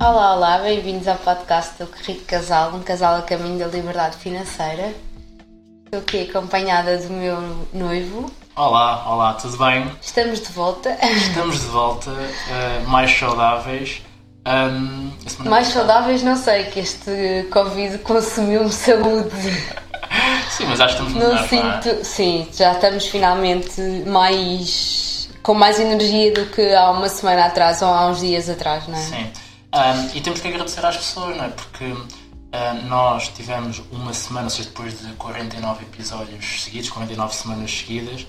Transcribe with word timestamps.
Olá, 0.00 0.36
olá, 0.36 0.58
bem-vindos 0.58 1.08
ao 1.08 1.16
podcast 1.16 1.72
do 1.76 1.90
Rico 2.04 2.24
Casal, 2.24 2.72
um 2.72 2.80
casal 2.80 3.16
a 3.16 3.22
caminho 3.22 3.58
da 3.58 3.66
liberdade 3.66 4.16
financeira. 4.16 4.94
Estou 5.84 5.98
aqui 6.00 6.30
acompanhada 6.30 6.96
do 6.98 7.12
meu 7.12 7.66
noivo. 7.72 8.30
Olá, 8.54 9.04
olá, 9.12 9.34
tudo 9.34 9.58
bem? 9.58 9.90
Estamos 10.00 10.40
de 10.40 10.52
volta. 10.52 10.96
Estamos 11.02 11.60
de 11.60 11.66
volta, 11.66 12.10
uh, 12.10 12.88
mais 12.88 13.10
saudáveis. 13.10 14.00
Um, 14.46 15.10
mais 15.48 15.66
saudáveis, 15.66 16.22
não 16.22 16.36
sei, 16.36 16.66
que 16.66 16.78
este 16.78 17.48
Covid 17.50 17.98
consumiu-me 17.98 18.70
saúde. 18.70 19.30
sim, 20.48 20.64
mas 20.68 20.80
acho 20.80 20.96
que 20.96 21.02
estamos 21.02 21.14
não 21.14 21.34
melhor, 21.34 21.48
sinto, 21.48 21.92
não 21.92 22.00
é? 22.00 22.04
Sim, 22.04 22.48
já 22.52 22.72
estamos 22.72 23.04
finalmente 23.08 23.80
mais 24.06 25.28
com 25.42 25.54
mais 25.54 25.80
energia 25.80 26.32
do 26.32 26.46
que 26.46 26.72
há 26.72 26.88
uma 26.90 27.08
semana 27.08 27.46
atrás 27.46 27.82
ou 27.82 27.88
há 27.88 28.06
uns 28.06 28.20
dias 28.20 28.48
atrás, 28.48 28.86
não 28.86 28.96
é? 28.96 29.02
Sim. 29.02 29.47
Um, 29.74 30.16
e 30.16 30.20
temos 30.20 30.40
que 30.40 30.48
agradecer 30.48 30.84
às 30.84 30.96
pessoas, 30.96 31.36
não 31.36 31.44
é? 31.44 31.48
Porque 31.48 31.84
uh, 31.84 32.86
nós 32.86 33.28
tivemos 33.28 33.82
uma 33.92 34.14
semana, 34.14 34.46
ou 34.46 34.50
seja, 34.50 34.68
depois 34.68 34.98
de 34.98 35.12
49 35.14 35.84
episódios 35.84 36.62
seguidos, 36.62 36.88
49 36.88 37.34
semanas 37.34 37.70
seguidas, 37.70 38.26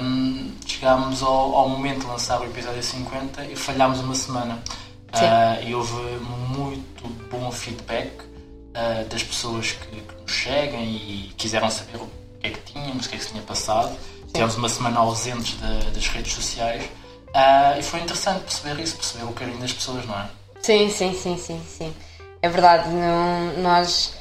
um, 0.00 0.52
chegámos 0.66 1.22
ao, 1.22 1.54
ao, 1.54 1.68
momento 1.68 2.00
de 2.00 2.06
lançar 2.06 2.40
o 2.40 2.44
episódio 2.44 2.82
50 2.82 3.44
e 3.44 3.56
falhámos 3.56 4.00
uma 4.00 4.14
semana. 4.14 4.62
Uh, 5.14 5.68
e 5.68 5.74
houve 5.74 5.92
muito 6.56 7.06
bom 7.30 7.52
feedback 7.52 8.22
uh, 8.22 9.06
das 9.10 9.22
pessoas 9.22 9.72
que, 9.72 10.00
que, 10.00 10.22
nos 10.22 10.32
seguem 10.32 10.96
e 10.96 11.32
quiseram 11.36 11.68
saber 11.68 11.98
o 11.98 12.08
que 12.40 12.46
é 12.46 12.50
que 12.50 12.72
tínhamos, 12.72 13.04
o 13.04 13.08
que 13.10 13.16
é 13.16 13.18
que 13.18 13.24
se 13.24 13.30
tinha 13.30 13.42
passado. 13.42 13.90
Sim. 13.90 14.32
Tivemos 14.32 14.56
uma 14.56 14.70
semana 14.70 15.00
ausentes 15.00 15.58
de, 15.58 15.90
das 15.90 16.08
redes 16.08 16.32
sociais 16.32 16.84
uh, 16.84 17.78
e 17.78 17.82
foi 17.82 18.00
interessante 18.00 18.40
perceber 18.40 18.82
isso, 18.82 18.96
perceber 18.96 19.24
o 19.24 19.32
carinho 19.32 19.58
das 19.58 19.74
pessoas, 19.74 20.06
não 20.06 20.18
é? 20.18 20.30
Sim, 20.62 20.88
sim, 20.90 21.14
sim, 21.14 21.36
sim, 21.36 21.60
sim. 21.66 21.94
É 22.40 22.48
verdade, 22.48 22.88
não, 22.88 23.62
nós, 23.62 24.14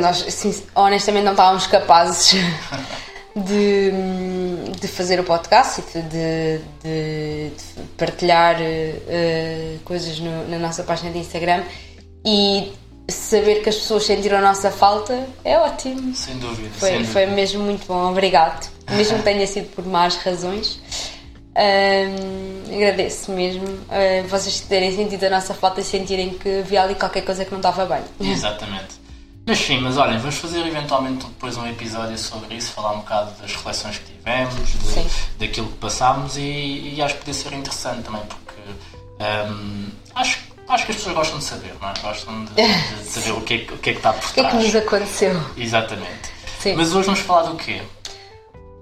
nós 0.00 0.26
assim, 0.26 0.62
honestamente 0.74 1.24
não 1.24 1.32
estávamos 1.32 1.66
capazes 1.66 2.34
de, 3.34 3.90
de 4.80 4.88
fazer 4.88 5.20
o 5.20 5.24
podcast 5.24 5.82
e 5.94 6.02
de, 6.02 6.58
de, 6.82 7.50
de 7.50 7.82
partilhar 7.96 8.56
uh, 8.60 9.78
coisas 9.84 10.20
no, 10.20 10.48
na 10.48 10.58
nossa 10.58 10.82
página 10.84 11.10
de 11.10 11.18
Instagram 11.18 11.64
e 12.24 12.72
saber 13.08 13.62
que 13.62 13.68
as 13.68 13.76
pessoas 13.76 14.04
sentiram 14.04 14.38
a 14.38 14.40
nossa 14.40 14.70
falta 14.70 15.26
é 15.44 15.58
ótimo. 15.58 16.14
Sem 16.14 16.38
dúvida. 16.38 16.70
Foi, 16.78 16.90
sem 16.90 17.04
foi 17.04 17.22
dúvida. 17.22 17.36
mesmo 17.36 17.62
muito 17.62 17.86
bom, 17.86 18.10
obrigado. 18.10 18.70
Mesmo 18.90 19.18
que 19.18 19.24
tenha 19.24 19.46
sido 19.46 19.68
por 19.74 19.86
más 19.86 20.16
razões. 20.16 20.80
Um, 21.56 22.74
agradeço 22.74 23.30
mesmo 23.30 23.64
uh, 23.64 24.26
vocês 24.28 24.60
terem 24.60 24.94
sentido 24.94 25.24
a 25.24 25.30
nossa 25.30 25.54
falta 25.54 25.80
e 25.80 25.84
sentirem 25.84 26.30
que 26.30 26.60
havia 26.60 26.82
ali 26.82 26.96
qualquer 26.96 27.24
coisa 27.24 27.44
que 27.44 27.52
não 27.52 27.58
estava 27.58 27.86
bem. 27.86 28.02
Exatamente. 28.32 29.04
Mas 29.46 29.58
sim, 29.58 29.78
mas 29.80 29.98
olhem, 29.98 30.18
vamos 30.18 30.36
fazer 30.36 30.66
eventualmente 30.66 31.26
depois 31.26 31.56
um 31.56 31.66
episódio 31.68 32.16
sobre 32.16 32.56
isso, 32.56 32.72
falar 32.72 32.92
um 32.92 33.00
bocado 33.00 33.30
das 33.40 33.52
reflexões 33.52 33.98
que 33.98 34.12
tivemos, 34.12 34.54
de, 34.54 35.46
daquilo 35.46 35.66
que 35.68 35.78
passámos 35.78 36.36
e, 36.38 36.94
e, 36.94 37.02
acho 37.02 37.14
que 37.14 37.20
podia 37.20 37.34
ser 37.34 37.52
interessante 37.52 38.02
também, 38.04 38.22
porque 38.22 38.60
um, 39.52 39.90
acho, 40.14 40.38
acho 40.66 40.86
que 40.86 40.92
as 40.92 40.96
pessoas 40.96 41.14
gostam 41.14 41.38
de 41.38 41.44
saber, 41.44 41.74
não 41.78 41.90
é? 41.90 41.94
Gostam 42.00 42.44
de, 42.46 42.54
de 42.54 43.04
saber 43.04 43.32
o 43.32 43.42
que, 43.42 43.54
é, 43.54 43.74
o 43.74 43.78
que 43.78 43.90
é 43.90 43.92
que 43.92 43.98
está 43.98 44.14
por 44.14 44.30
trás. 44.30 44.30
O 44.30 44.34
que 44.34 44.40
é 44.40 44.50
que 44.50 44.56
nos 44.56 44.76
aconteceu? 44.76 45.40
Exatamente. 45.58 46.32
Sim. 46.58 46.74
Mas 46.76 46.94
hoje 46.94 47.04
vamos 47.04 47.20
falar 47.20 47.42
do 47.42 47.56
quê? 47.56 47.82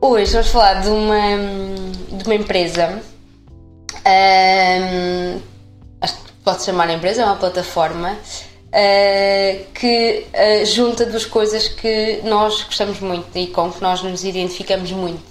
Hoje 0.04 0.32
vamos 0.32 0.48
falar 0.48 0.82
de 0.82 0.88
uma, 0.88 1.20
de 2.10 2.24
uma 2.24 2.34
empresa. 2.34 3.00
Um, 4.04 5.40
acho 6.00 6.16
que 6.16 6.32
pode 6.42 6.64
chamar 6.64 6.88
a 6.88 6.94
empresa, 6.94 7.22
é 7.22 7.24
uma 7.24 7.36
plataforma 7.36 8.10
uh, 8.10 9.64
que 9.72 10.26
uh, 10.34 10.66
junta 10.66 11.06
duas 11.06 11.24
coisas 11.24 11.68
que 11.68 12.20
nós 12.24 12.64
gostamos 12.64 12.98
muito 12.98 13.28
e 13.38 13.46
com 13.46 13.70
que 13.70 13.80
nós 13.80 14.02
nos 14.02 14.24
identificamos 14.24 14.90
muito, 14.90 15.22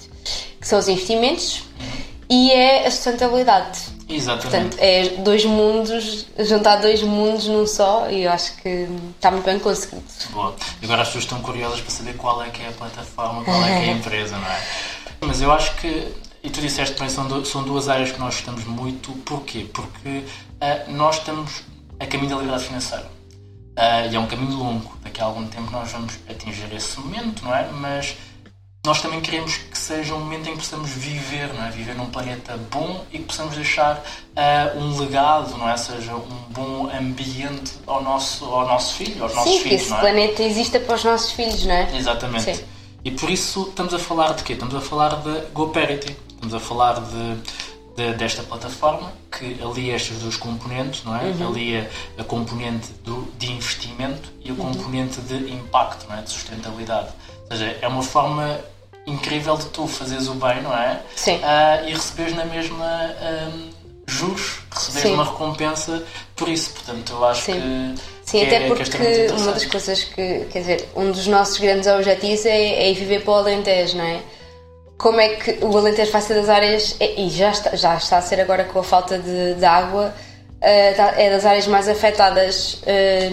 que 0.57 0.65
são 0.65 0.79
os 0.79 0.87
investimentos 0.87 1.63
e 2.29 2.49
é 2.53 2.87
a 2.87 2.91
sustentabilidade. 2.91 3.90
Exatamente. 4.15 4.75
Portanto, 4.75 4.77
é 4.79 5.09
dois 5.23 5.45
mundos, 5.45 6.27
juntar 6.39 6.77
dois 6.77 7.01
mundos 7.01 7.47
num 7.47 7.65
só 7.65 8.09
e 8.09 8.23
eu 8.23 8.31
acho 8.31 8.55
que 8.57 8.87
está 9.15 9.31
muito 9.31 9.45
bem 9.45 9.59
conseguido. 9.59 10.03
Boa. 10.31 10.55
Agora 10.83 11.01
as 11.01 11.07
pessoas 11.07 11.23
estão 11.23 11.41
curiosas 11.41 11.81
para 11.81 11.91
saber 11.91 12.13
qual 12.15 12.41
é 12.43 12.49
que 12.49 12.61
é 12.61 12.67
a 12.67 12.71
plataforma, 12.71 13.43
qual 13.43 13.63
é 13.63 13.67
que 13.67 13.87
é 13.87 13.89
a 13.89 13.93
empresa, 13.97 14.37
não 14.37 14.47
é? 14.47 14.61
Mas 15.21 15.41
eu 15.41 15.51
acho 15.51 15.75
que, 15.75 16.07
e 16.43 16.49
tu 16.49 16.59
disseste 16.61 16.99
bem, 16.99 17.09
são, 17.09 17.45
são 17.45 17.63
duas 17.63 17.87
áreas 17.87 18.11
que 18.11 18.19
nós 18.19 18.35
gostamos 18.35 18.65
muito. 18.65 19.11
Porquê? 19.23 19.67
Porque 19.71 20.09
uh, 20.09 20.91
nós 20.91 21.17
estamos 21.17 21.63
a 21.99 22.05
caminho 22.05 22.29
da 22.29 22.35
liberdade 22.37 22.65
financeira. 22.65 23.05
Uh, 23.77 24.11
e 24.11 24.15
é 24.15 24.19
um 24.19 24.27
caminho 24.27 24.57
longo. 24.57 24.97
Daqui 25.03 25.21
a 25.21 25.25
algum 25.25 25.47
tempo 25.47 25.71
nós 25.71 25.91
vamos 25.91 26.15
atingir 26.29 26.73
esse 26.73 26.99
momento, 26.99 27.43
não 27.45 27.55
é? 27.55 27.69
Mas 27.71 28.15
nós 28.83 28.99
também 28.99 29.21
queremos 29.21 29.57
que 29.57 29.77
seja 29.77 30.15
um 30.15 30.19
momento 30.19 30.49
em 30.49 30.53
que 30.53 30.57
possamos 30.57 30.89
viver, 30.89 31.53
não 31.53 31.63
é? 31.63 31.69
Viver 31.69 31.93
num 31.93 32.07
planeta 32.07 32.57
bom 32.71 33.05
e 33.11 33.19
que 33.19 33.25
possamos 33.25 33.55
deixar 33.55 33.97
uh, 33.97 34.79
um 34.79 34.97
legado, 34.99 35.55
não 35.55 35.69
é? 35.69 35.77
Seja 35.77 36.15
um 36.15 36.43
bom 36.49 36.89
ambiente 36.91 37.73
ao 37.85 38.01
nosso, 38.01 38.43
ao 38.45 38.67
nosso 38.67 38.95
filho, 38.95 39.21
aos 39.23 39.35
nossos 39.35 39.51
Sim, 39.51 39.59
filhos, 39.59 39.69
que 39.69 39.83
esse 39.83 39.89
não 39.91 39.97
é? 39.97 39.99
planeta 39.99 40.43
exista 40.43 40.79
para 40.79 40.95
os 40.95 41.03
nossos 41.03 41.31
filhos, 41.31 41.63
não 41.63 41.75
é? 41.75 41.95
Exatamente. 41.95 42.55
Sim. 42.55 42.63
E 43.05 43.11
por 43.11 43.29
isso 43.29 43.67
estamos 43.69 43.93
a 43.93 43.99
falar 43.99 44.33
de 44.33 44.43
quê? 44.43 44.53
Estamos 44.53 44.73
a 44.73 44.81
falar 44.81 45.15
da 45.17 45.45
GoParity. 45.53 46.17
Estamos 46.29 46.55
a 46.55 46.59
falar 46.59 47.01
de, 47.01 47.35
de, 47.95 48.13
desta 48.13 48.41
plataforma 48.41 49.13
que 49.31 49.59
alia 49.63 49.95
estes 49.95 50.17
dois 50.19 50.37
componentes, 50.37 51.03
não 51.03 51.15
é? 51.15 51.25
Uhum. 51.25 51.49
Alia 51.49 51.89
a 52.17 52.23
componente 52.23 52.91
do, 53.03 53.31
de 53.37 53.51
investimento 53.51 54.31
e 54.43 54.51
a 54.51 54.55
componente 54.55 55.21
de 55.21 55.51
impacto, 55.53 56.07
não 56.09 56.17
é? 56.17 56.23
De 56.23 56.31
sustentabilidade. 56.31 57.09
Ou 57.51 57.57
seja, 57.57 57.77
é 57.81 57.87
uma 57.87 58.01
forma 58.01 58.59
incrível 59.05 59.57
de 59.57 59.65
tu 59.65 59.85
fazeres 59.85 60.29
o 60.29 60.35
bem, 60.35 60.61
não 60.61 60.73
é? 60.73 61.01
Sim. 61.15 61.35
Uh, 61.35 61.87
e 61.89 61.93
receberes 61.93 62.33
na 62.33 62.45
mesma 62.45 63.13
um, 63.53 63.69
juros, 64.07 64.59
receberes 64.71 65.09
Sim. 65.09 65.13
uma 65.15 65.25
recompensa 65.25 66.01
por 66.33 66.47
isso. 66.47 66.71
Portanto, 66.71 67.11
eu 67.11 67.25
acho 67.25 67.41
Sim. 67.41 67.53
que. 67.53 68.01
Sim, 68.23 68.45
até 68.45 68.55
é, 68.55 68.63
é 68.63 68.67
porque 68.67 69.27
uma 69.37 69.51
das 69.51 69.65
coisas 69.65 70.03
que, 70.05 70.45
quer 70.49 70.59
dizer, 70.59 70.89
um 70.95 71.11
dos 71.11 71.27
nossos 71.27 71.57
grandes 71.57 71.87
objetivos 71.87 72.45
é, 72.45 72.57
é 72.57 72.91
ir 72.91 72.93
viver 72.95 73.21
para 73.21 73.31
o 73.31 73.35
Alentejo, 73.35 73.97
não 73.97 74.05
é? 74.05 74.21
Como 74.97 75.19
é 75.19 75.29
que 75.29 75.65
o 75.65 75.77
Alentejo 75.77 76.11
vai 76.11 76.21
ser 76.21 76.35
das 76.35 76.47
áreas, 76.47 76.95
e 77.01 77.29
já 77.29 77.51
está, 77.51 77.75
já 77.75 77.97
está 77.97 78.17
a 78.19 78.21
ser 78.21 78.39
agora 78.39 78.63
com 78.63 78.79
a 78.79 78.83
falta 78.83 79.17
de, 79.19 79.55
de 79.55 79.65
água, 79.65 80.13
eh, 80.61 80.93
tá- 80.93 81.15
é 81.17 81.29
das 81.31 81.43
áreas 81.43 81.67
mais 81.67 81.89
afetadas 81.89 82.81
eh, 82.85 83.29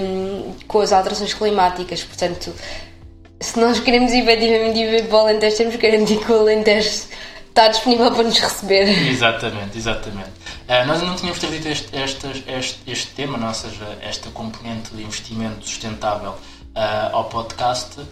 com 0.66 0.80
as 0.80 0.92
alterações 0.92 1.34
climáticas, 1.34 2.02
portanto, 2.02 2.52
se 3.40 3.58
nós 3.58 3.78
queremos 3.80 4.12
efetivamente 4.12 4.78
ir 4.78 5.06
para 5.06 5.16
o 5.16 5.20
Alentejo, 5.20 5.56
temos 5.56 5.76
que 5.76 5.90
garantir 5.90 6.18
que 6.18 6.32
o 6.32 6.40
Alentejo 6.40 7.06
está 7.48 7.68
disponível 7.68 8.10
para 8.12 8.24
nos 8.24 8.38
receber. 8.38 8.88
Exatamente, 9.08 9.78
exatamente. 9.78 10.30
Uh, 10.68 10.86
nós 10.86 11.02
não 11.02 11.14
tínhamos 11.16 11.38
trazido 11.38 11.68
este, 11.68 11.96
este, 11.96 12.44
este, 12.46 12.78
este 12.86 13.06
tema, 13.14 13.38
não? 13.38 13.48
ou 13.48 13.54
seja, 13.54 13.98
esta 14.00 14.30
componente 14.30 14.94
de 14.94 15.02
investimento 15.02 15.66
sustentável 15.66 16.30
uh, 16.30 17.14
ao 17.14 17.24
podcast, 17.24 18.00
uh, 18.00 18.06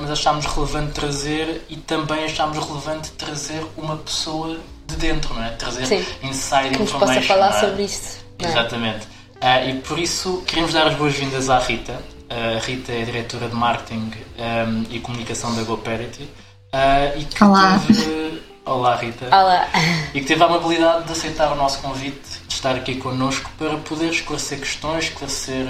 mas 0.00 0.10
achámos 0.10 0.44
relevante 0.46 0.92
trazer 0.92 1.64
e 1.68 1.76
também 1.76 2.24
achámos 2.24 2.58
relevante 2.58 3.10
trazer 3.12 3.64
uma 3.76 3.96
pessoa 3.96 4.58
de 4.86 4.96
dentro, 4.96 5.32
não 5.34 5.44
é? 5.44 5.50
Trazer 5.50 5.86
Sim. 5.86 6.04
inside 6.22 6.70
Que 6.70 6.78
nos 6.80 6.88
information. 6.90 7.20
possa 7.20 7.22
falar 7.22 7.56
é? 7.56 7.60
sobre 7.60 7.82
isso. 7.84 8.18
é? 8.38 8.46
Exatamente. 8.46 9.06
Uh, 9.36 9.68
e 9.68 9.74
por 9.80 9.98
isso 9.98 10.42
queremos 10.46 10.72
dar 10.72 10.86
as 10.86 10.94
boas-vindas 10.94 11.48
à 11.48 11.58
Rita. 11.58 11.98
Uh, 12.30 12.56
a 12.56 12.60
Rita 12.60 12.92
é 12.92 13.02
a 13.02 13.04
diretora 13.04 13.48
de 13.48 13.54
marketing 13.54 14.10
um, 14.38 14.84
e 14.90 14.98
comunicação 15.00 15.54
da 15.54 15.62
GoParity. 15.62 16.22
Uh, 16.22 17.18
e 17.18 17.24
que 17.24 17.44
Olá. 17.44 17.78
teve- 17.86 18.42
Olá, 18.66 18.96
Rita 18.96 19.26
Olá. 19.26 19.68
e 20.14 20.20
que 20.20 20.26
teve 20.26 20.42
a 20.42 20.46
amabilidade 20.46 21.04
de 21.04 21.12
aceitar 21.12 21.52
o 21.52 21.54
nosso 21.54 21.80
convite, 21.80 22.40
de 22.48 22.54
estar 22.54 22.74
aqui 22.74 22.94
connosco 22.96 23.50
para 23.58 23.76
poder 23.76 24.08
esclarecer 24.10 24.58
questões, 24.58 25.04
esclarecer 25.04 25.66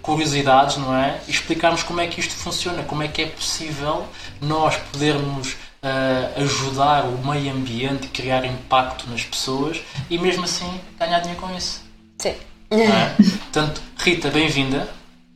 curiosidades, 0.00 0.76
não 0.76 0.94
é? 0.94 1.18
E 1.26 1.30
explicarmos 1.32 1.82
como 1.82 2.00
é 2.00 2.06
que 2.06 2.20
isto 2.20 2.34
funciona, 2.36 2.84
como 2.84 3.02
é 3.02 3.08
que 3.08 3.22
é 3.22 3.26
possível 3.26 4.06
nós 4.40 4.76
podermos 4.92 5.56
eh, 5.82 6.32
ajudar 6.36 7.04
o 7.06 7.18
meio 7.26 7.52
ambiente 7.52 8.06
criar 8.08 8.44
impacto 8.44 9.10
nas 9.10 9.24
pessoas 9.24 9.80
e 10.08 10.16
mesmo 10.16 10.44
assim 10.44 10.80
ganhar 11.00 11.18
dinheiro 11.18 11.40
com 11.40 11.52
isso. 11.56 11.82
Sim. 12.20 12.34
É? 12.70 13.08
Portanto, 13.52 13.80
Rita, 13.98 14.30
bem-vinda. 14.30 14.88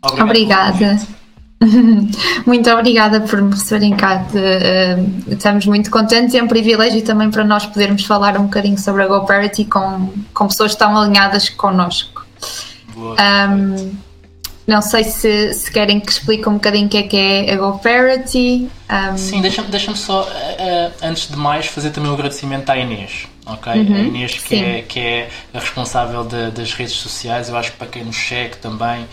Obrigado 0.02 0.74
Obrigada. 0.74 1.20
Muito 2.46 2.70
obrigada 2.70 3.20
por 3.20 3.42
me 3.42 3.50
receberem 3.50 3.94
cá. 3.94 4.26
Eh, 4.34 4.96
estamos 5.28 5.66
muito 5.66 5.90
contentes. 5.90 6.34
É 6.34 6.42
um 6.42 6.48
privilégio 6.48 7.02
também 7.02 7.30
para 7.30 7.44
nós 7.44 7.66
podermos 7.66 8.04
falar 8.06 8.38
um 8.38 8.44
bocadinho 8.44 8.78
sobre 8.78 9.02
a 9.02 9.06
GoParity 9.06 9.66
com, 9.66 10.10
com 10.32 10.48
pessoas 10.48 10.72
estão 10.72 10.96
alinhadas 10.96 11.50
connosco. 11.50 12.24
Boa. 12.94 13.14
Ahm, 13.18 13.92
não 14.66 14.80
sei 14.80 15.04
se, 15.04 15.52
se 15.52 15.70
querem 15.70 16.00
que 16.00 16.10
explique 16.10 16.48
um 16.48 16.54
bocadinho 16.54 16.86
o 16.86 16.88
que 16.88 16.96
é 16.96 17.02
que 17.02 17.16
é 17.16 17.52
a 17.52 17.56
GoParity. 17.58 18.70
Ahm, 18.88 19.16
Sim, 19.18 19.42
deixa-me 19.42 19.68
deixa 19.68 19.94
só, 19.94 20.26
eh, 20.32 20.56
eh, 20.58 20.92
antes 21.02 21.28
de 21.28 21.36
mais, 21.36 21.66
fazer 21.66 21.90
também 21.90 22.10
um 22.10 22.14
agradecimento 22.14 22.70
à 22.70 22.78
Inês. 22.78 23.26
ok? 23.44 23.72
Uhum, 23.72 23.96
a 23.96 23.98
Inês, 23.98 24.32
que 24.38 24.54
é, 24.56 24.82
que 24.82 24.98
é 24.98 25.28
a 25.52 25.58
responsável 25.58 26.24
de, 26.24 26.52
das 26.52 26.72
redes 26.72 26.94
sociais, 26.94 27.50
eu 27.50 27.56
acho 27.56 27.72
que 27.72 27.76
para 27.76 27.88
quem 27.88 28.02
nos 28.04 28.16
segue 28.16 28.56
também, 28.56 29.06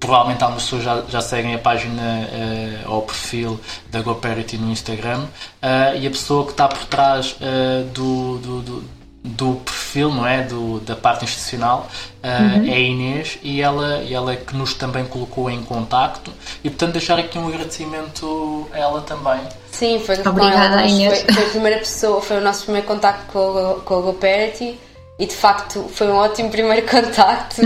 provavelmente 0.00 0.42
algumas 0.42 0.64
pessoas 0.64 0.82
já, 0.82 1.02
já 1.06 1.20
seguem 1.20 1.54
a 1.54 1.58
página 1.58 2.02
uh, 2.02 2.90
ou 2.90 2.98
o 3.00 3.02
perfil 3.02 3.60
da 3.90 4.00
GoParity 4.00 4.56
no 4.56 4.72
Instagram 4.72 5.20
uh, 5.20 5.96
e 6.00 6.06
a 6.06 6.10
pessoa 6.10 6.46
que 6.46 6.52
está 6.52 6.66
por 6.66 6.86
trás 6.86 7.32
uh, 7.32 7.84
do, 7.92 8.38
do, 8.38 8.62
do, 8.62 8.84
do, 9.22 9.54
perfil, 9.56 10.10
não 10.10 10.26
é? 10.26 10.42
Do, 10.42 10.80
da 10.80 10.96
parte 10.96 11.24
institucional 11.24 11.86
uhum. 12.24 12.66
é 12.66 12.74
a 12.74 12.78
Inês 12.78 13.38
e 13.42 13.60
ela, 13.60 13.98
e 13.98 14.14
ela 14.14 14.32
é 14.32 14.36
que 14.36 14.56
nos 14.56 14.72
também 14.72 15.04
colocou 15.04 15.50
em 15.50 15.62
contacto 15.62 16.32
e 16.64 16.70
portanto 16.70 16.92
deixar 16.92 17.18
aqui 17.18 17.38
um 17.38 17.46
agradecimento 17.46 18.66
a 18.72 18.78
ela 18.78 19.02
também. 19.02 19.40
Sim, 19.70 20.00
foi, 20.00 20.18
Obrigada, 20.26 20.82
Inês. 20.86 21.20
Foi, 21.22 21.34
foi, 21.34 21.44
a 21.44 21.50
primeira 21.50 21.78
pessoa, 21.78 22.22
foi 22.22 22.38
o 22.38 22.40
nosso 22.40 22.62
primeiro 22.62 22.86
contacto 22.86 23.30
com 23.30 23.58
a, 23.58 23.80
com 23.80 23.98
a 23.98 24.00
GoParity 24.00 24.78
e 25.20 25.26
de 25.26 25.34
facto 25.34 25.86
foi 25.92 26.08
um 26.08 26.16
ótimo 26.16 26.48
primeiro 26.48 26.84
contacto. 26.88 27.60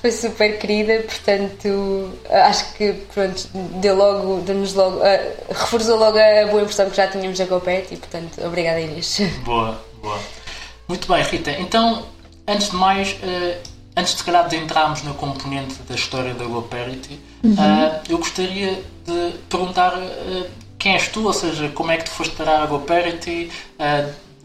foi 0.00 0.10
super 0.10 0.58
querida, 0.58 1.02
portanto 1.02 2.10
acho 2.30 2.72
que 2.74 2.94
pronto, 3.12 3.46
deu 3.78 3.94
logo, 3.94 4.40
deu-nos 4.40 4.72
logo, 4.72 4.96
uh, 4.96 5.02
reforçou 5.50 5.98
logo 5.98 6.18
a 6.18 6.46
boa 6.46 6.62
impressão 6.62 6.88
que 6.88 6.96
já 6.96 7.06
tínhamos 7.08 7.38
da 7.38 7.44
GoPet 7.44 7.92
e 7.92 7.96
portanto 7.98 8.42
obrigada 8.42 8.80
Inês. 8.80 9.20
Boa, 9.44 9.78
boa. 10.02 10.18
Muito 10.88 11.06
bem, 11.12 11.22
Rita. 11.22 11.50
Então, 11.52 12.06
antes 12.48 12.70
de 12.70 12.76
mais, 12.76 13.12
uh, 13.12 13.58
antes 13.94 14.16
de 14.16 14.24
calhar 14.24 14.48
de 14.48 14.56
entrarmos 14.56 15.02
na 15.02 15.12
componente 15.12 15.74
da 15.86 15.94
história 15.94 16.32
da 16.32 16.44
GoParity, 16.44 17.20
uhum. 17.44 17.52
uh, 17.52 18.00
eu 18.08 18.16
gostaria 18.16 18.82
de 19.04 19.34
perguntar 19.50 19.92
quem 20.78 20.94
és 20.94 21.08
tu, 21.08 21.26
ou 21.26 21.32
seja, 21.32 21.68
como 21.68 21.90
é 21.90 21.98
que 21.98 22.04
tu 22.04 22.10
foste 22.10 22.34
parar 22.34 22.62
a 22.62 22.66
GoParity, 22.66 23.50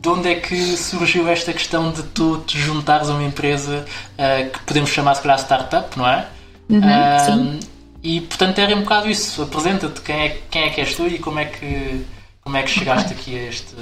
de 0.02 0.10
onde 0.10 0.30
é 0.30 0.36
que 0.36 0.76
surgiu 0.76 1.28
esta 1.28 1.54
questão 1.54 1.92
de 1.92 2.02
tu 2.02 2.40
te 2.40 2.58
juntares 2.58 3.08
a 3.08 3.14
uma 3.14 3.24
empresa 3.24 3.86
uh, 4.14 4.50
que 4.50 4.60
podemos 4.62 4.90
chamar 4.90 5.14
se 5.14 5.22
calhar 5.22 5.38
startup, 5.38 5.98
não 5.98 6.08
é? 6.08 6.26
Uhum, 6.68 6.80
uh, 6.80 7.26
sim. 7.26 7.60
E 8.02 8.22
portanto 8.22 8.58
era 8.58 8.76
um 8.76 8.82
bocado 8.82 9.08
isso. 9.08 9.44
Apresenta-te 9.44 10.02
quem 10.02 10.16
é, 10.16 10.38
quem 10.50 10.64
é 10.64 10.70
que 10.72 10.82
és 10.82 10.96
tu 10.96 11.06
e 11.06 11.20
como 11.20 11.38
é 11.38 11.46
que, 11.46 12.04
como 12.44 12.58
é 12.58 12.64
que 12.64 12.72
chegaste 12.72 13.14
okay. 13.14 13.36
aqui 13.36 13.46
a, 13.46 13.50
este, 13.50 13.76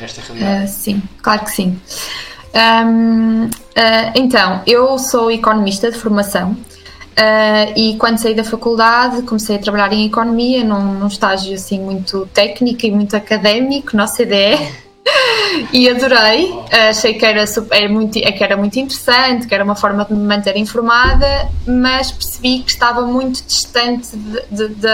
a 0.00 0.04
esta 0.04 0.20
realidade. 0.20 0.64
Uh, 0.64 0.68
sim, 0.68 1.02
claro 1.20 1.44
que 1.44 1.50
sim. 1.50 1.80
Um, 2.54 3.50
então, 4.14 4.62
eu 4.64 4.96
sou 4.96 5.28
economista 5.28 5.90
de 5.90 5.98
formação. 5.98 6.52
Uh, 6.52 7.72
e 7.74 7.96
quando 7.96 8.18
saí 8.18 8.32
da 8.32 8.44
faculdade 8.44 9.22
comecei 9.22 9.56
a 9.56 9.58
trabalhar 9.58 9.92
em 9.92 10.06
economia 10.06 10.62
num, 10.62 11.00
num 11.00 11.08
estágio 11.08 11.52
assim 11.52 11.80
muito 11.80 12.26
técnico 12.32 12.86
e 12.86 12.92
muito 12.92 13.16
académico, 13.16 13.96
no 13.96 14.06
CDE 14.06 14.56
e 15.72 15.88
adorei, 15.88 16.54
achei 16.90 17.14
que 17.14 17.24
era, 17.24 17.46
super, 17.46 17.88
muito, 17.88 18.12
que 18.12 18.44
era 18.44 18.56
muito 18.56 18.78
interessante, 18.78 19.46
que 19.46 19.54
era 19.54 19.64
uma 19.64 19.74
forma 19.74 20.04
de 20.04 20.12
me 20.14 20.26
manter 20.26 20.56
informada, 20.56 21.48
mas 21.66 22.10
percebi 22.10 22.60
que 22.60 22.70
estava 22.70 23.02
muito 23.02 23.42
distante 23.44 24.16
de, 24.16 24.42
de, 24.50 24.68
de, 24.68 24.88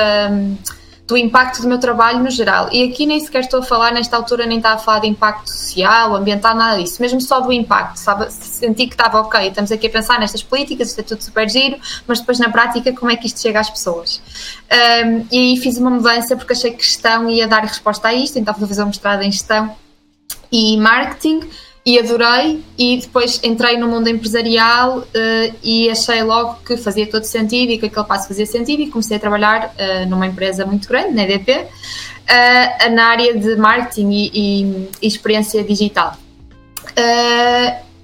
do 1.07 1.17
impacto 1.17 1.61
do 1.63 1.69
meu 1.69 1.79
trabalho 1.79 2.21
no 2.21 2.31
geral. 2.31 2.69
E 2.73 2.83
aqui 2.83 3.07
nem 3.07 3.21
sequer 3.21 3.41
estou 3.41 3.61
a 3.61 3.63
falar, 3.63 3.93
nesta 3.93 4.17
altura, 4.17 4.47
nem 4.47 4.59
estava 4.59 4.77
a 4.77 4.79
falar 4.79 5.01
de 5.01 5.09
impacto 5.09 5.49
social, 5.49 6.17
ambiental, 6.17 6.55
nada 6.55 6.81
disso, 6.81 7.01
mesmo 7.03 7.21
só 7.21 7.41
do 7.41 7.53
impacto. 7.53 7.97
Sabe? 7.97 8.31
Senti 8.31 8.87
que 8.87 8.95
estava 8.95 9.21
ok, 9.21 9.49
estamos 9.49 9.71
aqui 9.71 9.87
a 9.87 9.91
pensar 9.91 10.19
nestas 10.19 10.43
políticas, 10.43 10.89
isto 10.89 11.01
é 11.01 11.05
tudo 11.05 11.23
super 11.23 11.49
giro, 11.49 11.77
mas 12.07 12.21
depois 12.21 12.39
na 12.39 12.51
prática, 12.51 12.93
como 12.93 13.11
é 13.11 13.17
que 13.17 13.27
isto 13.27 13.41
chega 13.41 13.61
às 13.61 13.69
pessoas? 13.69 14.23
Um, 14.73 15.27
e 15.31 15.39
aí 15.39 15.57
fiz 15.59 15.77
uma 15.77 15.91
mudança 15.91 16.37
porque 16.37 16.53
achei 16.53 16.73
que 16.73 16.83
gestão 16.83 17.29
ia 17.29 17.47
dar 17.47 17.63
resposta 17.63 18.09
a 18.09 18.15
isto, 18.15 18.39
então 18.39 18.55
a 18.55 18.67
fazer 18.67 18.83
um 18.83 18.87
mestrado 18.87 19.23
em 19.23 19.31
gestão 19.31 19.75
e 20.55 20.77
marketing 20.77 21.41
e 21.85 21.99
adorei 21.99 22.65
e 22.79 22.99
depois 22.99 23.41
entrei 23.43 23.77
no 23.77 23.89
mundo 23.89 24.09
empresarial 24.09 25.01
uh, 25.01 25.55
e 25.63 25.91
achei 25.91 26.23
logo 26.23 26.61
que 26.65 26.77
fazia 26.77 27.07
todo 27.11 27.25
sentido 27.25 27.73
e 27.73 27.79
que 27.79 27.87
aquele 27.87 28.07
passo 28.07 28.29
fazia 28.29 28.47
sentido 28.47 28.83
e 28.83 28.89
comecei 28.89 29.17
a 29.17 29.21
trabalhar 29.21 29.75
uh, 29.75 30.09
numa 30.09 30.29
empresa 30.29 30.65
muito 30.65 30.89
grande, 30.89 31.13
na 31.13 31.25
EDP, 31.25 31.51
uh, 31.51 31.67
eh, 32.29 32.89
na 32.89 33.07
área 33.07 33.37
de 33.37 33.57
marketing 33.57 34.11
e, 34.11 34.31
e, 34.33 34.89
e 35.03 35.07
experiência 35.07 35.63
digital. 35.65 36.17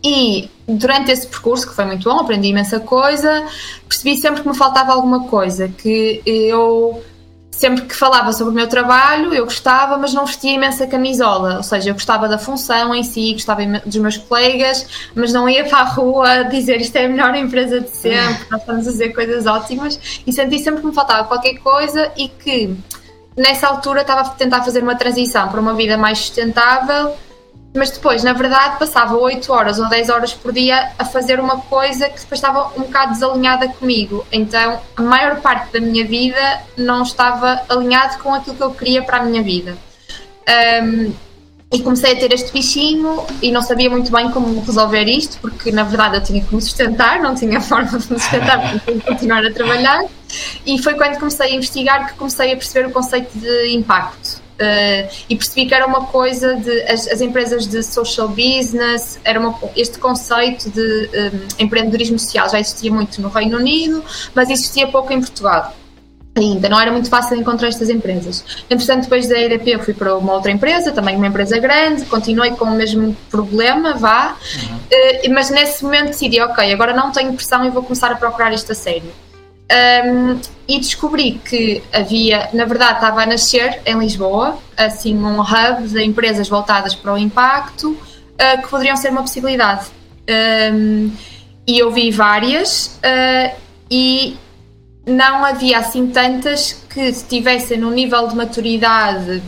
e 0.05 0.51
durante 0.67 1.13
esse 1.13 1.27
percurso, 1.27 1.69
que 1.69 1.75
foi 1.75 1.85
muito 1.85 2.03
bom, 2.03 2.19
aprendi 2.19 2.49
imensa 2.49 2.81
coisa, 2.81 3.47
percebi 3.89 4.17
sempre 4.17 4.43
que 4.43 4.49
me 4.49 4.57
faltava 4.57 4.93
alguma 4.93 5.29
coisa, 5.29 5.69
que 5.69 6.21
eu 6.27 7.03
sempre 7.51 7.83
que 7.83 7.95
falava 7.95 8.33
sobre 8.33 8.53
o 8.53 8.55
meu 8.55 8.69
trabalho, 8.69 9.35
eu 9.35 9.45
gostava, 9.45 9.99
mas 9.99 10.15
não 10.15 10.25
vestia 10.25 10.53
imensa 10.53 10.87
camisola. 10.87 11.59
Ou 11.59 11.63
seja, 11.63 11.91
eu 11.91 11.95
gostava 11.95 12.29
da 12.29 12.39
função 12.39 12.95
em 12.95 13.03
si, 13.03 13.33
gostava 13.33 13.63
dos 13.85 13.97
meus 13.97 14.17
colegas, 14.17 15.11
mas 15.15 15.33
não 15.33 15.49
ia 15.49 15.65
para 15.65 15.79
a 15.79 15.85
rua 15.85 16.45
dizer 16.51 16.81
isto 16.81 16.97
é 16.97 17.05
a 17.05 17.09
melhor 17.09 17.35
empresa 17.35 17.81
de 17.81 17.91
sempre, 17.91 18.47
nós 18.51 18.61
estamos 18.61 18.89
a 18.89 18.91
fazer 18.91 19.11
coisas 19.11 19.47
ótimas. 19.47 20.23
E 20.27 20.33
senti 20.33 20.59
sempre 20.59 20.81
que 20.81 20.87
me 20.87 20.95
faltava 20.95 21.29
qualquer 21.29 21.59
coisa 21.59 22.11
e 22.17 22.29
que 22.29 22.75
nessa 23.37 23.67
altura 23.67 24.03
estava 24.03 24.23
a 24.23 24.29
tentar 24.31 24.63
fazer 24.63 24.83
uma 24.83 24.95
transição 24.95 25.49
para 25.49 25.61
uma 25.61 25.75
vida 25.75 25.97
mais 25.97 26.19
sustentável 26.19 27.15
mas 27.73 27.91
depois, 27.91 28.25
na 28.25 28.33
verdade, 28.33 28.79
passava 28.79 29.17
8 29.17 29.53
horas 29.53 29.79
ou 29.79 29.89
10 29.89 30.09
horas 30.09 30.33
por 30.33 30.53
dia 30.53 30.91
a 30.99 31.05
fazer 31.05 31.39
uma 31.39 31.61
coisa 31.61 32.09
que 32.09 32.21
depois 32.21 32.41
estava 32.41 32.69
um 32.77 32.83
bocado 32.83 33.13
desalinhada 33.13 33.69
comigo. 33.69 34.27
Então, 34.33 34.81
a 34.97 35.03
maior 35.03 35.41
parte 35.41 35.73
da 35.73 35.81
minha 35.81 36.05
vida 36.05 36.61
não 36.77 37.03
estava 37.03 37.63
alinhado 37.69 38.19
com 38.19 38.35
aquilo 38.35 38.57
que 38.57 38.63
eu 38.63 38.71
queria 38.73 39.03
para 39.03 39.19
a 39.19 39.25
minha 39.25 39.43
vida. 39.43 39.77
Um, 40.83 41.13
e 41.73 41.81
comecei 41.83 42.15
a 42.15 42.17
ter 42.17 42.33
este 42.33 42.53
bichinho 42.53 43.25
e 43.41 43.53
não 43.53 43.63
sabia 43.63 43.89
muito 43.89 44.11
bem 44.11 44.29
como 44.33 44.61
resolver 44.61 45.05
isto, 45.05 45.39
porque 45.41 45.71
na 45.71 45.85
verdade 45.85 46.17
eu 46.17 46.25
tinha 46.25 46.43
que 46.43 46.53
me 46.53 46.61
sustentar, 46.61 47.21
não 47.21 47.37
tinha 47.37 47.61
forma 47.63 47.97
de 47.97 48.13
me 48.13 48.19
sustentar, 48.19 48.61
porque 48.61 48.91
tinha 48.91 49.01
que 49.01 49.07
continuar 49.07 49.47
a 49.47 49.53
trabalhar. 49.53 50.05
E 50.67 50.83
foi 50.83 50.95
quando 50.95 51.19
comecei 51.19 51.53
a 51.53 51.55
investigar 51.55 52.09
que 52.09 52.15
comecei 52.15 52.53
a 52.53 52.57
perceber 52.57 52.89
o 52.89 52.91
conceito 52.91 53.39
de 53.39 53.69
impacto. 53.73 54.30
Uh, 54.61 55.09
e 55.27 55.37
percebi 55.37 55.65
que 55.65 55.75
era 55.75 55.87
uma 55.87 56.05
coisa 56.05 56.55
de 56.55 56.83
as, 56.83 57.09
as 57.09 57.23
empresas 57.23 57.67
de 57.67 57.83
social 57.83 58.29
business, 58.29 59.19
era 59.25 59.41
uma, 59.41 59.59
este 59.75 59.99
conceito 59.99 60.69
de 60.69 60.81
um, 60.81 61.09
eh, 61.15 61.33
empreendedorismo 61.59 62.19
social 62.19 62.47
já 62.47 62.61
existia 62.61 62.93
muito 62.93 63.23
no 63.23 63.31
Reino 63.31 63.57
Unido, 63.57 64.05
mas 64.35 64.51
existia 64.51 64.87
pouco 64.87 65.15
em 65.15 65.21
Portugal. 65.21 65.75
Ainda 66.37 66.69
não 66.69 66.79
era 66.79 66.93
muito 66.93 67.09
fácil 67.09 67.39
encontrar 67.39 67.69
estas 67.69 67.89
empresas. 67.89 68.45
Entretanto, 68.69 69.05
depois 69.05 69.27
da 69.27 69.39
EDP, 69.41 69.71
eu 69.71 69.81
fui 69.81 69.95
para 69.95 70.15
uma 70.17 70.35
outra 70.35 70.51
empresa, 70.51 70.93
também 70.93 71.17
uma 71.17 71.27
empresa 71.27 71.59
grande, 71.59 72.05
continuei 72.05 72.51
com 72.51 72.67
o 72.67 72.75
mesmo 72.75 73.17
problema, 73.31 73.95
vá, 73.95 74.37
uhum. 74.57 74.77
uh, 74.77 75.35
mas 75.35 75.49
nesse 75.49 75.83
momento 75.83 76.09
decidi: 76.09 76.39
ok, 76.39 76.71
agora 76.71 76.93
não 76.93 77.11
tenho 77.13 77.33
pressão 77.33 77.65
e 77.65 77.71
vou 77.71 77.83
começar 77.83 78.13
a 78.13 78.15
procurar 78.15 78.53
isto 78.53 78.73
a 78.73 78.75
sério. 78.75 79.11
Um, 79.71 80.41
e 80.67 80.79
descobri 80.79 81.41
que 81.45 81.83
havia, 81.93 82.49
na 82.53 82.65
verdade, 82.65 82.95
estava 82.95 83.23
a 83.23 83.27
nascer 83.27 83.81
em 83.87 83.99
Lisboa, 83.99 84.59
assim, 84.77 85.17
um 85.17 85.41
hub 85.41 85.89
de 85.89 86.03
empresas 86.03 86.49
voltadas 86.49 86.95
para 86.95 87.13
o 87.13 87.19
impacto 87.19 87.91
uh, 87.91 88.63
que 88.63 88.69
poderiam 88.69 88.97
ser 88.97 89.11
uma 89.11 89.21
possibilidade. 89.21 89.87
Um, 90.73 91.13
e 91.67 91.79
eu 91.79 91.91
vi 91.91 92.11
várias 92.11 92.99
uh, 92.99 93.57
e 93.91 94.37
não 95.07 95.45
havia 95.45 95.79
assim 95.79 96.09
tantas 96.09 96.73
que 96.89 97.01
estivessem 97.01 97.79
no 97.79 97.91
nível 97.91 98.27
de 98.29 98.37
maturidade 98.37 99.43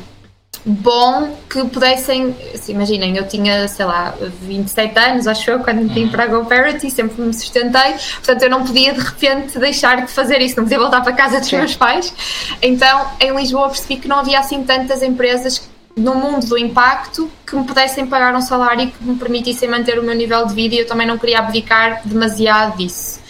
bom 0.64 1.36
que 1.50 1.64
pudessem, 1.64 2.34
assim, 2.54 2.72
imaginem, 2.72 3.16
eu 3.16 3.26
tinha, 3.26 3.66
sei 3.66 3.84
lá, 3.84 4.14
27 4.42 4.98
anos, 4.98 5.26
acho 5.26 5.50
eu, 5.50 5.58
quando 5.60 5.92
vim 5.92 6.08
para 6.08 6.24
a 6.24 6.26
GoParity, 6.26 6.90
sempre 6.90 7.20
me 7.20 7.34
sustentei, 7.34 7.94
portanto 8.14 8.42
eu 8.42 8.50
não 8.50 8.64
podia 8.64 8.92
de 8.92 9.00
repente 9.00 9.58
deixar 9.58 10.04
de 10.04 10.12
fazer 10.12 10.40
isso, 10.40 10.56
não 10.56 10.64
podia 10.64 10.78
voltar 10.78 11.00
para 11.00 11.12
a 11.12 11.16
casa 11.16 11.40
dos 11.40 11.48
Sim. 11.48 11.56
meus 11.56 11.74
pais. 11.74 12.14
Então, 12.62 13.08
em 13.20 13.34
Lisboa 13.36 13.68
percebi 13.68 13.96
que 13.96 14.06
não 14.06 14.18
havia 14.18 14.38
assim 14.38 14.62
tantas 14.62 15.02
empresas 15.02 15.68
no 15.96 16.14
mundo 16.14 16.46
do 16.46 16.56
impacto 16.56 17.30
que 17.46 17.54
me 17.54 17.64
pudessem 17.64 18.06
pagar 18.06 18.34
um 18.34 18.40
salário 18.40 18.90
que 18.90 19.04
me 19.04 19.16
permitissem 19.16 19.68
manter 19.68 19.98
o 19.98 20.02
meu 20.02 20.14
nível 20.14 20.46
de 20.46 20.54
vida 20.54 20.74
e 20.74 20.78
eu 20.78 20.86
também 20.86 21.06
não 21.06 21.18
queria 21.18 21.40
abdicar 21.40 22.00
demasiado 22.04 22.78
disso. 22.78 23.20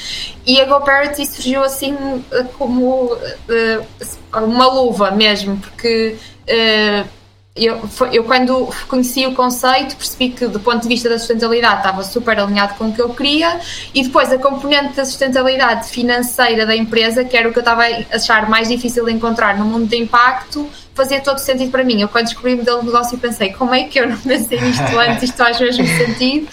E 0.47 0.61
a 0.61 0.65
GoParity 0.65 1.27
surgiu 1.27 1.62
assim 1.62 1.97
eh, 2.31 2.45
como 2.59 3.15
uh, 3.15 3.87
uma 4.33 4.67
luva 4.67 5.11
mesmo, 5.11 5.57
porque 5.57 6.17
uh, 6.43 7.09
eu, 7.54 7.82
eu, 8.11 8.25
quando 8.25 8.71
conheci 8.88 9.26
o 9.26 9.35
conceito 9.35 9.94
percebi 9.94 10.30
que 10.30 10.47
do 10.47 10.59
ponto 10.59 10.80
de 10.80 10.88
vista 10.88 11.11
da 11.11 11.18
sustentabilidade 11.18 11.78
estava 11.78 12.02
super 12.02 12.38
alinhado 12.38 12.75
com 12.76 12.88
o 12.88 12.94
que 12.94 13.02
eu 13.02 13.11
queria 13.11 13.61
e 13.92 14.02
depois 14.02 14.32
a 14.32 14.38
componente 14.38 14.94
da 14.94 15.04
sustentabilidade 15.04 15.90
financeira 15.90 16.64
da 16.64 16.75
empresa, 16.75 17.25
que 17.25 17.37
era 17.37 17.47
o 17.47 17.52
que 17.52 17.59
eu 17.59 17.62
estava 17.62 17.82
a 17.82 18.16
achar 18.16 18.49
mais 18.49 18.68
difícil 18.68 19.04
de 19.04 19.12
encontrar 19.12 19.59
no 19.59 19.66
mundo 19.66 19.87
de 19.87 19.99
impacto, 19.99 20.66
fazia 20.94 21.21
todo 21.21 21.38
sentido 21.38 21.71
para 21.71 21.85
mim. 21.85 22.00
Eu 22.00 22.09
quando 22.09 22.25
descobri 22.25 22.54
o 22.54 22.56
modelo 22.56 22.80
de 22.80 22.87
negócio 22.87 23.18
pensei, 23.18 23.52
como 23.52 23.75
é 23.75 23.85
que 23.85 24.00
eu 24.00 24.09
não 24.09 24.16
pensei 24.16 24.59
nisto 24.59 24.99
antes, 24.99 25.25
isto 25.25 25.37
faz 25.37 25.61
mesmo 25.61 25.87
sentido. 25.87 26.49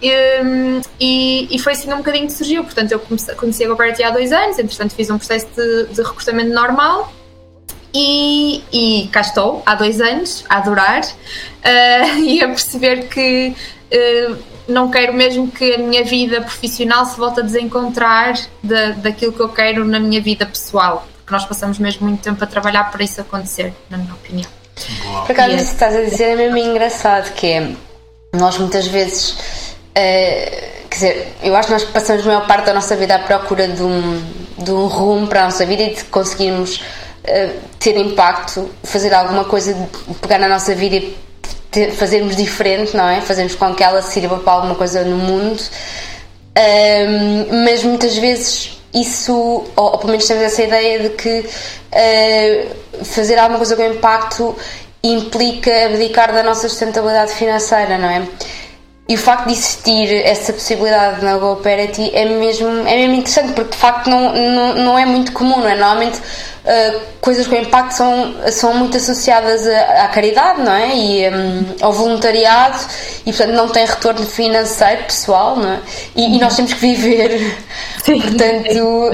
E, 0.00 1.48
e, 1.50 1.58
foi 1.58 1.72
assim 1.72 1.92
um 1.92 1.96
bocadinho 1.96 2.26
que 2.26 2.32
surgiu, 2.32 2.62
portanto 2.62 2.92
eu 2.92 3.00
comecei, 3.00 3.34
conheci 3.34 3.64
a 3.64 3.68
GoParity 3.68 4.04
há 4.04 4.10
dois 4.10 4.30
anos, 4.30 4.56
entretanto 4.60 4.94
fiz 4.94 5.10
um 5.10 5.18
processo 5.18 5.48
de, 5.56 5.86
de 5.86 6.02
recrutamento 6.02 6.52
normal 6.52 7.12
E, 7.94 8.62
e 8.72 9.08
cá 9.12 9.20
estou, 9.20 9.62
há 9.64 9.74
dois 9.74 10.00
anos, 10.00 10.44
a 10.48 10.58
adorar 10.58 11.02
uh, 11.02 12.18
e 12.20 12.42
a 12.42 12.48
perceber 12.48 13.08
que 13.08 13.54
uh, 13.92 14.36
não 14.68 14.90
quero 14.90 15.14
mesmo 15.14 15.50
que 15.50 15.74
a 15.74 15.78
minha 15.78 16.04
vida 16.04 16.40
profissional 16.40 17.06
se 17.06 17.16
volte 17.16 17.40
a 17.40 17.42
desencontrar 17.42 18.34
de, 18.62 18.92
daquilo 18.94 19.32
que 19.32 19.40
eu 19.40 19.48
quero 19.48 19.84
na 19.84 20.00
minha 20.00 20.20
vida 20.20 20.44
pessoal, 20.44 21.06
porque 21.18 21.32
nós 21.32 21.44
passamos 21.44 21.78
mesmo 21.78 22.06
muito 22.06 22.22
tempo 22.22 22.42
a 22.42 22.46
trabalhar 22.46 22.90
para 22.90 23.02
isso 23.02 23.20
acontecer, 23.20 23.72
na 23.88 23.98
minha 23.98 24.12
opinião. 24.12 24.50
Por 25.24 25.32
acaso, 25.32 25.54
isso 25.56 25.66
que 25.66 25.72
estás 25.72 25.96
a 25.96 26.02
dizer 26.02 26.24
é 26.24 26.36
mesmo 26.36 26.58
engraçado, 26.58 27.32
que 27.32 27.46
é, 27.46 27.72
nós 28.34 28.58
muitas 28.58 28.86
vezes, 28.86 29.30
uh, 29.30 29.86
quer 29.94 30.94
dizer, 30.94 31.34
eu 31.42 31.56
acho 31.56 31.68
que 31.68 31.72
nós 31.72 31.84
passamos 31.84 32.24
a 32.24 32.26
maior 32.26 32.46
parte 32.46 32.66
da 32.66 32.74
nossa 32.74 32.94
vida 32.96 33.14
à 33.14 33.18
procura 33.20 33.68
de 33.68 33.82
um, 33.82 34.22
de 34.58 34.70
um 34.70 34.86
rumo 34.86 35.26
para 35.26 35.42
a 35.42 35.44
nossa 35.44 35.64
vida 35.64 35.82
e 35.82 35.94
de 35.94 36.04
conseguirmos 36.04 36.82
uh, 37.28 37.60
ter 37.78 37.96
impacto, 37.96 38.70
fazer 38.82 39.12
alguma 39.14 39.44
coisa, 39.44 39.76
pegar 40.20 40.38
na 40.38 40.48
nossa 40.48 40.74
vida 40.74 40.96
e 40.96 41.16
ter, 41.70 41.92
fazermos 41.92 42.36
diferente, 42.36 42.96
não 42.96 43.08
é? 43.08 43.20
Fazermos 43.20 43.54
com 43.54 43.74
que 43.74 43.82
ela 43.82 44.02
sirva 44.02 44.38
para 44.38 44.52
alguma 44.52 44.74
coisa 44.74 45.04
no 45.04 45.16
mundo. 45.16 45.62
Um, 46.58 47.64
mas 47.64 47.82
muitas 47.82 48.16
vezes 48.16 48.80
isso, 48.94 49.32
ou, 49.34 49.66
ou, 49.76 49.98
pelo 49.98 50.12
menos 50.12 50.26
temos 50.26 50.42
essa 50.42 50.62
ideia 50.62 51.00
de 51.00 51.10
que 51.10 51.40
uh, 51.40 53.04
fazer 53.04 53.38
alguma 53.38 53.58
coisa 53.58 53.76
com 53.76 53.84
impacto 53.84 54.56
implica 55.02 55.86
abdicar 55.86 56.32
da 56.32 56.42
nossa 56.42 56.68
sustentabilidade 56.68 57.32
financeira, 57.32 57.98
não 57.98 58.08
é? 58.08 58.26
E 59.08 59.14
o 59.14 59.18
facto 59.18 59.46
de 59.46 59.52
existir 59.52 60.12
essa 60.24 60.52
possibilidade 60.52 61.24
na 61.24 61.38
GoParity 61.38 62.10
é 62.12 62.24
mesmo, 62.24 62.68
é 62.88 62.96
mesmo 62.96 63.14
interessante, 63.14 63.52
porque 63.52 63.70
de 63.70 63.76
facto 63.76 64.10
não, 64.10 64.34
não, 64.34 64.74
não 64.74 64.98
é 64.98 65.06
muito 65.06 65.30
comum, 65.30 65.58
não 65.58 65.68
é? 65.68 65.76
Normalmente 65.76 66.18
uh, 66.18 67.00
coisas 67.20 67.46
com 67.46 67.54
impacto 67.54 67.92
são, 67.92 68.34
são 68.50 68.74
muito 68.74 68.96
associadas 68.96 69.64
à, 69.64 70.06
à 70.06 70.08
caridade, 70.08 70.60
não 70.60 70.72
é? 70.72 70.96
E 70.96 71.28
um, 71.28 71.64
ao 71.82 71.92
voluntariado, 71.92 72.78
e 73.24 73.32
portanto 73.32 73.54
não 73.54 73.68
tem 73.68 73.86
retorno 73.86 74.26
financeiro 74.26 75.04
pessoal, 75.04 75.54
não 75.54 75.70
é? 75.70 75.80
E, 76.16 76.36
e 76.36 76.40
nós 76.40 76.56
temos 76.56 76.72
que 76.72 76.80
viver, 76.80 77.56
Sim. 78.02 78.20
portanto, 78.20 79.12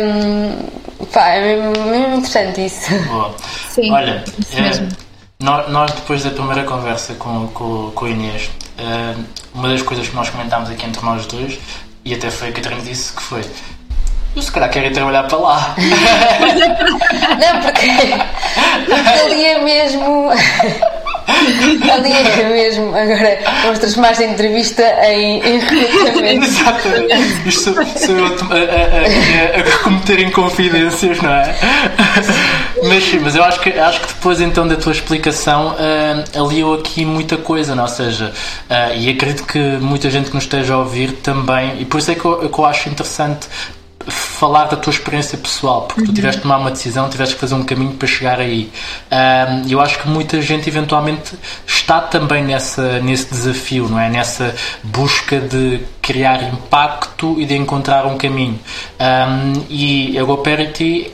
um, 0.00 1.06
pá, 1.12 1.28
é 1.28 1.42
mesmo, 1.42 1.84
mesmo 1.84 2.14
interessante 2.14 2.64
isso. 2.64 2.94
Boa. 3.08 3.34
Sim, 3.68 3.92
Olha, 3.92 4.24
é, 4.54 5.04
nós, 5.68 5.92
depois 5.92 6.24
da 6.24 6.30
primeira 6.30 6.64
conversa 6.64 7.12
com, 7.14 7.48
com, 7.48 7.90
com 7.94 8.04
a 8.06 8.08
Inês, 8.08 8.48
uh, 8.78 9.24
uma 9.54 9.68
das 9.68 9.82
coisas 9.82 10.08
que 10.08 10.14
nós 10.14 10.28
comentámos 10.30 10.70
aqui 10.70 10.86
entre 10.86 11.04
nós 11.04 11.26
dois, 11.26 11.58
e 12.04 12.14
até 12.14 12.30
foi 12.30 12.48
a 12.48 12.52
Catarina 12.52 12.82
disse 12.82 13.12
que 13.12 13.22
foi 13.22 13.42
eu 14.36 14.42
se 14.42 14.50
calhar 14.50 14.68
quero 14.68 14.86
ir 14.86 14.92
trabalhar 14.92 15.22
para 15.24 15.38
lá. 15.38 15.76
Não, 17.38 17.60
porque, 17.62 17.86
porque 18.84 19.20
ali 19.20 19.44
é 19.44 19.62
mesmo. 19.62 20.28
Ali 21.92 22.12
é 22.12 22.48
mesmo, 22.48 22.88
agora 22.94 23.38
vamos 23.62 23.78
transformar 23.78 24.10
esta 24.10 24.24
entrevista 24.24 24.82
em, 25.04 25.40
em 25.40 25.58
recrutamento. 25.58 26.44
Exatamente. 26.44 27.48
Isto 27.48 27.74
sou 27.98 28.16
eu 28.16 28.26
a, 28.26 28.28
a, 28.28 29.58
a, 29.58 29.60
a 29.60 29.78
cometer 29.82 30.20
não 31.22 31.32
é? 31.32 31.54
Mas 32.86 33.04
sim, 33.04 33.18
mas 33.18 33.34
eu 33.34 33.42
acho 33.42 33.60
que, 33.60 33.70
acho 33.70 34.00
que 34.00 34.08
depois 34.08 34.40
então 34.42 34.68
da 34.68 34.76
tua 34.76 34.92
explicação 34.92 35.68
uh, 35.74 36.44
aliou 36.44 36.74
aqui 36.74 37.04
muita 37.04 37.38
coisa, 37.38 37.74
não? 37.74 37.84
ou 37.84 37.88
seja, 37.88 38.30
uh, 38.68 38.94
e 38.94 39.08
acredito 39.08 39.46
que 39.46 39.58
muita 39.58 40.10
gente 40.10 40.28
que 40.28 40.34
nos 40.34 40.44
esteja 40.44 40.74
a 40.74 40.78
ouvir 40.78 41.12
também, 41.12 41.80
e 41.80 41.86
por 41.86 41.98
isso 41.98 42.10
é 42.10 42.14
que 42.14 42.24
eu, 42.24 42.46
que 42.48 42.58
eu 42.58 42.64
acho 42.66 42.90
interessante 42.90 43.48
falar 44.08 44.64
da 44.66 44.76
tua 44.76 44.92
experiência 44.92 45.38
pessoal, 45.38 45.82
porque 45.82 46.02
uhum. 46.02 46.06
tu 46.08 46.14
tiveste 46.14 46.38
de 46.38 46.42
tomar 46.42 46.58
uma 46.58 46.70
decisão, 46.70 47.08
tiveste 47.08 47.34
que 47.34 47.40
fazer 47.40 47.54
um 47.54 47.64
caminho 47.64 47.92
para 47.92 48.08
chegar 48.08 48.40
aí. 48.40 48.70
Um, 49.10 49.68
eu 49.68 49.80
acho 49.80 49.98
que 50.00 50.08
muita 50.08 50.40
gente 50.42 50.68
eventualmente 50.68 51.34
está 51.66 52.00
também 52.00 52.44
nessa, 52.44 53.00
nesse 53.00 53.30
desafio, 53.30 53.88
não 53.88 53.98
é? 53.98 54.08
Nessa 54.08 54.54
busca 54.82 55.40
de 55.40 55.80
criar 56.02 56.42
impacto 56.42 57.40
e 57.40 57.46
de 57.46 57.56
encontrar 57.56 58.06
um 58.06 58.16
caminho. 58.16 58.58
Um, 59.00 59.64
e 59.68 60.18
a 60.18 60.24
GoParity 60.24 61.10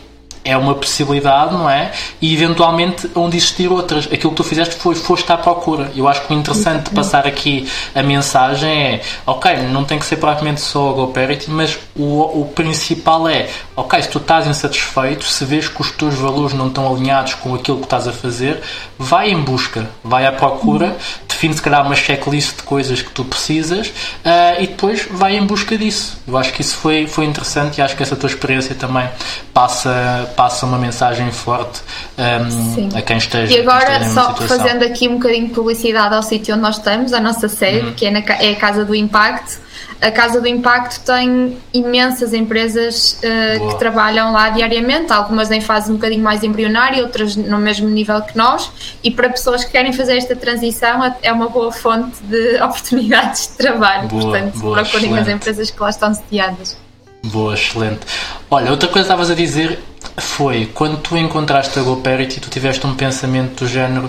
é 0.51 0.57
uma 0.57 0.75
possibilidade, 0.75 1.53
não 1.53 1.69
é? 1.69 1.93
E 2.21 2.35
eventualmente 2.35 3.09
onde 3.15 3.37
existir 3.37 3.71
outras. 3.71 4.07
Aquilo 4.07 4.31
que 4.31 4.37
tu 4.37 4.45
fizeste 4.45 4.75
foi 4.75 4.95
foste 4.95 5.31
à 5.31 5.37
procura. 5.37 5.91
Eu 5.95 6.09
acho 6.09 6.27
que 6.27 6.33
o 6.33 6.37
interessante 6.37 6.89
de 6.89 6.91
passar 6.91 7.27
aqui 7.27 7.69
a 7.95 8.03
mensagem 8.03 8.71
é, 8.71 9.01
ok, 9.27 9.57
não 9.69 9.85
tem 9.85 9.99
que 9.99 10.05
ser 10.05 10.17
propriamente 10.17 10.61
só 10.61 10.91
a 10.91 10.93
GoParity, 10.93 11.51
mas 11.51 11.79
o, 11.97 12.41
o 12.41 12.53
principal 12.55 13.29
é, 13.29 13.49
ok, 13.77 14.03
se 14.03 14.09
tu 14.09 14.19
estás 14.19 14.47
insatisfeito, 14.47 15.25
se 15.25 15.45
vês 15.45 15.69
que 15.69 15.81
os 15.81 15.91
teus 15.93 16.15
valores 16.15 16.53
não 16.53 16.69
estão 16.69 16.93
alinhados 16.93 17.35
com 17.35 17.55
aquilo 17.55 17.79
que 17.79 17.85
estás 17.85 18.09
a 18.09 18.13
fazer, 18.13 18.61
vai 18.99 19.31
em 19.31 19.41
busca, 19.41 19.89
vai 20.03 20.27
à 20.27 20.33
procura, 20.33 20.97
define 21.41 21.55
se 21.55 21.63
calhar 21.63 21.85
uma 21.85 21.95
checklist 21.95 22.57
de 22.59 22.63
coisas 22.65 23.01
que 23.01 23.11
tu 23.11 23.25
precisas 23.25 23.89
uh, 23.89 24.61
e 24.61 24.67
depois 24.67 25.09
vai 25.11 25.37
em 25.37 25.47
busca 25.47 25.77
disso. 25.79 26.19
Eu 26.29 26.37
acho 26.37 26.53
que 26.53 26.61
isso 26.61 26.77
foi, 26.77 27.07
foi 27.07 27.25
interessante 27.25 27.79
e 27.79 27.83
acho 27.83 27.97
que 27.97 28.03
essa 28.03 28.15
tua 28.15 28.29
experiência 28.29 28.75
também 28.75 29.09
passa, 29.55 30.31
passa 30.37 30.67
uma 30.67 30.77
mensagem 30.77 31.31
forte 31.33 31.81
um, 32.19 32.23
ehm, 32.23 32.89
a 32.95 33.01
quem 33.01 33.17
esteja. 33.17 33.55
E 33.55 33.61
agora, 33.61 34.07
só 34.11 34.35
fazendo 34.35 34.85
aqui 34.85 35.09
um 35.09 35.15
bocadinho 35.15 35.49
de 35.49 35.55
publicidade 35.55 36.15
ao 36.15 36.23
sítio 36.23 36.55
onde 36.55 36.63
nós 36.63 36.77
estamos, 36.77 37.15
a 37.15 37.21
nossa 37.21 37.49
sede, 37.49 37.87
uhum. 37.87 37.95
que 37.95 38.05
é, 38.05 38.11
na, 38.11 38.19
é 38.19 38.53
a 38.53 38.57
Casa 38.57 38.85
do 38.85 38.95
Impacto 38.95 39.70
a 40.01 40.11
Casa 40.11 40.41
do 40.41 40.49
Impacto 40.49 41.01
tem 41.05 41.59
imensas 41.75 42.33
empresas 42.33 43.21
uh, 43.23 43.69
que 43.69 43.79
trabalham 43.79 44.33
lá 44.33 44.49
diariamente, 44.49 45.13
algumas 45.13 45.51
em 45.51 45.61
fase 45.61 45.91
um 45.91 45.97
bocadinho 45.97 46.23
mais 46.23 46.43
embrionária, 46.43 47.03
outras 47.03 47.37
no 47.37 47.59
mesmo 47.59 47.89
nível 47.89 48.21
que 48.23 48.37
nós, 48.37 48.71
e 49.05 49.11
para 49.11 49.29
pessoas 49.29 49.63
que 49.63 49.73
querem 49.73 49.93
fazer 49.93 50.17
esta 50.17 50.35
transição 50.35 51.05
é, 51.05 51.17
é 51.23 51.33
uma 51.33 51.49
boa 51.49 51.71
fonte 51.71 52.19
de 52.23 52.57
oportunidades 52.63 53.49
de 53.49 53.57
trabalho. 53.59 54.09
Boa, 54.09 54.23
Portanto, 54.23 54.59
boa, 54.59 54.83
procurem 54.83 55.19
as 55.19 55.29
empresas 55.29 55.71
que 55.71 55.81
lá 55.81 55.91
estão 55.91 56.15
sediadas. 56.15 56.77
Boa, 57.25 57.53
excelente. 57.53 58.01
Olha, 58.51 58.71
outra 58.71 58.89
coisa 58.89 59.07
que 59.07 59.13
estavas 59.13 59.31
a 59.31 59.35
dizer 59.35 59.79
foi 60.17 60.71
quando 60.73 60.99
tu 60.99 61.17
encontraste 61.17 61.79
a 61.79 61.83
GoParity, 61.83 62.41
tu 62.41 62.49
tiveste 62.49 62.87
um 62.87 62.95
pensamento 62.95 63.65
do 63.65 63.69
género 63.69 64.09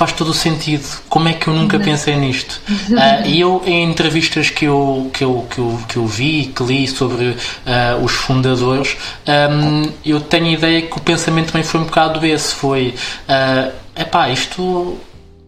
faz 0.00 0.12
todo 0.12 0.30
o 0.30 0.34
sentido. 0.34 0.86
Como 1.10 1.28
é 1.28 1.34
que 1.34 1.46
eu 1.46 1.52
nunca 1.52 1.78
pensei 1.78 2.16
nisto? 2.16 2.58
Uh, 2.88 3.26
e 3.28 3.38
eu, 3.38 3.62
em 3.66 3.84
entrevistas 3.84 4.48
que 4.48 4.64
eu, 4.64 5.10
que 5.12 5.22
eu, 5.22 5.46
que 5.50 5.58
eu, 5.58 5.78
que 5.86 5.96
eu 5.98 6.06
vi, 6.06 6.46
que 6.46 6.62
li 6.62 6.88
sobre 6.88 7.26
uh, 7.26 8.02
os 8.02 8.12
fundadores, 8.12 8.96
um, 9.28 9.92
eu 10.02 10.18
tenho 10.22 10.46
a 10.46 10.52
ideia 10.52 10.82
que 10.82 10.96
o 10.96 11.00
pensamento 11.02 11.52
também 11.52 11.62
foi 11.62 11.80
um 11.80 11.84
bocado 11.84 12.24
esse. 12.24 12.54
Foi, 12.54 12.94
uh, 13.28 13.72
epá, 13.94 14.30
isto 14.30 14.98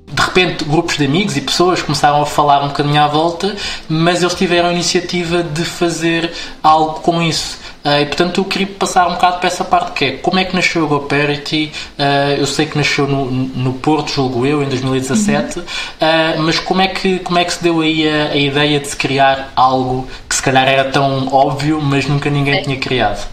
de 0.07 0.21
repente 0.21 0.65
grupos 0.65 0.99
de 0.99 1.07
amigos 1.07 1.35
e 1.39 1.41
pessoas 1.41 1.81
começaram 1.81 2.21
a 2.21 2.27
falar 2.27 2.63
um 2.63 2.69
bocadinho 2.69 3.01
à 3.01 3.09
volta, 3.09 3.57
mas 3.89 4.21
eles 4.21 4.35
tiveram 4.35 4.69
a 4.69 4.73
iniciativa 4.75 5.43
de 5.43 5.65
fazer 5.65 6.31
algo 6.63 7.01
com 7.01 7.23
isso. 7.23 7.59
Uh, 7.85 8.03
e 8.03 8.07
portanto 8.07 8.41
eu 8.41 8.45
queria 8.45 8.67
passar 8.67 9.09
um 9.09 9.15
bocado 9.15 9.39
para 9.39 9.49
essa 9.49 9.65
parte 9.65 9.93
que 9.93 10.05
é 10.05 10.13
como 10.13 10.39
é 10.39 10.45
que 10.45 10.55
nasceu 10.55 10.85
a 10.85 10.89
GoParity. 10.89 11.73
Uh, 11.99 12.39
eu 12.39 12.47
sei 12.47 12.67
que 12.67 12.77
nasceu 12.77 13.07
no, 13.07 13.25
no 13.25 13.75
Porto, 13.75 14.13
julgo 14.13 14.47
eu, 14.47 14.63
em 14.63 14.69
2017, 14.69 15.59
uhum. 15.59 15.65
uh, 15.65 16.43
mas 16.43 16.59
como 16.61 16.81
é, 16.81 16.89
que, 16.89 17.19
como 17.19 17.39
é 17.39 17.45
que 17.45 17.53
se 17.53 17.63
deu 17.63 17.81
aí 17.81 18.09
a, 18.09 18.33
a, 18.33 18.37
ideia 18.37 18.79
de 18.79 18.87
se 18.87 18.97
criar 18.97 19.53
algo 19.57 20.07
que 20.29 20.35
se 20.35 20.43
calhar 20.43 20.69
era 20.69 20.85
tão 20.91 21.29
óbvio, 21.33 21.81
mas 21.81 22.07
nunca 22.07 22.31
ninguém 22.31 22.59
é. 22.59 22.63
tinha 22.63 22.77
criado? 22.77 23.27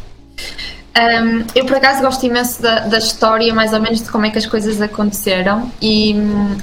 Um, 0.97 1.45
eu 1.53 1.65
por 1.65 1.77
acaso 1.77 2.01
gosto 2.01 2.25
imenso 2.25 2.61
da, 2.61 2.79
da, 2.79 2.97
história, 2.97 3.53
mais 3.53 3.71
ou 3.71 3.79
menos 3.79 4.01
de 4.01 4.09
como 4.09 4.25
é 4.25 4.31
que 4.31 4.37
as 4.39 4.45
coisas 4.45 4.81
aconteceram 4.81 5.71
e, 5.81 6.15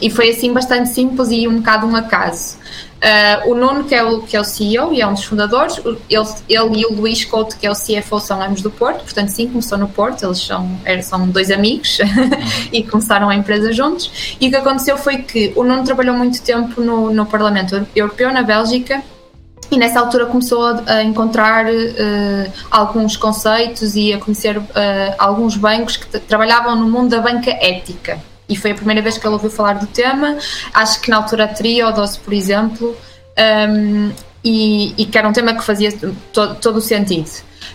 e 0.03 0.11
foi 0.11 0.31
assim 0.31 0.53
bastante 0.53 0.91
simples 0.91 1.31
e 1.31 1.47
um 1.47 1.59
bocado 1.59 1.87
um 1.87 1.95
acaso. 1.95 2.59
Uh, 3.07 3.53
o 3.53 3.55
Nuno, 3.55 3.85
que 3.85 3.95
é 3.95 4.03
o, 4.03 4.21
que 4.23 4.37
é 4.37 4.41
o 4.41 4.45
CEO 4.45 4.93
e 4.93 5.01
é 5.01 5.07
um 5.07 5.15
dos 5.15 5.23
fundadores, 5.23 5.79
ele, 5.79 6.29
ele 6.49 6.81
e 6.81 6.87
o 6.87 6.93
Luís 6.93 7.25
Couto, 7.25 7.57
que 7.57 7.65
é 7.65 7.71
o 7.71 7.75
CFO, 7.75 8.19
são 8.19 8.43
ambos 8.43 8.63
do 8.63 8.71
Porto, 8.71 9.05
portanto, 9.05 9.29
sim, 9.29 9.47
começou 9.47 9.79
no 9.79 9.87
Porto, 9.87 10.25
eles 10.25 10.41
são, 10.41 10.69
são 11.05 11.29
dois 11.29 11.53
amigos 11.53 11.99
e 12.73 12.83
começaram 12.83 13.29
a 13.29 13.37
empresa 13.37 13.73
juntos. 13.73 14.37
E 14.41 14.49
o 14.49 14.51
que 14.51 14.57
aconteceu 14.57 14.99
foi 14.99 15.19
que 15.19 15.53
o 15.55 15.63
Nuno 15.63 15.85
trabalhou 15.85 16.17
muito 16.17 16.43
tempo 16.43 16.81
no, 16.81 17.13
no 17.13 17.25
Parlamento 17.25 17.87
Europeu, 17.95 18.33
na 18.33 18.43
Bélgica, 18.43 19.01
e 19.71 19.77
nessa 19.77 20.01
altura 20.01 20.27
começou 20.27 20.65
a, 20.65 21.03
encontrar 21.05 21.67
uh, 21.67 22.53
alguns 22.71 23.17
conceitos 23.17 23.95
e 23.95 24.13
a 24.13 24.19
conhecer 24.19 24.59
uh, 24.59 24.65
alguns 25.17 25.57
bancos 25.57 25.97
que 25.97 26.19
trabalhavam 26.19 26.75
no 26.75 26.89
mundo 26.89 27.11
da 27.11 27.21
banca 27.21 27.51
ética. 27.51 28.21
E 28.49 28.57
foi 28.57 28.71
a 28.71 28.75
primeira 28.75 29.03
vez 29.03 29.19
que 29.19 29.27
ele 29.27 29.35
ouviu 29.35 29.51
falar 29.51 29.75
do 29.75 29.87
tema. 29.87 30.39
Acho 30.73 31.01
que 31.01 31.11
na 31.11 31.17
altura 31.17 31.45
a 31.45 31.49
Triodos, 31.49 32.17
por 32.17 32.33
exemplo, 32.33 32.97
um, 33.69 34.13
e, 34.45 34.95
e, 34.97 35.07
que 35.07 35.19
era 35.19 35.29
um 35.29 35.33
tema 35.33 35.55
que 35.55 35.65
fazia 35.65 35.93
todo, 36.33 36.55
todo 36.57 36.77
o 36.77 36.81
sentido. 36.81 37.31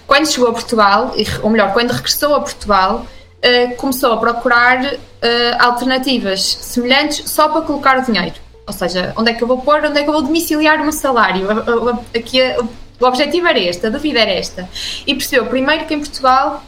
Quando 0.08 0.32
chegou 0.32 0.50
a 0.50 0.54
Portugal, 0.54 1.14
ou 1.42 1.50
melhor, 1.50 1.74
quando 1.74 1.92
regressou 1.92 2.36
a 2.36 2.40
Portugal, 2.40 3.06
uh, 3.06 3.76
começou 3.76 4.14
a 4.14 4.18
procurar 4.18 4.96
alternativas 5.60 6.42
semelhantes 6.42 7.30
só 7.30 7.48
para 7.48 7.62
colocar 7.62 8.00
o 8.00 8.02
dinheiro 8.02 8.34
ou 8.66 8.74
seja, 8.74 9.14
onde 9.18 9.32
é 9.32 9.34
que 9.34 9.44
eu 9.44 9.48
vou 9.48 9.60
pôr, 9.60 9.84
onde 9.84 10.00
é 10.00 10.04
que 10.04 10.10
eu 10.10 10.14
vou 10.14 10.22
domiciliar 10.22 10.80
o 10.80 10.84
meu 10.84 10.92
salário? 10.92 11.48
Aqui, 12.16 12.40
o 13.00 13.06
objetivo 13.06 13.48
era 13.48 13.60
este, 13.60 13.88
a 13.88 13.90
dúvida 13.90 14.20
era 14.20 14.32
esta. 14.32 14.70
E 15.06 15.14
percebeu, 15.14 15.48
primeiro, 15.48 15.86
que 15.86 15.94
em 15.94 16.00
Portugal 16.00 16.64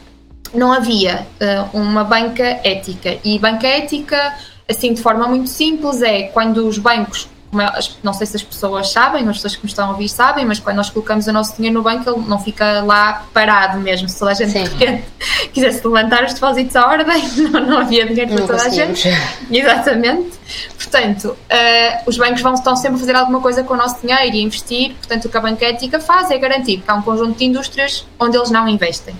não 0.54 0.72
havia 0.72 1.26
uh, 1.40 1.76
uma 1.76 2.04
banca 2.04 2.60
ética. 2.64 3.18
E 3.24 3.38
banca 3.38 3.66
ética, 3.66 4.34
assim, 4.68 4.92
de 4.94 5.02
forma 5.02 5.26
muito 5.26 5.48
simples, 5.48 6.02
é 6.02 6.24
quando 6.24 6.66
os 6.66 6.78
bancos 6.78 7.28
é, 7.60 7.80
não 8.02 8.12
sei 8.12 8.26
se 8.26 8.36
as 8.36 8.42
pessoas 8.42 8.90
sabem, 8.90 9.28
as 9.28 9.36
pessoas 9.36 9.56
que 9.56 9.64
me 9.64 9.68
estão 9.68 9.88
a 9.88 9.90
ouvir 9.90 10.08
sabem, 10.08 10.44
mas 10.44 10.58
quando 10.58 10.76
nós 10.76 10.90
colocamos 10.90 11.26
o 11.26 11.32
nosso 11.32 11.56
dinheiro 11.56 11.78
no 11.78 11.82
banco, 11.82 12.08
ele 12.08 12.26
não 12.26 12.38
fica 12.38 12.80
lá 12.82 13.26
parado 13.32 13.78
mesmo. 13.78 14.08
Se 14.08 14.18
toda 14.18 14.32
a 14.32 14.34
gente 14.34 14.50
Sim. 14.50 14.64
de 14.64 14.70
repente 14.84 15.04
quisesse 15.52 15.86
levantar 15.86 16.24
os 16.24 16.34
depósitos 16.34 16.74
à 16.74 16.86
ordem, 16.86 17.22
não, 17.50 17.60
não 17.60 17.78
havia 17.78 18.06
dinheiro 18.06 18.32
para 18.32 18.40
não 18.40 18.46
toda 18.46 18.62
a 18.64 18.68
gente. 18.68 19.08
Exatamente. 19.50 20.38
Portanto, 20.76 21.28
uh, 21.28 22.02
os 22.06 22.16
bancos 22.16 22.40
vão, 22.40 22.54
estão 22.54 22.76
sempre 22.76 22.96
a 22.96 23.00
fazer 23.00 23.16
alguma 23.16 23.40
coisa 23.40 23.62
com 23.62 23.74
o 23.74 23.76
nosso 23.76 24.00
dinheiro 24.00 24.36
e 24.36 24.42
investir. 24.42 24.94
Portanto, 24.94 25.26
o 25.26 25.28
que 25.28 25.36
a 25.36 25.40
banca 25.40 25.64
ética 25.64 26.00
faz 26.00 26.30
é 26.30 26.38
garantir 26.38 26.78
que 26.78 26.90
há 26.90 26.94
um 26.94 27.02
conjunto 27.02 27.38
de 27.38 27.44
indústrias 27.44 28.06
onde 28.18 28.36
eles 28.36 28.50
não 28.50 28.68
investem. 28.68 29.14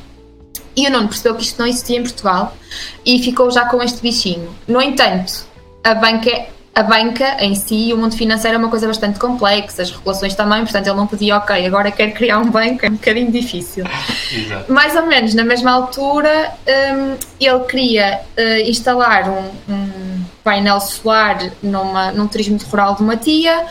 E 0.77 0.87
o 0.87 0.91
Nuno 0.91 1.09
percebeu 1.09 1.35
que 1.35 1.43
isto 1.43 1.59
não 1.59 1.67
existia 1.67 1.99
em 1.99 2.03
Portugal 2.03 2.57
e 3.05 3.23
ficou 3.23 3.51
já 3.51 3.67
com 3.67 3.83
este 3.83 4.01
bichinho. 4.01 4.55
No 4.67 4.81
entanto, 4.83 5.47
a 5.83 5.95
banca 5.95 6.47
a 6.75 6.83
banca 6.83 7.37
em 7.39 7.55
si, 7.55 7.93
o 7.93 7.97
mundo 7.97 8.17
financeiro 8.17 8.57
é 8.57 8.59
uma 8.59 8.69
coisa 8.69 8.87
bastante 8.89 9.19
complexa, 9.19 9.83
as 9.83 9.93
regulações 9.93 10.35
também, 10.35 10.63
portanto 10.63 10.89
ele 10.89 10.97
não 10.97 11.07
podia, 11.07 11.37
ok, 11.37 11.65
agora 11.65 11.91
quero 11.93 12.13
criar 12.13 12.39
um 12.39 12.51
banco, 12.51 12.85
é 12.85 12.89
um 12.89 12.95
bocadinho 12.95 13.31
difícil. 13.31 13.85
Exato. 14.35 14.73
Mais 14.73 14.97
ou 14.97 15.07
menos 15.07 15.35
na 15.35 15.45
mesma 15.45 15.71
altura, 15.71 16.53
um, 16.67 17.17
ele 17.39 17.61
queria 17.67 18.21
uh, 18.37 18.69
instalar 18.69 19.31
um, 19.31 19.73
um, 19.73 20.25
painel 20.43 20.81
solar 20.81 21.39
numa, 21.63 22.11
num 22.11 22.27
turismo 22.27 22.59
rural 22.69 22.97
de 22.97 23.03
uma 23.03 23.17
tia, 23.17 23.67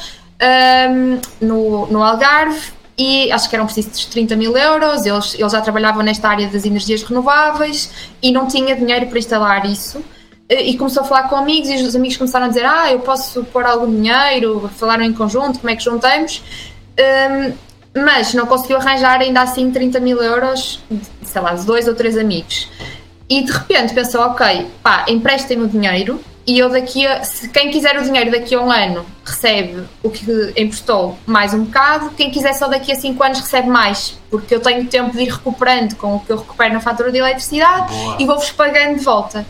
um, 0.90 1.20
no, 1.46 1.88
no 1.88 2.02
Algarve, 2.02 2.72
e 3.04 3.32
acho 3.32 3.50
que 3.50 3.56
eram 3.56 3.66
precisos 3.66 4.06
30 4.06 4.36
mil 4.36 4.56
euros. 4.56 5.06
Eles, 5.06 5.34
eles 5.34 5.52
já 5.52 5.62
trabalhavam 5.62 6.02
nesta 6.04 6.30
área 6.30 6.48
das 6.48 6.66
energias 6.66 7.04
renováveis 7.04 7.92
e 8.22 8.32
não 8.32 8.48
tinha 8.48 8.76
dinheiro 8.76 9.08
para 9.08 9.20
instalar 9.20 9.66
isso. 9.66 10.04
E 10.50 10.78
começou 10.78 11.04
a 11.04 11.06
falar 11.06 11.24
com 11.30 11.36
amigos 11.36 11.70
e 11.70 11.76
os 11.76 11.96
amigos 11.96 12.18
começaram 12.18 12.46
a 12.46 12.50
dizer 12.50 12.66
ah, 12.66 12.92
eu 12.92 13.00
posso 13.00 13.44
pôr 13.46 13.66
algum 13.66 13.90
dinheiro, 13.90 14.70
falaram 14.76 15.04
em 15.04 15.14
conjunto, 15.14 15.60
como 15.60 15.72
é 15.72 15.76
que 15.76 15.84
juntamos 15.84 16.44
um, 17.00 17.54
mas 18.06 18.34
não 18.34 18.46
conseguiu 18.46 18.78
arranjar 18.78 19.22
ainda 19.22 19.42
assim 19.42 19.72
30 19.72 20.00
mil 20.00 20.22
euros 20.22 20.80
sei 21.24 21.42
lá, 21.42 21.54
de 21.54 21.66
dois 21.66 21.88
ou 21.88 21.96
três 21.96 22.18
amigos 22.18 22.70
e 23.30 23.42
de 23.44 23.52
repente 23.52 23.94
pensou, 23.94 24.22
ok, 24.22 24.68
pá, 24.84 25.06
emprestem-me 25.08 25.64
o 25.64 25.68
dinheiro 25.68 26.20
e 26.46 26.60
eu 26.60 26.70
daqui 26.70 27.08
a, 27.08 27.24
se 27.24 27.48
quem 27.50 27.72
quiser 27.72 27.98
o 27.98 28.04
dinheiro 28.04 28.32
daqui 28.32 28.54
a 28.54 28.62
um 28.62 28.70
ano 28.70 29.06
recebe 29.24 29.84
o 30.02 30.10
que 30.10 30.26
emprestou 30.58 31.18
mais 31.26 31.54
um 31.54 31.64
bocado, 31.64 32.12
quem 32.12 32.30
quiser 32.30 32.54
só 32.54 32.68
daqui 32.68 32.92
a 32.92 32.96
cinco 32.96 33.24
anos 33.24 33.40
recebe 33.40 33.70
mais, 33.70 34.20
porque 34.30 34.54
eu 34.56 34.60
tenho 34.60 34.86
tempo 34.88 35.16
de 35.16 35.24
ir 35.24 35.30
recuperando 35.30 35.96
com 35.96 36.16
o 36.16 36.20
que 36.20 36.32
eu 36.32 36.38
recupero 36.38 36.74
na 36.74 36.82
fatura 36.82 37.12
de 37.12 37.18
eletricidade 37.18 37.94
Boa. 37.94 38.18
e 38.20 38.26
vou-vos 38.26 38.52
pagando 38.52 38.98
de 38.98 39.04
volta. 39.06 39.46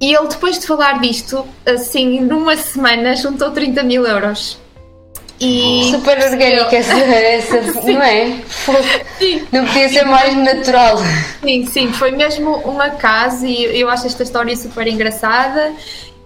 E 0.00 0.14
ele, 0.14 0.28
depois 0.28 0.58
de 0.58 0.66
falar 0.66 1.00
disto, 1.00 1.44
assim, 1.66 2.20
numa 2.20 2.56
semana, 2.56 3.16
juntou 3.16 3.50
30 3.50 3.82
mil 3.82 4.06
euros. 4.06 4.58
E 5.40 5.90
Super 5.90 6.18
orgânica 6.18 6.76
essa, 6.76 6.94
essa 6.94 7.60
não 7.90 8.02
é? 8.02 8.42
Sim. 9.18 9.46
Não 9.52 9.66
podia 9.66 9.88
ser 9.88 10.04
mais 10.04 10.36
natural. 10.36 10.98
Sim, 11.42 11.66
sim, 11.66 11.92
foi 11.92 12.10
mesmo 12.10 12.60
um 12.68 12.80
acaso 12.80 13.46
e 13.46 13.80
eu 13.80 13.88
acho 13.88 14.06
esta 14.06 14.22
história 14.22 14.56
super 14.56 14.86
engraçada. 14.86 15.72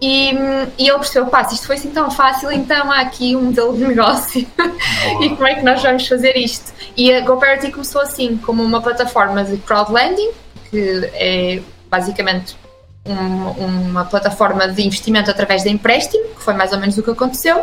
E, 0.01 0.33
e 0.79 0.89
ele 0.89 0.99
percebeu, 0.99 1.29
pá, 1.29 1.45
se 1.45 1.55
isto 1.55 1.67
foi 1.67 1.77
assim 1.77 1.91
tão 1.91 2.11
fácil, 2.11 2.51
então 2.51 2.91
há 2.91 3.03
aqui 3.03 3.37
um 3.37 3.43
modelo 3.43 3.77
de 3.77 3.87
negócio. 3.87 4.45
e 5.21 5.29
como 5.29 5.47
é 5.47 5.55
que 5.55 5.63
nós 5.63 5.81
vamos 5.81 6.09
fazer 6.09 6.37
isto? 6.37 6.73
E 6.97 7.15
a 7.15 7.21
GoParity 7.21 7.71
começou 7.71 8.01
assim, 8.01 8.37
como 8.39 8.65
uma 8.65 8.81
plataforma 8.81 9.45
de 9.45 9.59
crowdlending, 9.59 10.31
que 10.71 11.09
é 11.15 11.61
basicamente 11.89 12.57
um, 13.05 13.91
uma 13.91 14.05
plataforma 14.05 14.69
de 14.69 14.83
investimento 14.83 15.31
através 15.31 15.63
de 15.63 15.71
empréstimo, 15.71 16.25
que 16.37 16.43
foi 16.43 16.55
mais 16.55 16.73
ou 16.73 16.79
menos 16.79 16.97
o 16.97 17.03
que 17.03 17.11
aconteceu, 17.11 17.61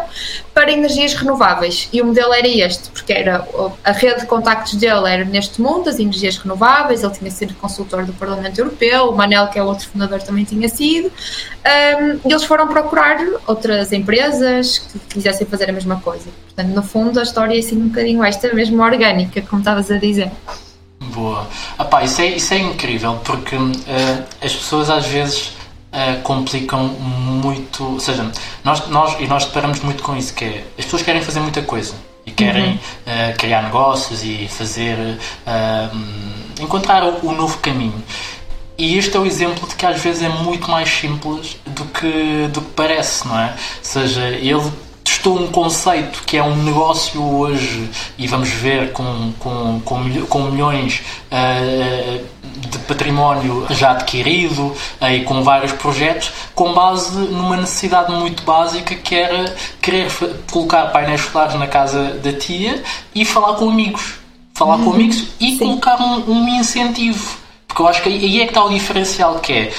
para 0.54 0.72
energias 0.72 1.14
renováveis. 1.14 1.88
E 1.94 2.02
o 2.02 2.06
modelo 2.06 2.34
era 2.34 2.48
este, 2.48 2.90
porque 2.90 3.14
era 3.14 3.48
a 3.84 3.92
rede 3.92 4.22
de 4.22 4.26
contactos 4.26 4.76
dele 4.76 5.10
era 5.10 5.24
neste 5.24 5.62
mundo, 5.62 5.90
as 5.90 5.98
energias 5.98 6.38
renováveis, 6.38 7.04
ele 7.04 7.14
tinha 7.14 7.32
sido 7.32 7.54
consultor 7.56 8.06
do 8.06 8.14
Parlamento 8.14 8.60
Europeu, 8.60 9.10
o 9.10 9.16
Manel, 9.16 9.48
que 9.48 9.58
é 9.58 9.64
outro 9.64 9.88
fundador, 9.88 10.22
também 10.22 10.44
tinha 10.44 10.68
sido. 10.68 11.08
Um, 11.08 12.20
e 12.28 12.32
eles 12.32 12.44
foram 12.44 12.68
procurar 12.68 13.18
outras 13.48 13.94
empresas 13.94 14.80
que 14.80 15.00
quisessem 15.00 15.48
fazer 15.48 15.70
a 15.70 15.74
mesma 15.74 16.02
coisa. 16.02 16.30
Portanto, 16.46 16.76
no 16.76 16.84
fundo, 16.84 17.20
a 17.20 17.24
história 17.24 17.56
é 17.56 17.60
assim 17.60 17.78
um 17.78 17.88
bocadinho 17.88 18.24
esta 18.24 18.54
mesmo 18.54 18.82
orgânica, 18.84 19.42
como 19.44 19.62
estavas 19.62 19.90
a 19.90 19.98
dizer. 19.98 20.32
Boa. 21.14 21.48
Epá, 21.80 22.04
isso, 22.04 22.22
é, 22.22 22.28
isso 22.28 22.54
é 22.54 22.60
incrível 22.60 23.20
porque 23.24 23.56
uh, 23.56 23.70
as 24.42 24.54
pessoas 24.54 24.90
às 24.90 25.06
vezes 25.06 25.54
uh, 25.92 26.22
complicam 26.24 26.84
muito. 26.84 27.84
Ou 27.94 28.00
seja, 28.00 28.30
nós, 28.64 28.88
nós, 28.88 29.20
e 29.20 29.28
nós 29.28 29.46
deparamos 29.46 29.80
muito 29.82 30.04
com 30.04 30.16
isso, 30.16 30.34
que 30.34 30.46
é 30.46 30.64
as 30.78 30.86
pessoas 30.86 31.02
querem 31.02 31.22
fazer 31.22 31.40
muita 31.40 31.62
coisa 31.62 31.96
e 32.26 32.32
querem 32.32 32.72
uhum. 32.72 32.76
uh, 32.76 33.38
criar 33.38 33.64
negócios 33.64 34.24
e 34.24 34.48
fazer. 34.48 34.98
encontrar 36.60 37.04
o, 37.04 37.28
o 37.28 37.32
novo 37.32 37.58
caminho. 37.60 38.04
E 38.78 38.98
este 38.98 39.18
é 39.18 39.20
o 39.20 39.26
exemplo 39.26 39.68
de 39.68 39.76
que 39.76 39.86
às 39.86 40.02
vezes 40.02 40.24
é 40.24 40.30
muito 40.30 40.72
mais 40.72 40.90
simples 40.90 41.58
do 41.66 41.84
que, 41.86 42.48
do 42.54 42.62
que 42.62 42.72
parece, 42.72 43.28
não 43.28 43.38
é? 43.38 43.48
Ou 43.52 43.84
seja, 43.84 44.26
ele 44.28 44.72
testou 45.20 45.38
um 45.38 45.48
conceito 45.48 46.24
que 46.26 46.38
é 46.38 46.44
um 46.44 46.56
negócio 46.64 47.22
hoje 47.22 47.90
e 48.18 48.26
vamos 48.26 48.50
ver 48.50 48.94
com, 48.94 49.34
com, 49.38 49.82
com, 49.84 50.26
com 50.28 50.44
milhões 50.44 51.02
uh, 51.30 52.26
de 52.42 52.80
património 52.80 53.68
já 53.70 53.92
adquirido 53.92 54.68
uh, 55.02 55.06
e 55.12 55.24
com 55.26 55.44
vários 55.44 55.74
projetos, 55.74 56.32
com 56.56 56.74
base 56.74 57.18
numa 57.18 57.58
necessidade 57.58 58.12
muito 58.14 58.44
básica 58.44 58.96
que 58.96 59.14
era 59.14 59.54
querer 59.82 60.10
colocar 60.50 60.88
painéis 60.88 61.22
solares 61.22 61.56
na 61.56 61.68
casa 61.68 62.14
da 62.14 62.32
tia 62.32 62.82
e 63.14 63.26
falar 63.26 63.56
com 63.56 63.70
amigos. 63.70 64.16
Falar 64.54 64.78
uhum. 64.78 64.86
com 64.86 64.94
amigos 64.94 65.28
e 65.40 65.52
Sim. 65.52 65.58
colocar 65.60 66.02
um, 66.02 66.32
um 66.32 66.48
incentivo. 66.48 67.38
Porque 67.68 67.82
eu 67.82 67.88
acho 67.88 68.02
que 68.02 68.10
aí 68.10 68.42
é 68.42 68.46
que 68.46 68.52
está 68.52 68.64
o 68.64 68.70
diferencial 68.70 69.40
que 69.40 69.54
é 69.54 69.74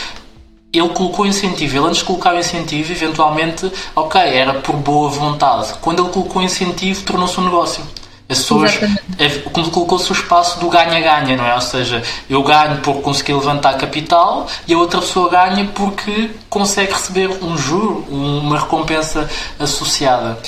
ele 0.72 0.88
colocou 0.90 1.26
incentivo. 1.26 1.76
Ele 1.76 1.86
antes 1.86 1.98
de 1.98 2.04
colocar 2.04 2.34
o 2.34 2.38
incentivo, 2.38 2.92
eventualmente, 2.92 3.70
ok, 3.94 4.20
era 4.20 4.54
por 4.54 4.76
boa 4.76 5.08
vontade. 5.08 5.74
Quando 5.80 6.02
ele 6.02 6.12
colocou 6.12 6.42
incentivo, 6.42 7.04
tornou-se 7.04 7.38
um 7.40 7.44
negócio. 7.44 7.82
As 8.28 8.38
pessoas, 8.38 8.78
é, 9.18 9.28
colocou-se 9.72 10.08
o 10.08 10.12
espaço 10.12 10.60
do 10.60 10.68
ganha-ganha, 10.68 11.36
não 11.36 11.44
é? 11.44 11.52
Ou 11.52 11.60
seja, 11.60 12.00
eu 12.28 12.40
ganho 12.44 12.76
por 12.76 13.02
conseguir 13.02 13.32
levantar 13.32 13.76
capital 13.76 14.46
e 14.68 14.72
a 14.72 14.78
outra 14.78 15.00
pessoa 15.00 15.28
ganha 15.28 15.68
porque 15.74 16.30
consegue 16.48 16.92
receber 16.92 17.28
um 17.42 17.58
juro, 17.58 18.06
uma 18.08 18.56
recompensa 18.60 19.28
associada. 19.58 20.38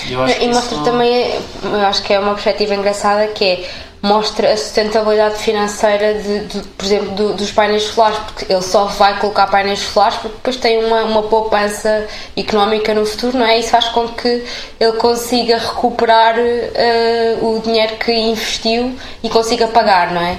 e 0.40 0.46
mostra 0.46 0.76
isso... 0.76 0.84
também, 0.84 1.34
eu 1.64 1.86
acho 1.86 2.04
que 2.04 2.12
é 2.12 2.20
uma 2.20 2.34
perspectiva 2.34 2.72
engraçada 2.76 3.26
que 3.26 3.44
é 3.44 3.68
mostra 4.02 4.52
a 4.52 4.56
sustentabilidade 4.56 5.36
financeira, 5.36 6.14
de, 6.14 6.40
de 6.46 6.58
por 6.68 6.84
exemplo, 6.84 7.10
do, 7.12 7.34
dos 7.34 7.52
painéis 7.52 7.84
solares, 7.84 8.18
porque 8.18 8.52
ele 8.52 8.62
só 8.62 8.86
vai 8.86 9.18
colocar 9.20 9.46
painéis 9.46 9.78
solares 9.78 10.16
porque 10.16 10.36
depois 10.36 10.56
tem 10.56 10.84
uma, 10.84 11.04
uma 11.04 11.22
poupança 11.22 12.06
económica 12.36 12.92
no 12.92 13.06
futuro, 13.06 13.38
não 13.38 13.46
é? 13.46 13.60
Isso 13.60 13.70
faz 13.70 13.86
com 13.88 14.08
que 14.08 14.44
ele 14.80 14.92
consiga 14.94 15.56
recuperar 15.56 16.34
uh, 16.36 17.46
o 17.46 17.60
dinheiro 17.60 17.96
que 17.96 18.12
investiu 18.12 18.92
e 19.22 19.28
consiga 19.28 19.68
pagar, 19.68 20.12
não 20.12 20.20
é? 20.20 20.36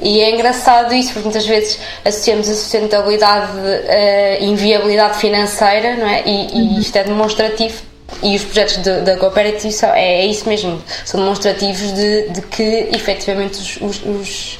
E 0.00 0.20
é 0.20 0.30
engraçado 0.30 0.94
isso, 0.94 1.12
porque 1.12 1.28
muitas 1.28 1.46
vezes 1.46 1.80
associamos 2.04 2.48
a 2.48 2.54
sustentabilidade 2.54 3.50
à 3.52 4.42
uh, 4.42 4.44
inviabilidade 4.44 5.16
financeira, 5.18 5.96
não 5.96 6.06
é? 6.06 6.22
E, 6.26 6.58
e 6.58 6.60
uhum. 6.60 6.78
isto 6.78 6.94
é 6.94 7.04
demonstrativo 7.04 7.88
e 8.22 8.36
os 8.36 8.44
projetos 8.44 8.78
da 8.78 9.16
Cooperative 9.16 9.72
são, 9.72 9.90
é, 9.90 10.22
é, 10.22 10.26
isso 10.26 10.48
mesmo, 10.48 10.82
são 11.04 11.20
demonstrativos 11.20 11.92
de, 11.92 12.28
de 12.30 12.42
que 12.42 12.88
efetivamente 12.92 13.58
os, 13.58 13.76
os, 13.80 14.02
os, 14.04 14.58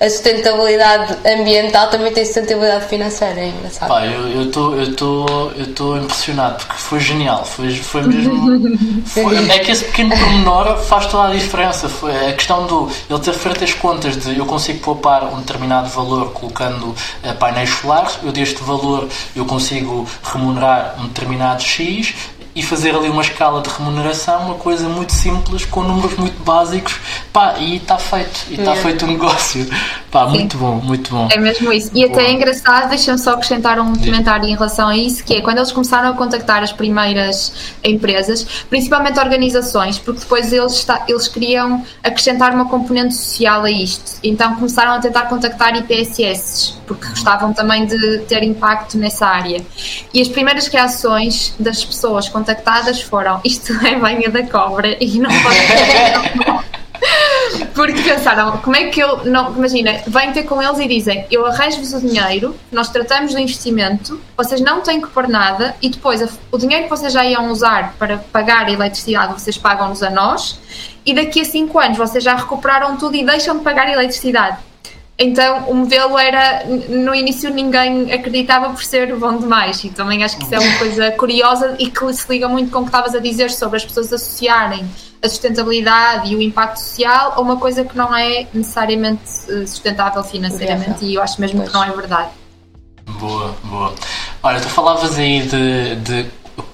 a 0.00 0.10
sustentabilidade 0.10 1.16
ambiental 1.26 1.88
também 1.88 2.12
tem 2.12 2.24
sustentabilidade 2.24 2.86
financeira, 2.86 3.40
é 3.40 3.48
engraçado. 3.48 3.88
Pá, 3.88 4.04
eu 4.04 4.42
estou 4.42 4.76
eu 4.76 4.94
tô, 4.94 5.26
eu 5.56 5.74
tô 5.74 5.96
impressionado 5.96 6.56
porque 6.58 6.74
foi 6.74 7.00
genial, 7.00 7.44
foi, 7.44 7.74
foi 7.74 8.02
mesmo. 8.02 8.78
Foi, 9.06 9.48
é 9.48 9.58
que 9.60 9.70
esse 9.70 9.84
pequeno 9.86 10.10
pormenor 10.10 10.76
faz 10.82 11.06
toda 11.06 11.28
a 11.28 11.34
diferença. 11.34 11.88
Foi 11.88 12.28
a 12.28 12.32
questão 12.34 12.66
do 12.66 12.90
ele 13.08 13.18
ter 13.20 13.32
feito 13.32 13.64
as 13.64 13.72
contas 13.72 14.16
de 14.16 14.36
eu 14.36 14.44
consigo 14.44 14.80
poupar 14.80 15.24
um 15.32 15.38
determinado 15.38 15.88
valor 15.88 16.32
colocando 16.32 16.88
uh, 16.88 17.34
painéis 17.38 17.70
solares, 17.70 18.18
eu 18.22 18.30
deste 18.30 18.62
valor 18.62 19.08
eu 19.34 19.44
consigo 19.46 20.06
remunerar 20.22 20.94
um 21.00 21.08
determinado 21.08 21.62
X 21.62 22.14
e 22.54 22.62
fazer 22.62 22.94
ali 22.94 23.08
uma 23.08 23.22
escala 23.22 23.62
de 23.62 23.68
remuneração, 23.70 24.46
uma 24.46 24.54
coisa 24.54 24.88
muito 24.88 25.12
simples, 25.12 25.64
com 25.64 25.82
números 25.82 26.16
muito 26.16 26.42
básicos, 26.42 26.96
pá, 27.32 27.56
e 27.58 27.76
está 27.76 27.98
feito, 27.98 28.46
e 28.48 28.54
está 28.54 28.62
yeah. 28.62 28.82
feito 28.82 29.02
o 29.04 29.08
um 29.08 29.12
negócio. 29.12 29.68
Pá, 30.10 30.26
muito 30.26 30.56
bom, 30.56 30.76
muito 30.76 31.10
bom. 31.10 31.28
É 31.30 31.38
mesmo 31.38 31.72
isso. 31.72 31.90
E 31.94 32.04
até 32.04 32.24
é 32.24 32.32
engraçado, 32.32 32.88
deixa-me 32.88 33.18
só 33.18 33.34
acrescentar 33.34 33.78
um 33.78 33.94
comentário 33.94 34.46
em 34.48 34.54
relação 34.54 34.88
a 34.88 34.96
isso, 34.96 35.22
que 35.22 35.34
é 35.34 35.40
quando 35.40 35.58
eles 35.58 35.70
começaram 35.70 36.08
a 36.10 36.14
contactar 36.14 36.62
as 36.62 36.72
primeiras 36.72 37.74
empresas, 37.84 38.64
principalmente 38.70 39.18
organizações, 39.18 39.98
porque 39.98 40.20
depois 40.20 40.52
eles, 40.52 40.72
está, 40.74 41.04
eles 41.06 41.28
queriam 41.28 41.84
acrescentar 42.02 42.54
uma 42.54 42.68
componente 42.68 43.14
social 43.14 43.64
a 43.64 43.70
isto. 43.70 44.18
Então 44.22 44.54
começaram 44.54 44.92
a 44.92 44.98
tentar 44.98 45.22
contactar 45.26 45.76
IPSS, 45.76 46.77
porque 46.88 47.06
gostavam 47.08 47.52
também 47.52 47.86
de 47.86 48.18
ter 48.20 48.42
impacto 48.42 48.98
nessa 48.98 49.26
área. 49.26 49.64
E 50.12 50.20
as 50.20 50.28
primeiras 50.28 50.66
reações 50.66 51.54
das 51.60 51.84
pessoas 51.84 52.28
contactadas 52.28 53.00
foram 53.02 53.40
isto 53.44 53.72
é 53.86 53.94
banha 53.96 54.30
da 54.30 54.42
cobra 54.44 54.96
e 54.98 55.20
não 55.20 55.30
pode 55.42 56.68
Porque 57.74 58.02
pensaram, 58.02 58.58
como 58.58 58.74
é 58.74 58.86
que 58.86 59.00
eu 59.00 59.24
não. 59.24 59.54
Imagina, 59.54 60.00
vêm 60.06 60.32
ter 60.32 60.42
com 60.42 60.60
eles 60.60 60.78
e 60.80 60.88
dizem: 60.88 61.24
Eu 61.30 61.46
arranjo-vos 61.46 61.92
o 61.94 62.00
dinheiro, 62.00 62.56
nós 62.72 62.88
tratamos 62.88 63.32
do 63.32 63.38
investimento, 63.38 64.20
vocês 64.36 64.60
não 64.60 64.80
têm 64.80 65.00
que 65.00 65.08
pôr 65.08 65.28
nada 65.28 65.76
e 65.80 65.88
depois 65.88 66.20
o 66.50 66.58
dinheiro 66.58 66.84
que 66.84 66.90
vocês 66.90 67.12
já 67.12 67.24
iam 67.24 67.50
usar 67.50 67.94
para 67.98 68.18
pagar 68.18 68.66
a 68.66 68.70
eletricidade, 68.72 69.32
vocês 69.32 69.56
pagam-nos 69.56 70.02
a 70.02 70.10
nós 70.10 70.60
e 71.06 71.14
daqui 71.14 71.40
a 71.40 71.44
5 71.44 71.78
anos 71.78 71.98
vocês 71.98 72.22
já 72.22 72.34
recuperaram 72.34 72.96
tudo 72.96 73.16
e 73.16 73.24
deixam 73.24 73.56
de 73.56 73.62
pagar 73.62 73.86
a 73.86 73.92
eletricidade. 73.92 74.58
Então 75.20 75.68
o 75.68 75.74
modelo 75.74 76.16
era, 76.16 76.64
no 76.64 77.12
início 77.12 77.50
ninguém 77.50 78.12
acreditava 78.12 78.70
por 78.70 78.84
ser 78.84 79.12
bom 79.16 79.36
demais 79.36 79.82
e 79.82 79.88
também 79.88 80.22
acho 80.22 80.36
que 80.36 80.44
isso 80.44 80.54
é 80.54 80.60
uma 80.60 80.78
coisa 80.78 81.10
curiosa 81.10 81.74
e 81.76 81.90
que 81.90 82.12
se 82.12 82.30
liga 82.30 82.48
muito 82.48 82.70
com 82.70 82.78
o 82.78 82.82
que 82.82 82.88
estavas 82.88 83.16
a 83.16 83.18
dizer 83.18 83.50
sobre 83.50 83.78
as 83.78 83.84
pessoas 83.84 84.12
associarem 84.12 84.88
a 85.20 85.28
sustentabilidade 85.28 86.32
e 86.32 86.36
o 86.36 86.40
impacto 86.40 86.76
social 86.76 87.32
a 87.34 87.40
uma 87.40 87.56
coisa 87.56 87.84
que 87.84 87.96
não 87.96 88.16
é 88.16 88.46
necessariamente 88.54 89.22
eh, 89.48 89.66
sustentável 89.66 90.22
financeiramente 90.22 91.04
e 91.04 91.16
eu 91.16 91.22
acho 91.22 91.40
mesmo 91.40 91.58
pois. 91.58 91.68
que 91.68 91.74
não 91.74 91.82
é 91.82 91.90
verdade. 91.90 92.28
Boa, 93.18 93.56
boa. 93.64 93.94
Olha, 94.40 94.60
tu 94.60 94.68
falavas 94.68 95.18
aí 95.18 95.42
de, 95.42 95.96
de 95.96 96.26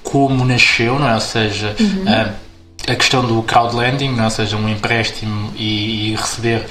como 0.03 0.45
nasceu, 0.45 0.99
não 0.99 1.09
é? 1.09 1.15
Ou 1.15 1.21
seja, 1.21 1.75
uhum. 1.79 2.03
a, 2.07 2.11
eh, 2.11 2.91
a, 2.91 2.95
questão 2.95 3.25
do 3.25 3.41
crowdlending, 3.41 4.11
não 4.11 4.21
é? 4.21 4.25
ou 4.25 4.31
seja, 4.31 4.55
um 4.55 4.69
empréstimo 4.69 5.51
e, 5.55 6.11
e 6.11 6.15
receber 6.15 6.67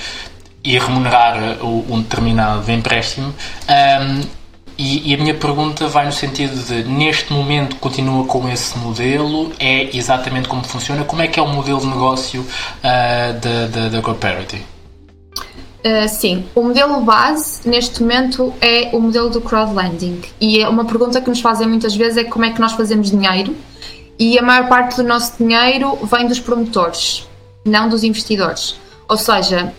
e 0.64 0.78
remunerar 0.78 1.62
um 1.62 2.00
determinado 2.00 2.70
empréstimo. 2.72 3.34
Um, 3.68 4.44
e, 4.76 5.12
e, 5.12 5.14
a 5.14 5.18
minha 5.18 5.34
pergunta 5.34 5.86
vai 5.86 6.04
no 6.04 6.12
sentido 6.12 6.56
de, 6.66 6.82
neste 6.84 7.32
momento, 7.32 7.76
continua 7.76 8.24
com 8.26 8.48
esse 8.48 8.76
modelo? 8.76 9.52
É 9.60 9.96
exatamente 9.96 10.48
como 10.48 10.64
funciona? 10.64 11.04
Como 11.04 11.22
é 11.22 11.28
que 11.28 11.38
é 11.38 11.42
o 11.42 11.46
modelo 11.46 11.80
de 11.80 11.86
negócio 11.86 12.40
uh, 12.40 13.38
da, 13.38 13.88
da? 13.88 14.00
Uh, 15.84 16.08
sim, 16.08 16.44
o 16.54 16.62
modelo 16.62 17.02
base 17.02 17.68
neste 17.68 18.02
momento 18.02 18.52
é 18.60 18.88
o 18.92 19.00
modelo 19.00 19.28
do 19.28 19.40
crowdlending 19.40 20.22
e 20.40 20.60
é 20.60 20.68
uma 20.68 20.86
pergunta 20.86 21.20
que 21.20 21.28
nos 21.28 21.40
fazem 21.40 21.68
muitas 21.68 21.94
vezes 21.94 22.16
é 22.16 22.24
como 22.24 22.46
é 22.46 22.50
que 22.50 22.60
nós 22.60 22.72
fazemos 22.72 23.10
dinheiro 23.10 23.54
e 24.18 24.38
a 24.38 24.42
maior 24.42 24.66
parte 24.66 24.96
do 24.96 25.02
nosso 25.02 25.34
dinheiro 25.38 25.98
vem 26.04 26.26
dos 26.26 26.40
promotores, 26.40 27.28
não 27.64 27.88
dos 27.88 28.02
investidores. 28.02 28.76
Ou 29.06 29.18
seja, 29.18 29.72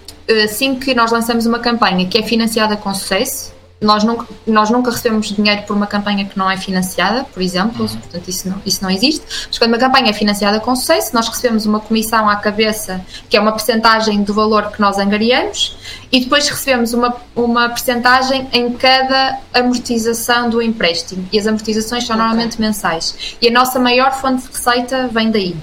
assim 0.44 0.76
que 0.76 0.94
nós 0.94 1.12
lançamos 1.12 1.46
uma 1.46 1.60
campanha 1.60 2.06
que 2.08 2.18
é 2.18 2.24
financiada 2.24 2.76
com 2.76 2.94
sucesso, 2.94 3.56
nós 3.82 4.04
nunca, 4.04 4.26
nós 4.48 4.70
nunca 4.70 4.90
recebemos 4.90 5.28
dinheiro 5.28 5.64
por 5.64 5.76
uma 5.76 5.86
campanha 5.86 6.26
que 6.26 6.38
não 6.38 6.50
é 6.50 6.58
financiada, 6.58 7.26
por 7.26 7.42
exemplo, 7.42 7.82
uhum. 7.82 7.98
portanto 8.00 8.28
isso 8.28 8.50
não, 8.50 8.62
isso 8.66 8.82
não 8.82 8.90
existe. 8.90 9.24
Mas 9.48 9.58
quando 9.58 9.72
uma 9.72 9.78
campanha 9.78 10.10
é 10.10 10.14
financiada 10.14 10.60
com 10.60 10.76
sucesso, 10.76 11.14
nós 11.14 11.28
recebemos 11.28 11.66
uma 11.66 11.80
comissão 11.80 12.30
à 12.30 12.38
cabeça, 12.38 13.06
que 13.30 13.36
é 13.36 13.40
uma 13.40 13.52
percentagem 13.52 14.24
do 14.24 14.34
valor 14.34 14.72
que 14.72 14.80
nós 14.80 14.98
angariamos, 14.98 15.78
e 16.12 16.22
depois 16.22 16.48
recebemos 16.48 16.94
uma, 16.94 17.16
uma 17.36 17.70
percentagem 17.70 18.48
em 18.54 18.72
cada 18.74 19.40
amortização 19.54 20.50
do 20.50 20.62
empréstimo. 20.62 21.28
E 21.32 21.38
as 21.38 21.46
amortizações 21.46 22.06
são 22.06 22.16
okay. 22.16 22.28
normalmente 22.28 22.60
mensais. 22.60 23.36
E 23.42 23.48
a 23.48 23.52
nossa 23.52 23.80
maior 23.80 24.14
fonte 24.14 24.44
de 24.44 24.48
receita 24.48 25.08
vem 25.12 25.30
daí. 25.30 25.56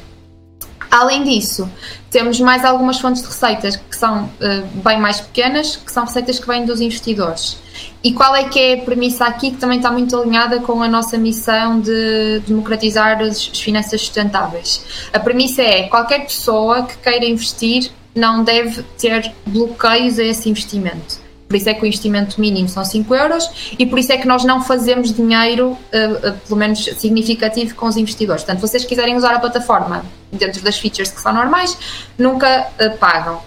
Além 0.93 1.25
disso, 1.25 1.67
temos 2.11 2.39
mais 2.39 2.67
algumas 2.67 3.01
fontes 3.01 3.23
de 3.23 3.29
receitas 3.29 3.77
que 3.77 3.97
são 3.97 4.25
uh, 4.25 4.83
bem 4.85 5.01
mais 5.01 5.23
pequenas, 5.23 5.75
que 5.75 5.91
são 5.91 6.05
receitas 6.05 6.39
que 6.39 6.47
vêm 6.47 6.67
dos 6.67 6.83
investidores. 6.83 7.57
E 8.05 8.13
qual 8.13 8.37
é 8.37 8.45
que 8.45 8.61
é 8.61 8.75
a 8.75 8.85
premissa 8.85 9.25
aqui 9.25 9.53
que 9.53 9.57
também 9.57 9.79
está 9.79 9.91
muito 9.91 10.15
alinhada 10.15 10.61
com 10.61 10.83
a 10.83 10.89
nossa 10.89 11.17
missão 11.17 11.81
de 11.81 12.41
democratizar 12.47 13.23
as 13.23 13.43
finanças 13.43 14.03
sustentáveis? 14.03 14.85
A 15.15 15.19
premissa 15.19 15.63
é 15.63 15.85
qualquer 15.85 16.27
pessoa 16.27 16.83
que 16.83 16.99
queira 16.99 17.25
investir 17.25 17.91
não 18.15 18.45
deve 18.45 18.83
ter 18.99 19.33
bloqueios 19.47 20.19
a 20.19 20.25
esse 20.25 20.51
investimento 20.51 21.22
por 21.53 21.57
isso 21.57 21.69
é 21.69 21.75
que 21.75 21.83
o 21.83 21.87
investimento 21.87 22.41
mínimo 22.41 22.67
são 22.67 22.83
5 22.83 23.15
euros 23.15 23.75
e 23.79 23.85
por 23.85 23.99
isso 23.99 24.11
é 24.11 24.17
que 24.17 24.27
nós 24.27 24.43
não 24.43 24.63
fazemos 24.63 25.13
dinheiro, 25.13 25.73
uh, 25.73 26.29
uh, 26.29 26.33
pelo 26.47 26.59
menos 26.59 26.83
significativo, 26.83 27.75
com 27.75 27.85
os 27.85 27.99
investidores. 27.99 28.43
Portanto, 28.43 28.63
vocês 28.63 28.87
quiserem 28.87 29.17
usar 29.17 29.35
a 29.35 29.39
plataforma 29.39 30.03
dentro 30.33 30.63
das 30.63 30.79
features 30.79 31.11
que 31.11 31.21
são 31.21 31.31
normais, 31.35 31.77
nunca 32.17 32.69
uh, 32.81 32.97
pagam. 32.97 33.43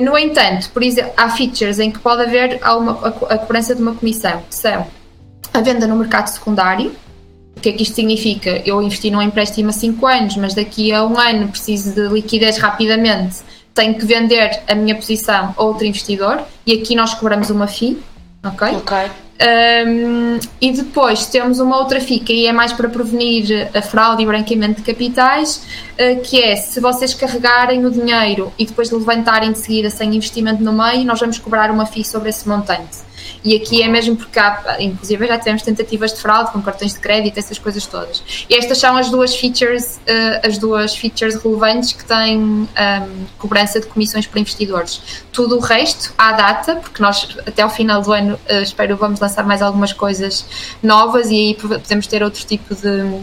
no 0.00 0.16
entanto, 0.16 0.70
por 0.70 0.82
exemplo, 0.82 1.12
há 1.14 1.28
features 1.28 1.78
em 1.78 1.90
que 1.90 1.98
pode 1.98 2.22
haver 2.22 2.58
uma, 2.64 2.92
a, 2.92 3.34
a 3.34 3.38
cobrança 3.38 3.74
de 3.74 3.82
uma 3.82 3.94
comissão, 3.94 4.42
que 4.48 4.54
são 4.54 4.86
a 5.52 5.60
venda 5.60 5.86
no 5.86 5.94
mercado 5.94 6.28
secundário, 6.28 6.96
o 7.54 7.60
que 7.60 7.68
é 7.68 7.72
que 7.72 7.82
isto 7.82 7.94
significa? 7.94 8.62
Eu 8.64 8.80
investi 8.80 9.10
num 9.10 9.20
empréstimo 9.20 9.68
a 9.68 9.72
5 9.72 10.06
anos, 10.06 10.36
mas 10.36 10.54
daqui 10.54 10.90
a 10.90 11.04
um 11.04 11.18
ano 11.18 11.48
preciso 11.48 11.92
de 11.92 12.08
liquidez 12.08 12.56
rapidamente 12.56 13.42
tenho 13.76 13.94
que 13.94 14.06
vender 14.06 14.62
a 14.66 14.74
minha 14.74 14.94
posição 14.96 15.54
a 15.56 15.62
outro 15.62 15.84
investidor 15.84 16.42
e 16.66 16.72
aqui 16.72 16.96
nós 16.96 17.14
cobramos 17.14 17.50
uma 17.50 17.68
FII, 17.68 18.02
ok? 18.42 18.68
Ok. 18.78 18.96
Um, 19.38 20.38
e 20.62 20.72
depois 20.72 21.26
temos 21.26 21.60
uma 21.60 21.76
outra 21.76 22.00
FII 22.00 22.20
que 22.20 22.32
aí 22.32 22.46
é 22.46 22.52
mais 22.52 22.72
para 22.72 22.88
prevenir 22.88 23.68
a 23.74 23.82
fraude 23.82 24.22
e 24.22 24.26
branqueamento 24.26 24.80
de 24.80 24.82
capitais, 24.82 25.62
uh, 25.92 26.20
que 26.22 26.42
é 26.42 26.56
se 26.56 26.80
vocês 26.80 27.12
carregarem 27.12 27.84
o 27.84 27.90
dinheiro 27.90 28.50
e 28.58 28.64
depois 28.64 28.90
levantarem 28.90 29.52
de 29.52 29.58
seguida 29.58 29.90
sem 29.90 30.16
investimento 30.16 30.62
no 30.62 30.72
meio, 30.72 31.04
nós 31.04 31.20
vamos 31.20 31.38
cobrar 31.38 31.70
uma 31.70 31.84
FII 31.84 32.02
sobre 32.02 32.30
esse 32.30 32.48
montante. 32.48 33.04
E 33.44 33.56
aqui 33.56 33.82
é 33.82 33.88
mesmo 33.88 34.16
porque 34.16 34.38
há, 34.38 34.76
inclusive 34.80 35.26
já 35.26 35.38
tivemos 35.38 35.62
tentativas 35.62 36.12
de 36.12 36.20
fraude 36.20 36.50
com 36.52 36.60
cartões 36.62 36.94
de 36.94 37.00
crédito, 37.00 37.38
essas 37.38 37.58
coisas 37.58 37.86
todas. 37.86 38.22
E 38.48 38.54
estas 38.54 38.78
são 38.78 38.96
as 38.96 39.10
duas 39.10 39.34
features, 39.34 39.96
uh, 39.96 40.46
as 40.46 40.58
duas 40.58 40.94
features 40.94 41.36
relevantes 41.42 41.92
que 41.92 42.04
têm 42.04 42.38
um, 42.38 42.68
cobrança 43.38 43.80
de 43.80 43.86
comissões 43.86 44.26
para 44.26 44.40
investidores. 44.40 45.00
Tudo 45.32 45.56
o 45.56 45.60
resto, 45.60 46.12
à 46.16 46.32
data, 46.32 46.76
porque 46.76 47.02
nós 47.02 47.36
até 47.46 47.62
ao 47.62 47.70
final 47.70 48.02
do 48.02 48.12
ano, 48.12 48.34
uh, 48.34 48.62
espero, 48.62 48.96
vamos 48.96 49.20
lançar 49.20 49.44
mais 49.44 49.62
algumas 49.62 49.92
coisas 49.92 50.44
novas 50.82 51.30
e 51.30 51.34
aí 51.34 51.54
podemos 51.54 52.06
ter 52.06 52.22
outro 52.22 52.44
tipo 52.44 52.74
de 52.74 53.20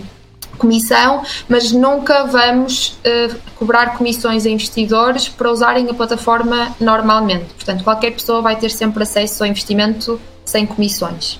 comissão, 0.57 1.23
mas 1.47 1.71
nunca 1.71 2.25
vamos 2.25 2.97
uh, 3.05 3.35
cobrar 3.55 3.97
comissões 3.97 4.45
a 4.45 4.49
investidores 4.49 5.27
para 5.27 5.51
usarem 5.51 5.89
a 5.89 5.93
plataforma 5.93 6.75
normalmente. 6.79 7.53
Portanto, 7.53 7.83
qualquer 7.83 8.11
pessoa 8.11 8.41
vai 8.41 8.55
ter 8.55 8.69
sempre 8.69 9.03
acesso 9.03 9.43
ao 9.43 9.49
investimento 9.49 10.19
sem 10.45 10.65
comissões. 10.65 11.39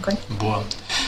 Okay? 0.00 0.16
Boa. 0.30 0.64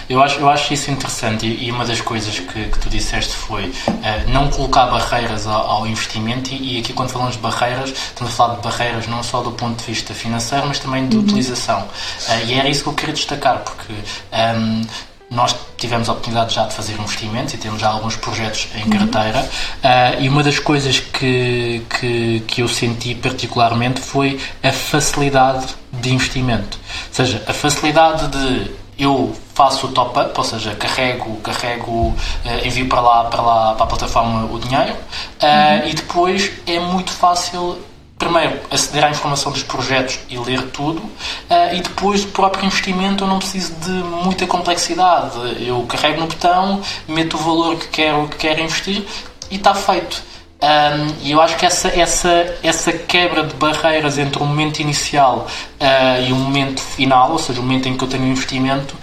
Eu 0.08 0.22
acho, 0.22 0.38
eu 0.38 0.48
acho 0.48 0.74
isso 0.74 0.90
interessante 0.90 1.46
e, 1.46 1.66
e 1.66 1.70
uma 1.70 1.84
das 1.84 2.00
coisas 2.00 2.38
que, 2.38 2.68
que 2.68 2.78
tu 2.78 2.90
disseste 2.90 3.32
foi 3.32 3.64
uh, 3.68 4.30
não 4.30 4.48
colocar 4.50 4.86
barreiras 4.86 5.46
ao, 5.46 5.66
ao 5.66 5.86
investimento 5.86 6.52
e, 6.52 6.76
e, 6.76 6.80
aqui 6.80 6.92
quando 6.92 7.10
falamos 7.10 7.34
de 7.34 7.40
barreiras, 7.40 7.90
estamos 7.90 8.32
a 8.32 8.36
falar 8.36 8.56
de 8.56 8.62
barreiras 8.62 9.06
não 9.06 9.22
só 9.22 9.42
do 9.42 9.52
ponto 9.52 9.78
de 9.78 9.84
vista 9.84 10.12
financeiro, 10.12 10.66
mas 10.66 10.78
também 10.78 11.08
de 11.08 11.16
uhum. 11.16 11.22
utilização. 11.22 11.80
Uh, 11.80 12.46
e 12.46 12.54
era 12.54 12.68
isso 12.68 12.82
que 12.82 12.88
eu 12.90 12.94
queria 12.94 13.14
destacar, 13.14 13.60
porque 13.60 13.92
um, 13.92 13.96
ehm, 14.32 14.82
nós 15.30 15.54
tivemos 15.76 16.08
a 16.08 16.12
oportunidade 16.12 16.54
já 16.54 16.66
de 16.66 16.74
fazer 16.74 16.94
investimentos 16.94 17.54
e 17.54 17.58
temos 17.58 17.80
já 17.80 17.88
alguns 17.88 18.16
projetos 18.16 18.68
em 18.74 18.88
carteira 18.88 19.40
uh, 19.40 20.20
e 20.22 20.28
uma 20.28 20.42
das 20.42 20.58
coisas 20.58 21.00
que, 21.00 21.82
que, 21.88 22.40
que 22.46 22.62
eu 22.62 22.68
senti 22.68 23.14
particularmente 23.14 24.00
foi 24.00 24.40
a 24.62 24.72
facilidade 24.72 25.66
de 25.92 26.12
investimento. 26.12 26.78
Ou 27.08 27.14
seja, 27.14 27.42
a 27.46 27.52
facilidade 27.52 28.28
de 28.28 28.70
eu 28.96 29.34
faço 29.54 29.88
o 29.88 29.92
top-up, 29.92 30.32
ou 30.36 30.44
seja, 30.44 30.74
carrego, 30.76 31.36
carrego 31.36 31.90
uh, 31.90 32.14
envio 32.66 32.88
para 32.88 33.00
lá, 33.00 33.24
para 33.24 33.42
lá, 33.42 33.74
para 33.74 33.84
a 33.84 33.88
plataforma 33.88 34.52
o 34.52 34.58
dinheiro 34.58 34.92
uh, 34.92 35.82
uhum. 35.82 35.88
e 35.88 35.94
depois 35.94 36.52
é 36.66 36.78
muito 36.78 37.10
fácil 37.12 37.78
primeiro, 38.18 38.58
aceder 38.70 39.04
à 39.04 39.10
informação 39.10 39.52
dos 39.52 39.62
projetos 39.62 40.18
e 40.28 40.38
ler 40.38 40.62
tudo, 40.70 41.00
uh, 41.00 41.74
e 41.74 41.80
depois, 41.80 42.24
o 42.24 42.28
próprio 42.28 42.64
investimento, 42.64 43.24
eu 43.24 43.28
não 43.28 43.38
preciso 43.38 43.74
de 43.74 43.90
muita 43.90 44.46
complexidade. 44.46 45.36
Eu 45.66 45.82
carrego 45.82 46.20
no 46.20 46.26
botão, 46.26 46.80
meto 47.08 47.36
o 47.36 47.40
valor 47.40 47.76
que 47.76 47.88
quero, 47.88 48.28
que 48.28 48.36
quero 48.36 48.62
investir 48.62 49.04
e 49.50 49.56
está 49.56 49.74
feito. 49.74 50.22
E 51.20 51.30
eu 51.30 51.42
acho 51.42 51.58
que 51.58 51.66
essa, 51.66 51.88
essa, 51.88 52.56
essa 52.62 52.90
quebra 52.90 53.44
de 53.44 53.54
barreiras 53.54 54.16
entre 54.16 54.42
o 54.42 54.46
momento 54.46 54.78
inicial 54.78 55.46
uh, 55.78 56.26
e 56.26 56.32
o 56.32 56.36
momento 56.36 56.80
final, 56.80 57.32
ou 57.32 57.38
seja, 57.38 57.60
o 57.60 57.62
momento 57.62 57.86
em 57.86 57.94
que 57.94 58.02
eu 58.02 58.08
tenho 58.08 58.22
um 58.22 58.28
investimento, 58.28 58.96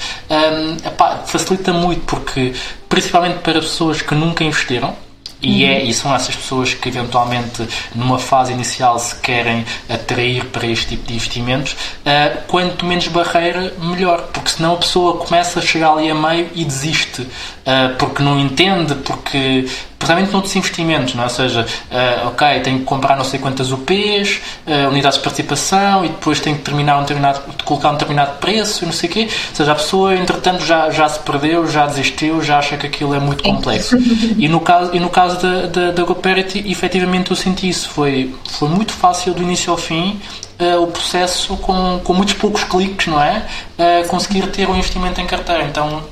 facilita 1.27 1.71
muito, 1.71 2.01
porque, 2.05 2.53
principalmente 2.89 3.39
para 3.39 3.59
pessoas 3.59 4.01
que 4.01 4.15
nunca 4.15 4.43
investiram, 4.43 4.95
E, 5.41 5.65
é, 5.65 5.83
e 5.83 5.93
são 5.93 6.13
essas 6.13 6.35
pessoas 6.35 6.73
que 6.73 6.87
eventualmente 6.87 7.67
numa 7.95 8.19
fase 8.19 8.53
inicial 8.53 8.99
se 8.99 9.15
querem 9.15 9.65
atrair 9.89 10.45
para 10.45 10.67
este 10.67 10.89
tipo 10.89 11.07
de 11.07 11.13
investimentos, 11.13 11.73
uh, 11.73 12.41
quanto 12.47 12.85
menos 12.85 13.07
barreira, 13.07 13.73
melhor, 13.79 14.29
porque 14.31 14.51
senão 14.51 14.75
a 14.75 14.77
pessoa 14.77 15.17
começa 15.17 15.59
a 15.59 15.61
chegar 15.61 15.93
ali 15.93 16.11
a 16.11 16.15
meio 16.15 16.49
e 16.53 16.63
desiste, 16.63 17.21
uh, 17.23 17.95
porque 17.97 18.21
não 18.21 18.39
entende, 18.39 18.93
porque 18.95 19.67
principalmente 20.01 20.31
noutros 20.31 20.55
investimentos, 20.55 21.13
não 21.13 21.21
é? 21.21 21.25
ou 21.27 21.29
seja, 21.29 21.61
uh, 21.61 22.27
ok, 22.29 22.59
tenho 22.61 22.79
que 22.79 22.85
comprar 22.85 23.15
não 23.15 23.23
sei 23.23 23.39
quantas 23.39 23.71
UPs, 23.71 24.41
uh, 24.65 24.89
unidades 24.89 25.19
de 25.19 25.23
participação 25.23 26.03
e 26.03 26.09
depois 26.09 26.39
tenho 26.39 26.57
que 26.57 26.63
terminar 26.63 26.97
um 26.97 27.01
determinado, 27.01 27.41
colocar 27.63 27.89
um 27.89 27.93
determinado 27.93 28.39
preço 28.39 28.83
e 28.83 28.85
não 28.87 28.93
sei 28.93 29.09
o 29.09 29.13
quê, 29.13 29.27
ou 29.29 29.55
seja, 29.55 29.71
a 29.71 29.75
pessoa 29.75 30.15
entretanto 30.15 30.65
já, 30.65 30.89
já 30.89 31.07
se 31.07 31.19
perdeu, 31.19 31.69
já 31.69 31.85
desistiu, 31.85 32.41
já 32.41 32.57
acha 32.57 32.77
que 32.77 32.87
aquilo 32.87 33.13
é 33.13 33.19
muito 33.19 33.43
complexo. 33.43 33.95
E 34.37 34.47
no 34.47 34.59
caso, 34.59 34.89
e 34.93 34.99
no 34.99 35.09
caso 35.09 35.39
da, 35.39 35.67
da, 35.67 35.91
da 35.91 36.03
GoParity, 36.03 36.63
efetivamente 36.71 37.29
eu 37.29 37.37
senti 37.37 37.69
isso, 37.69 37.87
foi, 37.89 38.33
foi 38.49 38.69
muito 38.69 38.93
fácil 38.93 39.33
do 39.33 39.43
início 39.43 39.71
ao 39.71 39.77
fim, 39.77 40.19
Uh, 40.59 40.83
o 40.83 40.85
processo 40.85 41.57
com, 41.57 41.99
com 42.03 42.13
muitos 42.13 42.35
poucos 42.35 42.63
cliques, 42.63 43.07
não 43.07 43.19
é? 43.19 43.47
Uh, 43.79 44.07
conseguir 44.07 44.45
ter 44.51 44.69
um 44.69 44.75
investimento 44.75 45.19
em 45.19 45.25
carteira. 45.25 45.63
Então 45.63 46.03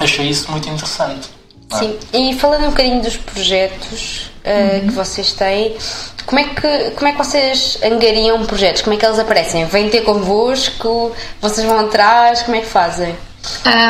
achei 0.00 0.28
isso 0.28 0.50
muito 0.50 0.68
interessante. 0.68 1.35
Sim, 1.72 1.98
e 2.12 2.34
falando 2.34 2.66
um 2.66 2.70
bocadinho 2.70 3.02
dos 3.02 3.16
projetos 3.16 4.30
uh, 4.44 4.74
uhum. 4.74 4.80
que 4.88 4.92
vocês 4.92 5.32
têm, 5.32 5.76
como 6.24 6.40
é, 6.40 6.44
que, 6.44 6.90
como 6.90 7.08
é 7.08 7.12
que 7.12 7.18
vocês 7.18 7.78
angariam 7.84 8.44
projetos? 8.46 8.82
Como 8.82 8.94
é 8.94 8.98
que 8.98 9.06
eles 9.06 9.18
aparecem? 9.18 9.64
Vêm 9.66 9.88
ter 9.88 10.02
convosco? 10.02 11.12
Vocês 11.40 11.66
vão 11.66 11.78
atrás? 11.78 12.42
Como 12.42 12.56
é 12.56 12.60
que 12.60 12.66
fazem? 12.66 13.16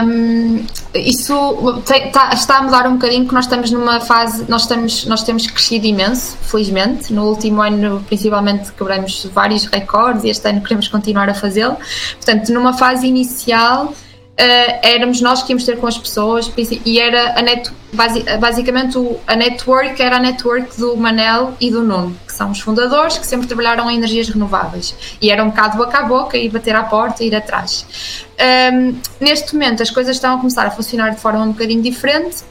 Um, 0.04 0.66
isso 0.94 1.82
tem, 1.86 2.10
tá, 2.10 2.30
está 2.34 2.58
a 2.58 2.62
mudar 2.62 2.86
um 2.86 2.94
bocadinho 2.94 3.26
que 3.26 3.34
nós 3.34 3.46
estamos 3.46 3.70
numa 3.70 4.00
fase, 4.00 4.44
nós, 4.48 4.62
estamos, 4.62 5.06
nós 5.06 5.22
temos 5.22 5.46
crescido 5.46 5.86
imenso, 5.86 6.36
felizmente. 6.42 7.12
No 7.12 7.24
último 7.24 7.62
ano, 7.62 8.04
principalmente, 8.06 8.70
quebramos 8.72 9.24
vários 9.32 9.64
recordes 9.66 10.24
e 10.24 10.28
este 10.28 10.46
ano 10.48 10.60
queremos 10.60 10.88
continuar 10.88 11.28
a 11.30 11.34
fazê-lo. 11.34 11.76
Portanto, 12.16 12.52
numa 12.52 12.74
fase 12.74 13.06
inicial, 13.06 13.94
Uh, 14.38 14.78
éramos 14.82 15.22
nós 15.22 15.42
que 15.42 15.52
íamos 15.52 15.64
ter 15.64 15.78
com 15.78 15.86
as 15.86 15.96
pessoas 15.96 16.52
e 16.84 17.00
era 17.00 17.38
a 17.38 17.42
net, 17.42 17.72
basicamente 18.38 18.98
o, 18.98 19.18
a 19.26 19.34
network 19.34 20.02
era 20.02 20.16
a 20.16 20.20
network 20.20 20.78
do 20.78 20.94
Manel 20.94 21.54
e 21.58 21.70
do 21.70 21.82
Nuno, 21.82 22.14
que 22.26 22.34
são 22.34 22.50
os 22.50 22.60
fundadores 22.60 23.16
que 23.16 23.26
sempre 23.26 23.46
trabalharam 23.46 23.90
em 23.90 23.96
energias 23.96 24.28
renováveis 24.28 24.94
e 25.22 25.30
era 25.30 25.42
um 25.42 25.48
bocado 25.48 25.78
boca 25.78 25.98
a 25.98 26.02
boca 26.02 26.36
e 26.36 26.50
bater 26.50 26.76
à 26.76 26.82
porta 26.82 27.24
e 27.24 27.28
ir 27.28 27.34
atrás. 27.34 27.86
Um, 28.38 28.42
ehm, 28.42 28.94
neste 29.18 29.54
momento 29.54 29.82
as 29.82 29.90
coisas 29.90 30.16
estão 30.16 30.34
a 30.34 30.36
começar 30.36 30.66
a 30.66 30.70
funcionar 30.70 31.14
de 31.14 31.20
forma 31.20 31.42
um 31.42 31.52
bocadinho 31.52 31.80
diferente 31.80 32.44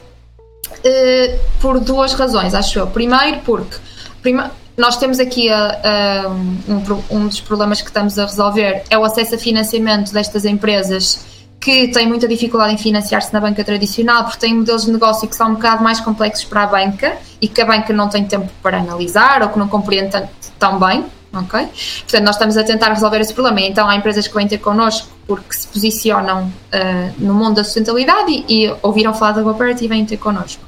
uh, 0.68 1.38
por 1.60 1.78
duas 1.78 2.14
razões, 2.14 2.52
acho 2.52 2.80
eu. 2.80 2.88
Primeiro 2.88 3.42
porque 3.44 3.76
prima, 4.22 4.50
nós 4.76 4.96
temos 4.96 5.18
aqui 5.18 5.48
a, 5.50 6.24
a, 6.24 6.28
um, 6.28 7.02
um 7.10 7.28
dos 7.28 7.40
problemas 7.40 7.80
que 7.80 7.88
estamos 7.88 8.18
a 8.18 8.26
resolver 8.26 8.82
é 8.90 8.98
o 8.98 9.04
acesso 9.04 9.36
a 9.36 9.38
financiamento 9.38 10.12
destas 10.12 10.44
empresas 10.44 11.24
que 11.66 11.88
têm 11.88 12.06
muita 12.06 12.28
dificuldade 12.28 12.74
em 12.74 12.78
financiar-se 12.78 13.32
na 13.32 13.40
banca 13.40 13.64
tradicional 13.64 14.22
porque 14.22 14.38
têm 14.38 14.54
modelos 14.54 14.84
de 14.84 14.92
negócio 14.92 15.28
que 15.28 15.34
são 15.34 15.48
um 15.48 15.54
bocado 15.54 15.82
mais 15.82 15.98
complexos 15.98 16.44
para 16.44 16.62
a 16.62 16.66
banca 16.68 17.16
e 17.40 17.48
que 17.48 17.60
a 17.60 17.64
banca 17.64 17.92
não 17.92 18.08
tem 18.08 18.24
tempo 18.24 18.48
para 18.62 18.78
analisar 18.78 19.42
ou 19.42 19.48
que 19.48 19.58
não 19.58 19.66
compreende 19.66 20.12
tão, 20.60 20.78
bem. 20.78 21.04
ok? 21.34 21.68
Portanto, 22.02 22.22
nós 22.22 22.36
estamos 22.36 22.56
a 22.56 22.62
tentar 22.62 22.90
resolver 22.90 23.20
esse 23.20 23.34
problema. 23.34 23.62
Então, 23.62 23.88
há 23.88 23.96
empresas 23.96 24.28
que 24.28 24.34
vêm 24.36 24.46
ter 24.46 24.58
connosco 24.58 25.08
porque 25.26 25.54
se 25.54 25.66
posicionam 25.66 26.44
uh, 26.44 27.12
no 27.18 27.34
mundo 27.34 27.56
da 27.56 27.64
sustentabilidade 27.64 28.30
e, 28.30 28.66
e 28.66 28.74
ouviram 28.80 29.12
falar 29.12 29.32
da 29.32 29.42
GoParity 29.42 29.86
e 29.86 29.88
vêm 29.88 30.06
ter 30.06 30.18
connosco. 30.18 30.62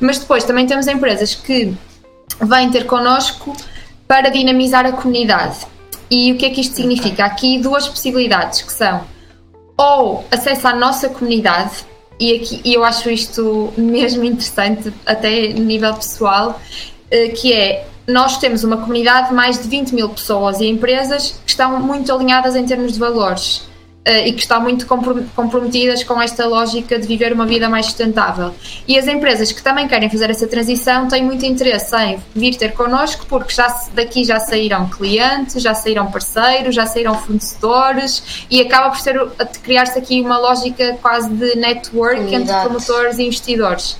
Mas 0.00 0.18
depois 0.18 0.42
também 0.42 0.66
temos 0.66 0.88
empresas 0.88 1.32
que 1.32 1.72
vêm 2.40 2.68
ter 2.72 2.86
connosco 2.86 3.56
para 4.08 4.30
dinamizar 4.30 4.84
a 4.84 4.90
comunidade. 4.90 5.58
E 6.10 6.32
o 6.32 6.36
que 6.36 6.44
é 6.44 6.50
que 6.50 6.60
isto 6.60 6.74
significa? 6.74 7.22
Há 7.22 7.26
aqui 7.26 7.56
duas 7.60 7.86
possibilidades 7.86 8.62
que 8.62 8.72
são 8.72 9.02
ou 9.80 10.26
acesso 10.30 10.68
à 10.68 10.74
nossa 10.74 11.08
comunidade, 11.08 11.86
e, 12.18 12.34
aqui, 12.34 12.60
e 12.62 12.74
eu 12.74 12.84
acho 12.84 13.08
isto 13.08 13.72
mesmo 13.78 14.22
interessante, 14.22 14.92
até 15.06 15.48
no 15.54 15.64
nível 15.64 15.94
pessoal, 15.94 16.60
eh, 17.10 17.28
que 17.28 17.50
é 17.50 17.86
nós 18.06 18.36
temos 18.36 18.62
uma 18.62 18.76
comunidade 18.76 19.28
de 19.28 19.34
mais 19.34 19.62
de 19.62 19.66
20 19.68 19.94
mil 19.94 20.08
pessoas 20.10 20.60
e 20.60 20.66
empresas 20.66 21.40
que 21.44 21.50
estão 21.50 21.80
muito 21.80 22.12
alinhadas 22.12 22.56
em 22.56 22.66
termos 22.66 22.92
de 22.92 22.98
valores. 22.98 23.62
Uh, 24.00 24.28
e 24.28 24.32
que 24.32 24.40
estão 24.40 24.62
muito 24.62 24.86
comprometidas 24.86 26.02
com 26.02 26.22
esta 26.22 26.46
lógica 26.46 26.98
de 26.98 27.06
viver 27.06 27.34
uma 27.34 27.44
vida 27.44 27.68
mais 27.68 27.84
sustentável. 27.84 28.54
E 28.88 28.98
as 28.98 29.06
empresas 29.06 29.52
que 29.52 29.62
também 29.62 29.86
querem 29.86 30.08
fazer 30.08 30.30
essa 30.30 30.46
transição 30.46 31.06
têm 31.06 31.22
muito 31.22 31.44
interesse 31.44 31.94
em 31.96 32.18
vir 32.34 32.56
ter 32.56 32.72
connosco, 32.72 33.26
porque 33.28 33.52
já, 33.52 33.68
daqui 33.92 34.24
já 34.24 34.40
saíram 34.40 34.88
clientes, 34.88 35.62
já 35.62 35.74
saíram 35.74 36.10
parceiros, 36.10 36.74
já 36.74 36.86
saíram 36.86 37.14
fornecedores 37.14 38.46
e 38.50 38.62
acaba 38.62 38.90
por 38.90 39.00
criar-se 39.62 39.98
aqui 39.98 40.22
uma 40.22 40.38
lógica 40.38 40.96
quase 41.02 41.28
de 41.28 41.56
network 41.56 42.34
entre 42.34 42.54
promotores 42.54 43.18
e 43.18 43.24
investidores 43.24 43.98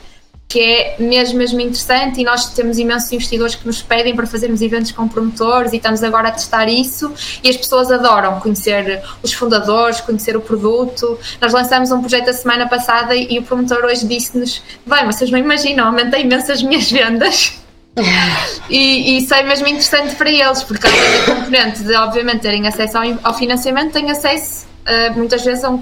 que 0.50 0.60
é 0.60 0.96
mesmo, 0.98 1.38
mesmo 1.38 1.60
interessante 1.60 2.20
e 2.20 2.24
nós 2.24 2.46
temos 2.50 2.76
imensos 2.76 3.12
investidores 3.12 3.54
que 3.54 3.64
nos 3.64 3.80
pedem 3.82 4.16
para 4.16 4.26
fazermos 4.26 4.60
eventos 4.60 4.90
com 4.90 5.06
promotores 5.06 5.72
e 5.72 5.76
estamos 5.76 6.02
agora 6.02 6.26
a 6.26 6.32
testar 6.32 6.68
isso 6.68 7.14
e 7.44 7.48
as 7.48 7.56
pessoas 7.56 7.88
adoram 7.88 8.40
conhecer 8.40 9.00
os 9.22 9.32
fundadores, 9.32 10.00
conhecer 10.00 10.36
o 10.36 10.40
produto. 10.40 11.16
Nós 11.40 11.52
lançamos 11.52 11.92
um 11.92 12.00
projeto 12.00 12.30
a 12.30 12.32
semana 12.32 12.68
passada 12.68 13.14
e, 13.14 13.38
o 13.38 13.44
promotor 13.44 13.84
hoje 13.84 14.04
disse-nos: 14.04 14.60
bem, 14.84 15.06
vocês 15.06 15.30
não 15.30 15.38
imaginam, 15.38 15.86
aumentei 15.86 16.22
imenso 16.22 16.50
as 16.50 16.64
minhas 16.64 16.90
vendas. 16.90 17.52
e, 18.68 18.78
e 18.78 19.18
isso 19.18 19.32
é 19.32 19.44
mesmo 19.44 19.68
interessante 19.68 20.16
para 20.16 20.30
eles, 20.30 20.64
porque 20.64 20.84
além 20.84 21.12
da 21.12 21.34
componente 21.34 21.82
de, 21.84 21.94
obviamente, 21.94 22.40
terem 22.40 22.66
acesso 22.66 22.98
ao, 22.98 23.04
ao 23.22 23.38
financiamento, 23.38 23.92
têm 23.92 24.10
acesso 24.10 24.66
uh, 24.66 25.16
muitas 25.16 25.44
vezes 25.44 25.62
a, 25.62 25.70
um, 25.70 25.80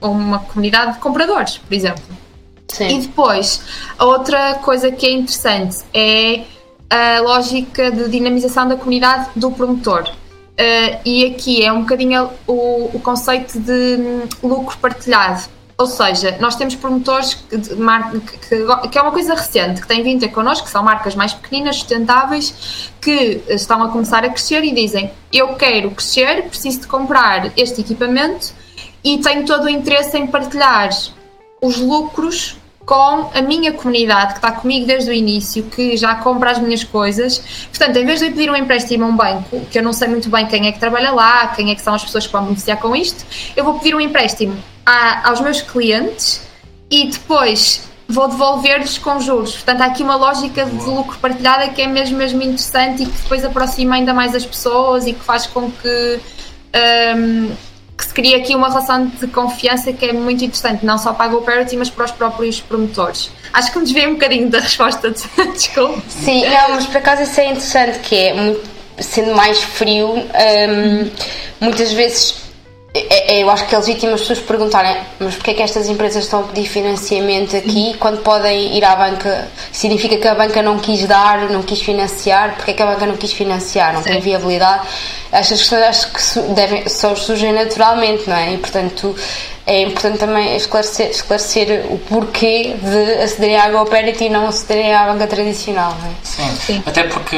a 0.00 0.06
uma 0.06 0.38
comunidade 0.38 0.92
de 0.92 0.98
compradores, 1.00 1.58
por 1.58 1.74
exemplo. 1.74 2.23
Sim. 2.68 2.88
E 2.88 3.00
depois, 3.02 3.62
a 3.98 4.04
outra 4.04 4.54
coisa 4.56 4.90
que 4.90 5.06
é 5.06 5.12
interessante 5.12 5.78
é 5.92 6.44
a 6.90 7.20
lógica 7.20 7.90
de 7.90 8.08
dinamização 8.08 8.68
da 8.68 8.76
comunidade 8.76 9.30
do 9.36 9.50
promotor. 9.50 10.08
Uh, 10.54 11.00
e 11.04 11.26
aqui 11.26 11.64
é 11.64 11.72
um 11.72 11.80
bocadinho 11.80 12.30
o, 12.46 12.90
o 12.94 13.00
conceito 13.00 13.58
de 13.58 13.98
um, 14.42 14.48
lucro 14.48 14.78
partilhado. 14.78 15.42
Ou 15.76 15.86
seja, 15.88 16.36
nós 16.38 16.54
temos 16.54 16.76
promotores 16.76 17.34
que, 17.34 17.58
que, 17.58 18.88
que, 18.88 18.98
é 18.98 19.02
uma 19.02 19.10
coisa 19.10 19.34
recente, 19.34 19.80
que 19.80 19.88
têm 19.88 20.04
vindo 20.04 20.20
ter 20.20 20.28
connosco, 20.28 20.66
que 20.66 20.70
são 20.70 20.84
marcas 20.84 21.16
mais 21.16 21.34
pequeninas, 21.34 21.78
sustentáveis, 21.78 22.92
que 23.00 23.42
estão 23.48 23.82
a 23.82 23.88
começar 23.88 24.24
a 24.24 24.28
crescer 24.28 24.62
e 24.62 24.72
dizem: 24.72 25.10
Eu 25.32 25.54
quero 25.56 25.90
crescer, 25.90 26.44
preciso 26.44 26.82
de 26.82 26.86
comprar 26.86 27.52
este 27.56 27.80
equipamento 27.80 28.52
e 29.02 29.18
tenho 29.18 29.44
todo 29.44 29.64
o 29.64 29.68
interesse 29.68 30.16
em 30.16 30.28
partilhar 30.28 30.90
os 31.64 31.78
lucros 31.78 32.56
com 32.84 33.30
a 33.32 33.40
minha 33.40 33.72
comunidade 33.72 34.34
que 34.34 34.38
está 34.38 34.52
comigo 34.52 34.86
desde 34.86 35.10
o 35.10 35.12
início, 35.12 35.62
que 35.64 35.96
já 35.96 36.16
compra 36.16 36.50
as 36.50 36.58
minhas 36.58 36.84
coisas. 36.84 37.38
Portanto, 37.70 37.96
em 37.96 38.04
vez 38.04 38.20
de 38.20 38.26
eu 38.26 38.32
pedir 38.32 38.50
um 38.50 38.56
empréstimo 38.56 39.04
a 39.04 39.08
um 39.08 39.16
banco, 39.16 39.60
que 39.70 39.78
eu 39.78 39.82
não 39.82 39.92
sei 39.92 40.08
muito 40.08 40.28
bem 40.28 40.46
quem 40.46 40.66
é 40.66 40.72
que 40.72 40.78
trabalha 40.78 41.10
lá, 41.10 41.48
quem 41.48 41.70
é 41.70 41.74
que 41.74 41.80
são 41.80 41.94
as 41.94 42.04
pessoas 42.04 42.26
que 42.26 42.32
vão 42.32 42.44
beneficiar 42.44 42.78
com 42.78 42.94
isto, 42.94 43.24
eu 43.56 43.64
vou 43.64 43.78
pedir 43.78 43.94
um 43.94 44.00
empréstimo 44.00 44.54
a, 44.84 45.30
aos 45.30 45.40
meus 45.40 45.62
clientes 45.62 46.42
e 46.90 47.06
depois 47.08 47.88
vou 48.06 48.28
devolver-lhes 48.28 48.98
com 48.98 49.18
juros. 49.18 49.54
Portanto, 49.54 49.80
há 49.80 49.86
aqui 49.86 50.02
uma 50.02 50.16
lógica 50.16 50.66
de 50.66 50.84
lucro 50.84 51.18
partilhada 51.18 51.68
que 51.68 51.80
é 51.80 51.86
mesmo, 51.86 52.18
mesmo 52.18 52.42
interessante 52.42 53.02
e 53.02 53.06
que 53.06 53.22
depois 53.22 53.42
aproxima 53.44 53.94
ainda 53.94 54.12
mais 54.12 54.34
as 54.34 54.44
pessoas 54.44 55.06
e 55.06 55.14
que 55.14 55.24
faz 55.24 55.46
com 55.46 55.70
que. 55.70 56.20
Um, 57.16 57.52
que 57.96 58.04
se 58.04 58.12
cria 58.12 58.38
aqui 58.38 58.54
uma 58.54 58.68
relação 58.68 59.06
de 59.06 59.26
confiança 59.28 59.92
que 59.92 60.06
é 60.06 60.12
muito 60.12 60.44
interessante, 60.44 60.84
não 60.84 60.98
só 60.98 61.12
para 61.12 61.26
a 61.26 61.28
GoParity, 61.28 61.76
mas 61.76 61.90
para 61.90 62.04
os 62.04 62.10
próprios 62.10 62.60
promotores. 62.60 63.30
Acho 63.52 63.72
que 63.72 63.78
me 63.78 63.84
desviei 63.84 64.06
um 64.08 64.14
bocadinho 64.14 64.50
da 64.50 64.60
resposta, 64.60 65.10
de... 65.10 65.22
desculpe. 65.52 66.02
Sim, 66.08 66.44
não, 66.48 66.70
mas 66.70 66.86
por 66.86 66.96
acaso 66.96 67.22
isso 67.22 67.40
é 67.40 67.46
interessante, 67.46 67.98
que 68.00 68.16
é, 68.16 68.34
muito, 68.34 68.68
sendo 68.98 69.34
mais 69.34 69.62
frio, 69.62 70.08
um, 70.08 71.10
muitas 71.60 71.92
vezes 71.92 72.44
é, 72.96 73.34
é, 73.34 73.42
eu 73.42 73.50
acho 73.50 73.66
que 73.66 73.74
é 73.74 73.78
legítimo 73.78 74.14
as 74.14 74.20
pessoas 74.20 74.38
perguntarem 74.38 74.96
mas 75.18 75.34
porquê 75.34 75.50
é 75.50 75.54
que 75.54 75.62
estas 75.62 75.88
empresas 75.88 76.22
estão 76.22 76.40
a 76.40 76.42
pedir 76.44 76.68
financiamento 76.68 77.56
aqui 77.56 77.88
uhum. 77.88 77.96
quando 77.98 78.22
podem 78.22 78.76
ir 78.76 78.84
à 78.84 78.94
banca 78.94 79.48
significa 79.72 80.16
que 80.16 80.28
a 80.28 80.34
banca 80.36 80.62
não 80.62 80.78
quis 80.78 81.04
dar, 81.04 81.50
não 81.50 81.60
quis 81.60 81.80
financiar 81.80 82.54
porque 82.54 82.70
é 82.70 82.74
que 82.74 82.82
a 82.82 82.86
banca 82.86 83.04
não 83.04 83.16
quis 83.16 83.32
financiar, 83.32 83.94
não 83.94 84.02
Sim. 84.02 84.10
tem 84.10 84.20
viabilidade 84.20 84.86
estas 85.34 85.58
questões 85.60 85.82
acho 85.82 86.12
que 86.12 86.54
devem, 86.54 86.88
só 86.88 87.14
surgem 87.14 87.52
naturalmente, 87.52 88.28
não 88.28 88.36
é? 88.36 88.54
E 88.54 88.58
portanto 88.58 89.14
é 89.66 89.82
importante 89.82 90.18
também 90.18 90.56
esclarecer, 90.56 91.10
esclarecer 91.10 91.86
o 91.90 91.98
porquê 91.98 92.76
de 92.80 93.22
acederem 93.22 93.56
à 93.56 93.70
GoParity 93.70 94.24
e 94.24 94.28
não 94.28 94.46
acederem 94.46 94.94
à 94.94 95.06
banca 95.06 95.26
tradicional. 95.26 95.96
Não 96.02 96.10
é? 96.10 96.14
Sim. 96.22 96.56
Sim. 96.56 96.82
até 96.84 97.04
porque 97.04 97.36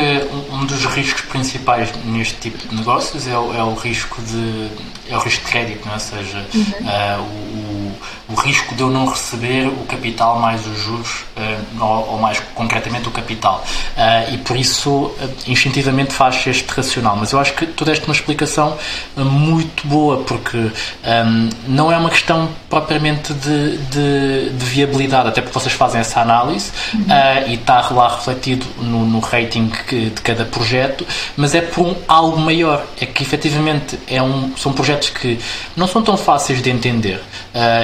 um 0.50 0.66
dos 0.66 0.85
riscos 0.87 1.22
principais 1.22 1.88
neste 2.04 2.35
tipo 2.35 2.68
de 2.68 2.74
negócios 2.74 3.26
é 3.28 3.38
o, 3.38 3.54
é 3.54 3.62
o 3.62 3.74
risco 3.74 4.20
de 4.22 4.70
é 5.09 5.16
o 5.16 5.20
risco 5.20 5.44
de 5.44 5.50
crédito, 5.52 5.85
não 5.85 5.92
é? 5.92 5.94
ou 5.94 6.00
seja, 6.00 6.46
uhum. 6.52 6.62
uh, 6.62 7.22
o, 7.22 7.86
o 8.28 8.35
risco 8.35 8.74
de 8.74 8.82
eu 8.82 8.90
não 8.90 9.06
receber 9.06 9.68
o 9.68 9.85
capital 9.87 10.38
mais 10.38 10.66
os 10.66 10.78
juros, 10.80 11.24
uh, 11.37 11.85
ou, 11.85 12.12
ou, 12.12 12.18
mais 12.18 12.40
concretamente 12.54 13.09
o 13.09 13.11
capital. 13.11 13.64
Uh, 13.96 14.35
e 14.35 14.38
por 14.38 14.56
isso, 14.56 14.90
uh, 14.90 15.14
instintivamente, 15.46 16.12
faz 16.12 16.46
este 16.46 16.68
racional. 16.68 17.16
Mas 17.16 17.32
eu 17.32 17.38
acho 17.38 17.54
que 17.54 17.66
tu 17.66 17.85
deste 17.85 18.04
uma 18.06 18.14
explicação 18.14 18.76
muito 19.16 19.87
boa, 19.87 20.18
porque 20.18 20.56
um, 20.56 21.48
não 21.68 21.92
é 21.92 21.96
uma 21.96 22.11
questão 22.11 22.48
propriamente 22.68 23.32
de, 23.32 23.78
de, 23.78 24.50
de, 24.50 24.64
viabilidade, 24.64 25.28
até 25.28 25.40
porque 25.40 25.59
vocês 25.59 25.74
fazem 25.74 26.00
essa 26.00 26.20
análise 26.20 26.70
uhum. 26.92 27.04
e 27.46 27.54
está 27.54 27.88
lá 27.90 28.16
refletido 28.16 28.66
no, 28.78 29.06
no 29.06 29.20
rating 29.20 29.70
de 29.88 30.20
cada 30.22 30.44
projeto, 30.44 31.06
mas 31.37 31.54
é 31.54 31.61
por 31.61 31.87
um 31.87 31.96
algo 32.09 32.38
maior. 32.38 32.85
É 33.00 33.06
que 33.06 33.22
efetivamente 33.22 33.98
é 34.09 34.20
um, 34.22 34.52
são 34.56 34.72
projetos 34.72 35.11
que 35.11 35.38
não 35.76 35.87
são 35.87 36.02
tão 36.02 36.16
fáceis 36.16 36.61
de 36.62 36.70
entender. 36.70 37.22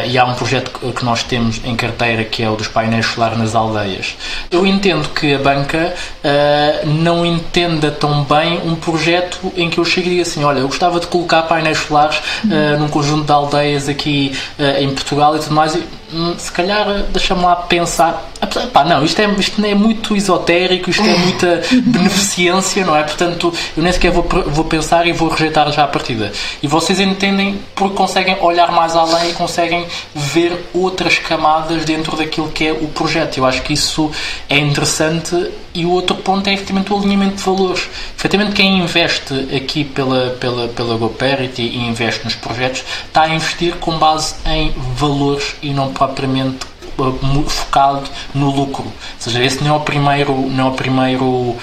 E 0.06 0.18
há 0.18 0.24
um 0.24 0.34
projeto 0.34 0.70
que 0.92 1.04
nós 1.04 1.22
temos 1.22 1.60
em 1.64 1.74
carteira 1.76 2.24
que 2.24 2.42
é 2.42 2.50
o 2.50 2.56
dos 2.56 2.68
painéis 2.68 3.06
solares 3.06 3.38
nas 3.38 3.54
aldeias. 3.54 4.16
Eu 4.50 4.66
entendo 4.66 5.08
que 5.10 5.34
a 5.34 5.38
banca 5.38 5.94
uh, 5.94 6.86
não 6.86 7.24
entenda 7.24 7.90
tão 7.90 8.24
bem 8.24 8.60
um 8.64 8.74
projeto 8.74 9.52
em 9.56 9.68
que 9.70 9.78
eu 9.78 9.84
chegaria 9.84 10.22
assim: 10.22 10.44
olha, 10.44 10.60
eu 10.60 10.68
gostava 10.68 11.00
de 11.00 11.06
colocar 11.06 11.42
painéis 11.42 11.78
solares 11.78 12.18
uh, 12.44 12.78
num 12.78 12.88
conjunto 12.88 13.24
de 13.24 13.32
aldeias 13.32 13.88
aqui 13.88 14.32
em 14.78 14.90
Portugal 14.94 15.36
e 15.36 15.40
tudo 15.40 15.54
mais. 15.54 15.74
E, 15.74 15.82
se 16.38 16.52
calhar 16.52 17.04
deixa-me 17.10 17.42
lá 17.42 17.56
pensar. 17.56 18.30
Pá, 18.72 18.84
não, 18.84 19.04
isto 19.04 19.20
é, 19.20 19.26
isto 19.38 19.64
é 19.64 19.74
muito 19.74 20.16
esotérico, 20.16 20.90
isto 20.90 21.02
é 21.02 21.16
muita 21.18 21.62
beneficência, 21.84 22.84
não 22.84 22.96
é? 22.96 23.02
Portanto, 23.02 23.52
eu 23.76 23.82
nem 23.82 23.92
sequer 23.92 24.10
vou, 24.10 24.26
vou 24.46 24.64
pensar 24.64 25.06
e 25.06 25.12
vou 25.12 25.28
rejeitar 25.28 25.70
já 25.72 25.84
a 25.84 25.88
partida. 25.88 26.32
E 26.62 26.66
vocês 26.66 27.00
entendem 27.00 27.60
porque 27.74 27.94
conseguem 27.94 28.36
olhar 28.40 28.72
mais 28.72 28.96
além 28.96 29.30
e 29.30 29.32
conseguem 29.34 29.86
ver 30.14 30.68
outras 30.74 31.18
camadas 31.18 31.84
dentro 31.84 32.16
daquilo 32.16 32.48
que 32.50 32.66
é 32.66 32.72
o 32.72 32.88
projeto. 32.88 33.38
Eu 33.38 33.46
acho 33.46 33.62
que 33.62 33.72
isso 33.72 34.10
é 34.48 34.58
interessante 34.58 35.50
e 35.74 35.84
o 35.84 35.90
outro 35.90 36.16
ponto 36.16 36.48
é 36.48 36.54
efetivamente 36.54 36.92
o 36.92 36.96
alinhamento 36.96 37.36
de 37.36 37.42
valores. 37.42 37.88
Efetivamente, 38.16 38.54
quem 38.54 38.78
investe 38.78 39.34
aqui 39.54 39.84
pela, 39.84 40.30
pela, 40.30 40.68
pela 40.68 40.96
GoParity 40.96 41.62
e 41.62 41.78
investe 41.78 42.24
nos 42.24 42.34
projetos 42.34 42.84
está 43.06 43.22
a 43.22 43.28
investir 43.34 43.76
com 43.76 43.98
base 43.98 44.34
em 44.46 44.72
valores 44.96 45.56
e 45.62 45.72
não 45.72 45.92
propriamente 45.92 46.66
uh, 46.98 47.44
focado 47.48 48.08
no 48.34 48.50
lucro. 48.50 48.84
Ou 48.84 48.92
seja, 49.18 49.42
esse 49.42 49.62
não 49.62 49.74
é 49.74 49.76
o 49.76 49.80
primeiro, 49.80 50.34
não 50.50 50.66
é 50.66 50.70
o 50.70 50.74
primeiro 50.74 51.24
uh, 51.24 51.58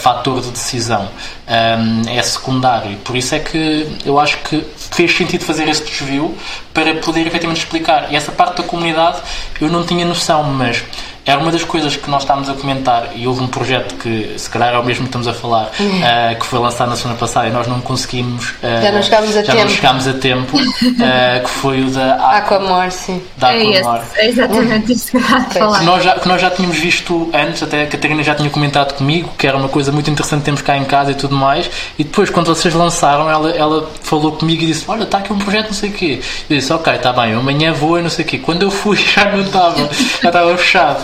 fator 0.00 0.40
de 0.40 0.50
decisão. 0.50 1.08
Um, 1.46 2.08
é 2.08 2.22
secundário. 2.22 2.96
Por 2.98 3.16
isso 3.16 3.34
é 3.34 3.38
que 3.38 3.86
eu 4.04 4.18
acho 4.18 4.38
que 4.38 4.64
fez 4.76 5.14
sentido 5.14 5.44
fazer 5.44 5.68
esse 5.68 5.84
desvio 5.84 6.34
para 6.72 6.94
poder 6.94 7.26
efetivamente 7.26 7.58
explicar. 7.58 8.10
E 8.10 8.16
essa 8.16 8.32
parte 8.32 8.62
da 8.62 8.68
comunidade 8.68 9.18
eu 9.60 9.68
não 9.68 9.84
tinha 9.84 10.04
noção, 10.04 10.42
mas 10.44 10.82
era 11.26 11.38
uma 11.40 11.50
das 11.50 11.64
coisas 11.64 11.96
que 11.96 12.10
nós 12.10 12.22
estávamos 12.22 12.48
a 12.50 12.54
comentar 12.54 13.12
e 13.14 13.26
houve 13.26 13.42
um 13.42 13.46
projeto 13.46 13.94
que, 13.96 14.34
se 14.36 14.48
calhar 14.50 14.74
é 14.74 14.78
o 14.78 14.84
mesmo 14.84 15.04
que 15.04 15.08
estamos 15.08 15.26
a 15.26 15.32
falar, 15.32 15.66
uh, 15.66 16.38
que 16.38 16.44
foi 16.44 16.58
lançado 16.58 16.90
na 16.90 16.96
semana 16.96 17.18
passada 17.18 17.48
e 17.48 17.50
nós 17.50 17.66
não 17.66 17.80
conseguimos. 17.80 18.50
Uh, 18.50 18.82
já 18.82 18.92
não 18.92 19.02
chegámos 19.02 19.30
a 19.30 19.42
já 19.42 19.52
tempo. 19.52 19.64
Não 19.64 19.68
chegámos 19.68 20.08
a 20.08 20.12
tempo 20.12 20.56
uh, 20.58 20.60
que 21.42 21.50
foi 21.50 21.82
o 21.82 21.90
da 21.90 22.36
Aquamor, 22.36 22.90
sim. 22.90 23.22
Da 23.38 23.50
Aquamor. 23.50 24.02
É, 24.16 24.26
é 24.26 24.28
exatamente 24.28 24.92
isso 24.92 25.12
que 25.12 25.20
falar. 25.20 25.78
Que 25.78 25.84
nós, 25.84 26.04
já, 26.04 26.18
que 26.18 26.28
nós 26.28 26.40
já 26.40 26.50
tínhamos 26.50 26.76
visto 26.78 27.30
antes, 27.32 27.62
até 27.62 27.84
a 27.84 27.86
Catarina 27.86 28.22
já 28.22 28.34
tinha 28.34 28.50
comentado 28.50 28.94
comigo, 28.94 29.32
que 29.38 29.46
era 29.46 29.56
uma 29.56 29.68
coisa 29.68 29.90
muito 29.90 30.10
interessante 30.10 30.44
termos 30.44 30.60
cá 30.60 30.76
em 30.76 30.84
casa 30.84 31.12
e 31.12 31.14
tudo 31.14 31.34
mais. 31.34 31.70
E 31.98 32.04
depois, 32.04 32.28
quando 32.28 32.54
vocês 32.54 32.74
lançaram, 32.74 33.30
ela, 33.30 33.50
ela 33.50 33.90
falou 34.02 34.32
comigo 34.32 34.62
e 34.62 34.66
disse: 34.66 34.84
Olha, 34.88 35.04
está 35.04 35.18
aqui 35.18 35.32
um 35.32 35.38
projeto, 35.38 35.68
não 35.68 35.74
sei 35.74 35.88
o 35.88 35.92
quê. 35.92 36.20
Eu 36.50 36.58
disse: 36.58 36.70
Ok, 36.70 36.92
está 36.92 37.14
bem, 37.14 37.32
amanhã 37.32 37.72
vou 37.72 37.98
e 37.98 38.02
não 38.02 38.10
sei 38.10 38.26
o 38.26 38.28
quê. 38.28 38.38
Quando 38.38 38.62
eu 38.62 38.70
fui, 38.70 38.96
já 39.14 39.30
não 39.30 39.40
estava, 39.40 39.88
já 40.22 40.28
estava 40.28 40.56
fechado. 40.58 41.02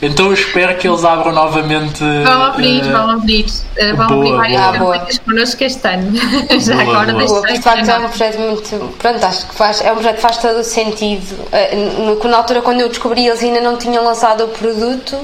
Então 0.00 0.26
eu 0.26 0.32
espero 0.32 0.76
que 0.76 0.88
eles 0.88 1.04
abram 1.04 1.32
novamente. 1.32 2.02
Vão 2.24 2.42
abrir, 2.42 2.82
uh, 2.82 2.92
vão 2.92 3.10
abrir. 3.10 3.44
Uh, 3.44 3.96
vão 3.96 4.06
boa, 4.08 4.36
abrir 4.36 4.56
várias 4.56 4.78
campanhas 4.78 5.18
connosco 5.18 5.64
este 5.64 5.88
ano. 5.88 6.12
Já 6.60 6.74
boa, 6.74 6.82
agora 6.82 7.12
boa. 7.12 7.26
Boa, 7.26 7.52
de 7.52 7.62
facto 7.62 7.88
é 7.88 7.98
um 7.98 8.08
projeto 8.08 8.38
muito. 8.38 8.94
Pronto, 8.98 9.24
acho 9.24 9.46
que 9.46 9.54
faz, 9.54 9.80
é 9.80 9.92
um 9.92 9.94
projeto 9.94 10.16
que 10.16 10.22
faz 10.22 10.38
todo 10.38 10.58
o 10.58 10.64
sentido. 10.64 11.34
Uh, 11.34 12.28
na 12.28 12.36
altura, 12.36 12.62
quando 12.62 12.80
eu 12.80 12.88
descobri, 12.88 13.26
eles 13.26 13.42
ainda 13.42 13.60
não 13.60 13.76
tinham 13.76 14.04
lançado 14.04 14.44
o 14.44 14.48
produto. 14.48 15.16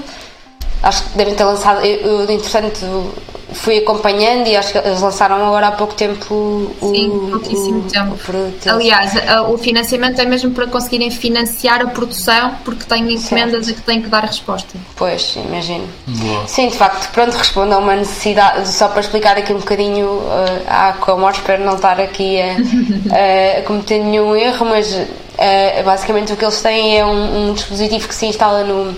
Acho 0.83 1.03
que 1.05 1.19
devem 1.19 1.35
ter 1.35 1.45
lançado. 1.45 1.85
Eu, 1.85 2.23
eu 2.23 2.31
entretanto, 2.31 3.13
fui 3.53 3.79
acompanhando 3.79 4.47
e 4.47 4.57
acho 4.57 4.73
que 4.73 4.79
eles 4.79 5.01
lançaram 5.01 5.37
agora 5.37 5.69
há 5.69 5.73
pouco 5.73 5.95
tempo 5.95 6.35
o, 6.35 6.91
Sim, 6.95 7.29
pouquíssimo 7.31 7.81
o, 7.81 7.91
tempo. 7.91 8.15
O 8.15 8.19
produto. 8.19 8.69
Aliás, 8.69 9.13
o 9.49 9.57
financiamento 9.57 10.21
é 10.21 10.27
mesmo 10.27 10.51
para 10.51 10.67
conseguirem 10.67 11.11
financiar 11.11 11.81
a 11.81 11.87
produção 11.87 12.55
porque 12.65 12.85
têm 12.85 13.13
encomendas 13.13 13.67
certo. 13.67 13.79
a 13.79 13.81
que 13.81 13.87
têm 13.87 14.03
que 14.03 14.09
dar 14.09 14.25
resposta. 14.25 14.79
Pois, 14.97 15.37
imagino. 15.37 15.89
Boa. 16.07 16.47
Sim, 16.47 16.69
de 16.69 16.77
facto, 16.77 17.11
pronto, 17.13 17.35
responde 17.35 17.73
a 17.73 17.79
uma 17.79 17.97
necessidade, 17.97 18.69
só 18.69 18.89
para 18.89 19.01
explicar 19.01 19.37
aqui 19.37 19.53
um 19.53 19.59
bocadinho 19.59 20.07
uh, 20.07 20.65
à 20.67 20.93
Comor, 20.95 21.31
espero 21.31 21.65
não 21.65 21.77
estar 21.77 21.99
aqui 22.01 22.39
a, 22.41 22.53
a 23.59 23.63
cometer 23.63 23.99
nenhum 24.01 24.37
erro, 24.37 24.67
mas 24.67 24.93
uh, 24.93 25.85
basicamente 25.85 26.33
o 26.33 26.37
que 26.37 26.45
eles 26.45 26.61
têm 26.61 26.99
é 26.99 27.05
um, 27.05 27.51
um 27.51 27.55
dispositivo 27.55 28.07
que 28.07 28.15
se 28.15 28.27
instala 28.27 28.63
no 28.63 28.95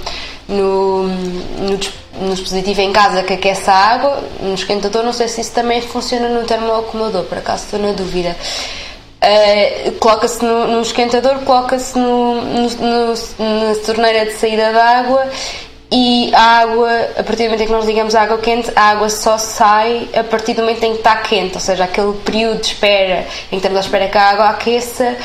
no, 0.51 1.05
no, 1.05 1.79
no, 2.21 2.35
dispositivo 2.35 2.81
em 2.81 2.93
casa 2.93 3.23
que 3.23 3.33
aquece 3.33 3.71
a 3.71 3.75
água, 3.75 4.23
no 4.41 4.55
esquentador, 4.55 5.03
não 5.03 5.13
sei 5.13 5.29
se 5.29 5.41
isso 5.41 5.53
também 5.53 5.81
funciona 5.81 6.29
no 6.29 6.47
termoacumulador, 6.47 7.25
por 7.25 7.39
acaso 7.39 7.65
estou 7.65 7.81
na 7.81 7.93
dúvida. 7.93 8.37
Uh, 9.23 9.93
coloca-se 9.99 10.43
no, 10.45 10.67
no, 10.67 10.81
esquentador, 10.81 11.41
coloca-se 11.41 11.99
no, 11.99 12.41
na 12.43 13.75
torneira 13.85 14.27
de 14.27 14.33
saída 14.33 14.73
da 14.73 14.99
água 14.99 15.29
e 15.93 16.33
a 16.35 16.61
água, 16.61 16.91
a 17.19 17.23
partir 17.23 17.43
do 17.43 17.51
momento 17.51 17.63
em 17.63 17.67
que 17.67 17.73
nós 17.73 17.85
ligamos 17.85 18.15
a 18.15 18.23
água 18.23 18.39
quente, 18.39 18.71
a 18.77 18.91
água 18.91 19.09
só 19.09 19.37
sai 19.37 20.09
a 20.15 20.23
partir 20.23 20.55
do 20.55 20.63
momento 20.63 20.85
em 20.85 20.93
que 20.93 20.99
está 20.99 21.17
quente, 21.17 21.55
ou 21.55 21.61
seja, 21.61 21.85
aquele 21.85 22.13
período 22.25 22.61
de 22.61 22.69
espera 22.69 23.27
em 23.47 23.51
que 23.51 23.57
estamos 23.57 23.77
à 23.77 23.81
espera 23.81 24.09
que 24.09 24.17
a 24.17 24.31
água 24.31 24.49
aqueça 24.51 25.17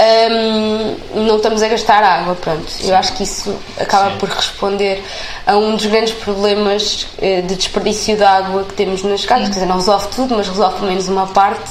um, 0.00 1.24
não 1.26 1.36
estamos 1.36 1.62
a 1.62 1.68
gastar 1.68 2.02
água, 2.04 2.34
pronto. 2.36 2.72
Eu 2.82 2.94
acho 2.94 3.14
que 3.14 3.24
isso 3.24 3.54
acaba 3.78 4.12
Sim. 4.12 4.18
por 4.18 4.28
responder 4.28 5.02
a 5.44 5.56
um 5.56 5.74
dos 5.74 5.86
grandes 5.86 6.12
problemas 6.14 7.08
eh, 7.20 7.42
de 7.42 7.56
desperdício 7.56 8.16
de 8.16 8.22
água 8.22 8.64
que 8.64 8.74
temos 8.74 9.02
nas 9.02 9.24
casas, 9.24 9.46
Sim. 9.46 9.52
quer 9.52 9.58
dizer, 9.60 9.66
não 9.66 9.76
resolve 9.76 10.08
tudo, 10.14 10.36
mas 10.36 10.48
resolve 10.48 10.76
pelo 10.76 10.88
menos 10.88 11.08
uma 11.08 11.26
parte 11.26 11.70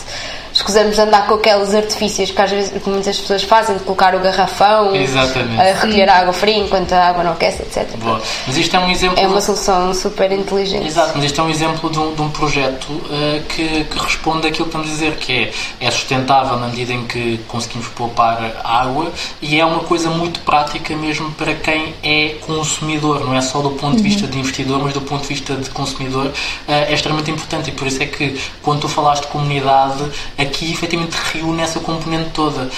escusamos 0.58 0.96
de 0.96 1.02
andar 1.02 1.28
com 1.28 1.36
aqueles 1.36 1.74
artifícios 1.76 2.32
que 2.32 2.42
às 2.42 2.50
vezes 2.50 2.82
que 2.82 2.90
muitas 2.90 3.20
pessoas 3.20 3.44
fazem, 3.44 3.78
de 3.78 3.84
colocar 3.84 4.16
o 4.16 4.20
garrafão, 4.20 4.96
Exatamente. 4.96 5.62
a 5.62 5.74
recolher 5.76 6.10
a 6.10 6.16
água 6.18 6.34
fria 6.34 6.58
enquanto 6.58 6.94
a 6.94 7.10
água 7.10 7.24
não 7.24 7.34
aquece, 7.34 7.62
etc. 7.62 7.88
Boa. 7.98 8.20
Mas 8.48 8.58
isto 8.58 8.76
é 8.76 8.80
um 8.80 8.90
exemplo. 8.90 9.20
É 9.20 9.28
uma 9.28 9.40
solução 9.40 9.94
super 9.94 10.32
inteligente. 10.32 10.88
Exato, 10.88 11.12
mas 11.16 11.26
isto 11.26 11.40
é 11.40 11.44
um 11.44 11.50
exemplo 11.50 11.90
de 11.92 12.00
um, 12.00 12.16
de 12.16 12.22
um 12.22 12.30
projeto 12.32 12.86
uh, 12.90 13.44
que, 13.48 13.84
que, 13.84 14.00
responde 14.00 14.48
àquilo 14.48 14.66
que 14.66 14.78
estamos 14.78 14.88
a 14.88 14.92
dizer, 14.92 15.16
que 15.18 15.32
é, 15.32 15.52
é 15.86 15.92
sustentável 15.92 16.58
na 16.58 16.68
medida 16.68 16.92
em 16.92 17.06
que 17.06 17.40
conseguimos 17.48 17.88
poupar 17.90 18.60
água 18.64 19.12
e 19.42 19.60
é 19.60 19.66
uma 19.66 19.82
coisa 19.82 20.10
muito 20.10 20.40
prática 20.40 20.96
mesmo 20.96 21.32
para 21.34 21.54
quem 21.54 21.94
é 22.02 22.36
consumidor, 22.42 23.24
não 23.24 23.36
é 23.36 23.42
só 23.42 23.62
do 23.62 23.72
ponto 23.72 23.98
de 23.98 24.04
vista 24.04 24.26
uhum. 24.26 24.32
de 24.32 24.40
investidor, 24.40 24.80
mas 24.84 24.94
do 24.94 25.02
ponto 25.02 25.22
de 25.22 25.28
vista 25.28 25.56
de 25.56 25.70
consumidor 25.70 26.26
uh, 26.26 26.32
é 26.68 26.94
extremamente 26.94 27.30
importante 27.30 27.70
e 27.70 27.74
por 27.74 27.86
isso 27.86 28.02
é 28.02 28.08
que 28.08 28.40
quando 28.64 28.82
tu 28.82 28.90
falaste 28.90 29.24
de 29.24 29.28
comunidade, 29.28 30.04
aqui 30.48 30.72
efetivamente 30.72 31.16
reúne 31.34 31.62
essa 31.62 31.80
componente 31.80 32.32
toda. 32.32 32.70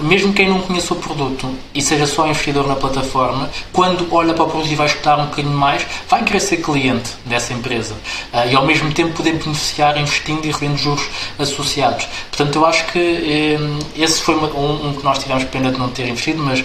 Mesmo 0.00 0.32
quem 0.32 0.48
não 0.48 0.60
conheça 0.60 0.94
o 0.94 0.96
produto 0.96 1.48
e 1.74 1.80
seja 1.80 2.06
só 2.06 2.26
investidor 2.26 2.66
na 2.66 2.74
plataforma, 2.74 3.48
quando 3.72 4.06
olha 4.12 4.34
para 4.34 4.44
o 4.44 4.48
produto 4.48 4.70
e 4.70 4.74
vai 4.74 4.86
estudar 4.86 5.18
um 5.18 5.26
bocadinho 5.26 5.56
mais, 5.56 5.86
vai 6.08 6.24
querer 6.24 6.40
ser 6.40 6.58
cliente 6.58 7.10
dessa 7.24 7.52
empresa 7.52 7.94
uh, 8.32 8.48
e 8.50 8.54
ao 8.54 8.66
mesmo 8.66 8.92
tempo 8.92 9.12
poder 9.12 9.32
beneficiar 9.34 9.96
investindo 9.98 10.44
e 10.46 10.50
revendo 10.50 10.76
juros 10.76 11.04
associados. 11.38 12.06
Portanto, 12.28 12.56
eu 12.56 12.66
acho 12.66 12.86
que 12.86 12.98
eh, 12.98 13.58
esse 13.96 14.22
foi 14.22 14.34
um, 14.34 14.88
um, 14.88 14.94
que 14.94 15.04
nós 15.04 15.18
tivemos 15.18 15.44
pena 15.44 15.70
de 15.70 15.78
não 15.78 15.88
ter 15.88 16.08
investido, 16.08 16.42
mas 16.42 16.60
uh, 16.60 16.64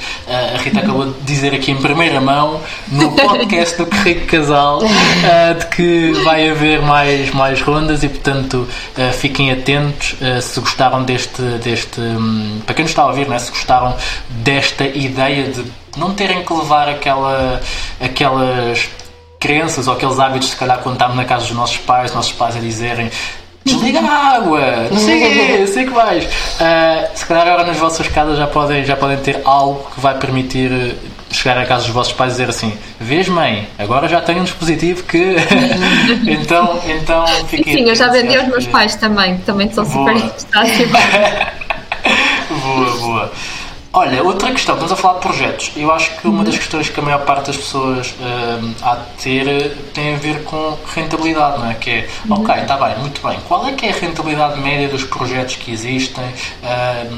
a 0.55 0.57
Rita 0.57 0.79
acabou 0.79 1.05
de 1.05 1.19
dizer 1.21 1.53
aqui 1.53 1.71
em 1.71 1.77
primeira 1.77 2.21
mão, 2.21 2.61
no 2.87 3.11
podcast 3.15 3.77
do 3.77 3.85
Carrego 3.85 4.25
Casal, 4.25 4.79
de 4.79 5.65
que 5.75 6.11
vai 6.23 6.49
haver 6.49 6.81
mais, 6.81 7.31
mais 7.31 7.61
rondas 7.61 8.03
e, 8.03 8.09
portanto, 8.09 8.67
fiquem 9.19 9.51
atentos 9.51 10.15
se 10.41 10.59
gostaram 10.59 11.03
deste, 11.03 11.41
deste 11.63 11.99
hum, 11.99 12.61
para 12.65 12.75
quem 12.75 12.83
nos 12.83 12.91
está 12.91 13.03
a 13.03 13.07
ouvir, 13.07 13.27
né, 13.27 13.37
se 13.39 13.51
gostaram 13.51 13.95
desta 14.29 14.85
ideia 14.85 15.51
de 15.51 15.65
não 15.97 16.13
terem 16.13 16.43
que 16.43 16.53
levar 16.53 16.87
aquela, 16.89 17.61
aquelas 17.99 18.89
crenças 19.39 19.87
ou 19.87 19.93
aqueles 19.93 20.19
hábitos, 20.19 20.49
se 20.49 20.55
calhar, 20.55 20.79
quando 20.79 20.95
estávamos 20.95 21.17
na 21.17 21.25
casa 21.25 21.45
dos 21.45 21.55
nossos 21.55 21.77
pais, 21.77 22.13
nossos 22.13 22.31
pais 22.31 22.55
a 22.55 22.59
dizerem 22.59 23.09
desliga 23.67 23.99
a 23.99 24.35
água, 24.35 24.61
não 24.89 24.97
sei 24.97 25.17
o 25.17 25.33
quê, 25.33 25.67
sei 25.67 25.85
que 25.85 25.91
vais. 25.91 26.23
Uh, 26.23 27.09
se 27.13 27.25
calhar 27.25 27.47
agora 27.47 27.65
nas 27.65 27.77
vossas 27.77 28.07
casas 28.07 28.37
já 28.37 28.47
podem, 28.47 28.85
já 28.85 28.95
podem 28.95 29.17
ter 29.17 29.41
algo 29.43 29.85
que 29.93 29.99
vai 29.99 30.17
permitir 30.17 30.95
chegar 31.31 31.57
a 31.57 31.65
casa 31.65 31.83
dos 31.83 31.93
vossos 31.93 32.13
pais 32.13 32.33
e 32.33 32.35
dizer 32.35 32.49
assim: 32.49 32.77
Vês, 32.99 33.27
mãe, 33.27 33.67
agora 33.77 34.07
já 34.07 34.21
tenho 34.21 34.41
um 34.41 34.43
dispositivo 34.43 35.03
que. 35.03 35.35
então, 36.27 36.79
então 36.87 37.25
fiquem. 37.47 37.77
Sim, 37.77 37.89
eu 37.89 37.95
já 37.95 38.09
vendi 38.09 38.35
aos 38.35 38.47
meus 38.47 38.67
pais 38.67 38.95
também, 38.95 39.37
que 39.37 39.43
também 39.43 39.71
são 39.71 39.85
super 39.85 40.15
interessados. 40.15 40.71
boa, 42.63 42.97
boa. 42.97 43.31
Olha, 43.93 44.21
outra 44.21 44.51
questão, 44.51 44.75
estamos 44.75 44.91
a 44.91 44.95
falar 44.95 45.15
de 45.15 45.21
projetos. 45.21 45.71
Eu 45.75 45.91
acho 45.91 46.15
que 46.17 46.27
uma 46.27 46.43
das 46.43 46.55
questões 46.55 46.87
que 46.87 46.99
a 46.99 47.03
maior 47.03 47.25
parte 47.25 47.47
das 47.47 47.57
pessoas 47.57 48.11
uh, 48.11 48.75
há 48.83 48.95
de 48.95 49.23
ter 49.23 49.75
tem 49.91 50.13
a 50.13 50.17
ver 50.17 50.43
com 50.43 50.77
rentabilidade, 50.93 51.57
não 51.57 51.71
é? 51.71 51.73
Que 51.73 51.89
é, 51.89 52.09
uhum. 52.29 52.41
ok, 52.41 52.55
está 52.61 52.77
bem, 52.77 52.99
muito 52.99 53.27
bem. 53.27 53.39
Qual 53.47 53.65
é 53.65 53.71
que 53.71 53.87
é 53.87 53.89
a 53.89 53.93
rentabilidade 53.93 54.59
média 54.59 54.87
dos 54.87 55.03
projetos 55.03 55.55
que 55.55 55.71
existem? 55.71 56.23
Uh, 56.23 57.17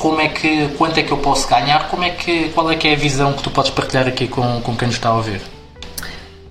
como 0.00 0.18
é 0.18 0.28
que, 0.28 0.68
quanto 0.78 0.98
é 0.98 1.02
que 1.02 1.12
eu 1.12 1.18
posso 1.18 1.46
ganhar? 1.46 1.88
Como 1.88 2.02
é 2.02 2.10
que, 2.10 2.48
qual 2.48 2.70
é 2.70 2.74
que 2.74 2.88
é 2.88 2.94
a 2.94 2.96
visão 2.96 3.34
que 3.34 3.42
tu 3.42 3.50
podes 3.50 3.70
partilhar 3.70 4.08
aqui 4.08 4.26
com, 4.26 4.60
com 4.62 4.74
quem 4.74 4.88
nos 4.88 4.96
está 4.96 5.10
a 5.10 5.16
ouvir? 5.16 5.42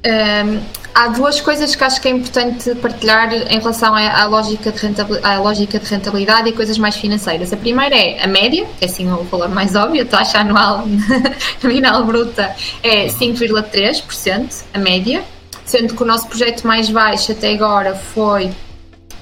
Um, 0.06 0.62
há 0.94 1.08
duas 1.08 1.42
coisas 1.42 1.76
que 1.76 1.84
acho 1.84 2.00
que 2.00 2.08
é 2.08 2.12
importante 2.12 2.76
partilhar 2.76 3.34
em 3.34 3.60
relação 3.60 3.96
à, 3.96 4.26
lógica, 4.26 4.72
de 4.72 4.80
rentabilidade, 4.80 5.36
à 5.36 5.40
lógica 5.40 5.80
de 5.80 5.90
rentabilidade 5.90 6.48
e 6.48 6.54
coisas 6.54 6.78
mais 6.78 6.96
financeiras. 6.96 7.52
A 7.52 7.58
primeira 7.58 7.98
é 7.98 8.24
a 8.24 8.28
média, 8.28 8.68
que 8.78 8.86
é 8.86 8.88
assim 8.88 9.12
o 9.12 9.24
valor 9.24 9.50
mais 9.50 9.76
óbvio, 9.76 10.04
a 10.04 10.06
taxa 10.06 10.42
anual 10.42 10.84
nominal 11.64 12.06
bruta 12.06 12.56
é 12.84 13.08
5,3%, 13.08 14.64
a 14.76 14.78
média, 14.78 15.24
sendo 15.66 15.96
que 15.96 16.04
o 16.04 16.06
nosso 16.06 16.28
projeto 16.28 16.68
mais 16.68 16.88
baixo 16.92 17.32
até 17.32 17.52
agora 17.52 17.96
foi 17.96 18.52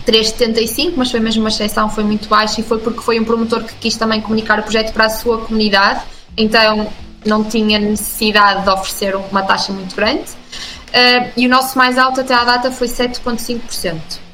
3,75, 0.08 0.94
mas 0.96 1.12
foi 1.12 1.20
mesmo 1.20 1.42
uma 1.44 1.50
exceção, 1.50 1.90
foi 1.90 2.04
muito 2.06 2.30
baixo 2.30 2.62
e 2.62 2.64
foi 2.64 2.80
porque 2.80 3.02
foi 3.02 3.20
um 3.20 3.26
promotor 3.26 3.64
que 3.64 3.76
quis 3.76 3.98
também 3.98 4.22
comunicar 4.22 4.60
o 4.60 4.64
projeto 4.64 4.94
para 4.94 5.06
a 5.06 5.10
sua 5.10 5.40
comunidade, 5.40 6.02
então 6.38 6.88
não 7.26 7.44
tinha 7.44 7.78
necessidade 7.78 8.64
de 8.64 8.70
oferecer 8.70 9.16
uma 9.16 9.44
taxa 9.44 9.74
muito 9.74 9.94
grande. 9.94 10.32
Uh, 10.88 11.30
e 11.36 11.46
o 11.46 11.50
nosso 11.50 11.78
mais 11.78 11.98
alto 11.98 12.22
até 12.22 12.34
à 12.34 12.46
data 12.46 12.72
foi 12.72 12.88
7,5%. 12.88 14.27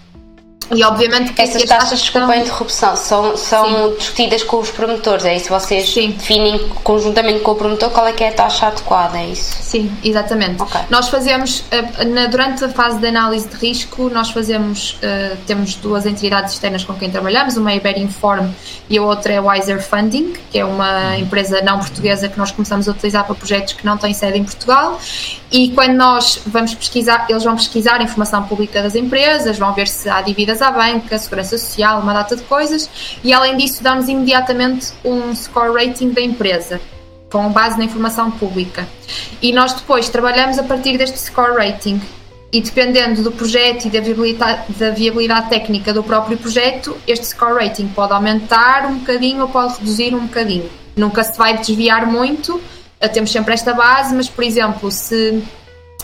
E 0.71 0.83
obviamente 0.83 1.33
que 1.33 1.41
essas 1.41 1.63
taxas, 1.63 1.99
desculpa 1.99 2.31
a 2.31 2.37
interrupção, 2.37 2.95
são, 2.95 3.35
são 3.37 3.93
discutidas 3.95 4.43
com 4.43 4.57
os 4.57 4.71
promotores, 4.71 5.25
é 5.25 5.35
isso? 5.35 5.49
Vocês 5.49 5.89
Sim. 5.89 6.11
definem 6.11 6.59
conjuntamente 6.83 7.39
com 7.39 7.51
o 7.51 7.55
promotor 7.55 7.89
qual 7.89 8.07
é 8.07 8.13
que 8.13 8.23
é 8.23 8.29
a 8.29 8.33
taxa 8.33 8.67
adequada, 8.67 9.17
é 9.17 9.27
isso? 9.27 9.57
Sim, 9.61 9.91
exatamente. 10.03 10.61
Okay. 10.61 10.81
Nós 10.89 11.09
fazemos, 11.09 11.63
eh, 11.71 12.27
durante 12.27 12.63
a 12.65 12.69
fase 12.69 12.99
de 12.99 13.07
análise 13.07 13.47
de 13.47 13.55
risco, 13.55 14.09
nós 14.09 14.29
fazemos, 14.31 14.93
uh, 14.93 15.37
temos 15.45 15.75
duas 15.75 16.05
entidades 16.05 16.53
externas 16.53 16.83
com 16.83 16.93
quem 16.93 17.09
trabalhamos, 17.09 17.57
uma 17.57 17.71
é 17.71 17.77
Iberinform 17.77 18.49
e 18.89 18.97
a 18.97 19.01
outra 19.01 19.33
é 19.33 19.39
Wiser 19.39 19.81
Funding, 19.81 20.33
que 20.51 20.59
é 20.59 20.65
uma 20.65 21.09
uhum. 21.09 21.19
empresa 21.19 21.61
não 21.61 21.79
portuguesa 21.79 22.27
que 22.27 22.37
nós 22.37 22.51
começamos 22.51 22.87
a 22.87 22.91
utilizar 22.91 23.25
para 23.25 23.35
projetos 23.35 23.73
que 23.73 23.85
não 23.85 23.97
têm 23.97 24.13
sede 24.13 24.37
em 24.37 24.43
Portugal 24.43 24.99
e 25.51 25.69
quando 25.69 25.93
nós 25.93 26.41
vamos 26.47 26.73
pesquisar, 26.73 27.27
eles 27.29 27.43
vão 27.43 27.55
pesquisar 27.55 27.99
a 27.99 28.03
informação 28.03 28.43
pública 28.43 28.81
das 28.81 28.95
empresas, 28.95 29.57
vão 29.57 29.71
ver 29.71 29.87
se 29.87 30.09
há 30.09 30.19
dívidas 30.53 30.61
à 30.61 30.71
banca, 30.71 31.17
segurança 31.17 31.57
social, 31.57 32.01
uma 32.01 32.13
data 32.13 32.35
de 32.35 32.43
coisas, 32.43 32.89
e 33.23 33.33
além 33.33 33.57
disso 33.57 33.81
damos 33.83 34.07
imediatamente 34.07 34.93
um 35.03 35.35
score 35.35 35.73
rating 35.73 36.11
da 36.11 36.21
empresa, 36.21 36.79
com 37.31 37.49
base 37.49 37.77
na 37.77 37.85
informação 37.85 38.29
pública. 38.31 38.87
E 39.41 39.51
nós 39.51 39.73
depois 39.73 40.09
trabalhamos 40.09 40.59
a 40.59 40.63
partir 40.63 40.97
deste 40.97 41.19
score 41.19 41.55
rating. 41.55 42.01
E 42.51 42.61
dependendo 42.61 43.23
do 43.23 43.31
projeto 43.31 43.85
e 43.85 43.89
da 43.89 43.99
viabilidade, 43.99 44.73
da 44.73 44.91
viabilidade 44.91 45.49
técnica 45.49 45.91
do 45.91 46.03
próprio 46.03 46.37
projeto, 46.37 46.95
este 47.07 47.25
score 47.25 47.55
rating 47.55 47.87
pode 47.87 48.13
aumentar 48.13 48.85
um 48.85 48.99
bocadinho 48.99 49.41
ou 49.41 49.49
pode 49.49 49.79
reduzir 49.79 50.13
um 50.13 50.27
bocadinho. 50.27 50.69
Nunca 50.95 51.23
se 51.23 51.35
vai 51.35 51.57
desviar 51.57 52.05
muito, 52.05 52.61
temos 53.11 53.31
sempre 53.31 53.55
esta 53.55 53.73
base, 53.73 54.13
mas 54.13 54.29
por 54.29 54.43
exemplo, 54.43 54.91
se 54.91 55.41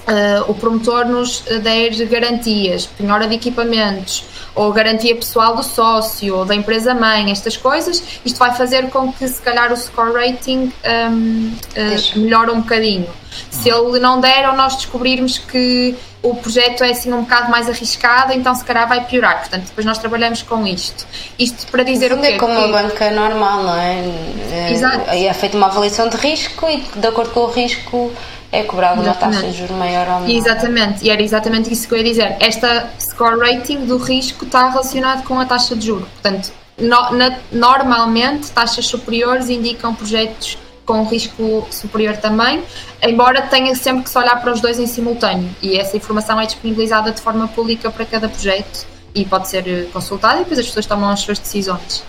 Uh, 0.09 0.49
o 0.49 0.55
promotor 0.55 1.05
nos 1.05 1.41
der 1.61 1.91
garantias, 2.07 2.87
penhora 2.87 3.27
de 3.27 3.35
equipamentos, 3.35 4.25
ou 4.55 4.71
garantia 4.73 5.15
pessoal 5.15 5.55
do 5.55 5.63
sócio, 5.63 6.35
ou 6.35 6.45
da 6.45 6.55
empresa 6.55 6.93
mãe, 6.95 7.31
estas 7.31 7.55
coisas, 7.55 8.03
isto 8.25 8.39
vai 8.39 8.53
fazer 8.55 8.89
com 8.89 9.13
que 9.13 9.27
se 9.27 9.41
calhar 9.41 9.71
o 9.71 9.77
score 9.77 10.13
rating 10.13 10.71
um, 11.11 11.53
uh, 11.53 12.19
melhore 12.19 12.51
um 12.51 12.61
bocadinho. 12.61 13.07
Se 13.51 13.69
ele 13.69 13.99
não 13.99 14.19
der 14.19 14.49
ou 14.49 14.55
nós 14.55 14.75
descobrirmos 14.75 15.37
que 15.37 15.95
o 16.21 16.35
projeto 16.35 16.83
é 16.83 16.89
assim 16.89 17.13
um 17.13 17.21
bocado 17.21 17.49
mais 17.49 17.69
arriscado, 17.69 18.33
então 18.33 18.53
se 18.53 18.65
calhar 18.65 18.87
vai 18.87 19.05
piorar. 19.05 19.39
Portanto, 19.39 19.67
depois 19.67 19.85
nós 19.85 19.97
trabalhamos 19.97 20.41
com 20.41 20.67
isto. 20.67 21.07
Isto 21.37 21.67
para 21.67 21.83
dizer 21.83 22.11
o 22.11 22.19
quê? 22.19 22.27
É 22.27 22.37
como 22.37 22.53
que... 22.53 22.59
uma 22.59 22.81
banca 22.81 23.09
normal, 23.11 23.63
não 23.63 23.75
é? 23.75 24.03
é? 24.51 24.71
Exato. 24.71 25.09
É 25.09 25.33
feita 25.33 25.55
uma 25.55 25.67
avaliação 25.67 26.09
de 26.09 26.17
risco 26.17 26.67
e 26.69 26.83
de 26.99 27.07
acordo 27.07 27.31
com 27.31 27.41
o 27.41 27.51
risco 27.51 28.11
é 28.51 28.63
cobrado 28.63 29.01
uma 29.01 29.13
taxa 29.13 29.41
de 29.43 29.53
juros 29.53 29.75
maior 29.75 30.07
ou 30.07 30.19
menor. 30.21 30.29
Exatamente, 30.29 31.05
e 31.05 31.09
era 31.09 31.21
exatamente 31.21 31.71
isso 31.71 31.87
que 31.87 31.93
eu 31.93 31.99
ia 31.99 32.03
dizer. 32.03 32.35
Esta 32.39 32.89
score 32.99 33.39
rating 33.39 33.85
do 33.85 33.97
risco 33.97 34.45
está 34.45 34.69
relacionado 34.69 35.23
com 35.23 35.39
a 35.39 35.45
taxa 35.45 35.75
de 35.75 35.85
juros. 35.85 36.07
Portanto, 36.09 36.51
no, 36.77 37.11
na, 37.11 37.37
normalmente 37.51 38.51
taxas 38.51 38.87
superiores 38.87 39.49
indicam 39.49 39.93
projetos 39.93 40.57
com 40.85 41.03
risco 41.03 41.67
superior 41.69 42.17
também, 42.17 42.63
embora 43.03 43.43
tenha 43.43 43.75
sempre 43.75 44.03
que 44.03 44.09
se 44.09 44.17
olhar 44.17 44.41
para 44.41 44.51
os 44.51 44.59
dois 44.59 44.79
em 44.79 44.87
simultâneo 44.87 45.47
e 45.61 45.77
essa 45.77 45.95
informação 45.95 46.41
é 46.41 46.47
disponibilizada 46.47 47.11
de 47.11 47.21
forma 47.21 47.47
pública 47.47 47.91
para 47.91 48.05
cada 48.05 48.27
projeto 48.27 48.87
e 49.13 49.23
pode 49.23 49.47
ser 49.47 49.67
eh, 49.67 49.85
consultada 49.93 50.37
e 50.37 50.39
depois 50.39 50.57
as 50.57 50.65
pessoas 50.65 50.87
tomam 50.87 51.11
as 51.11 51.19
suas 51.19 51.37
decisões. 51.37 52.03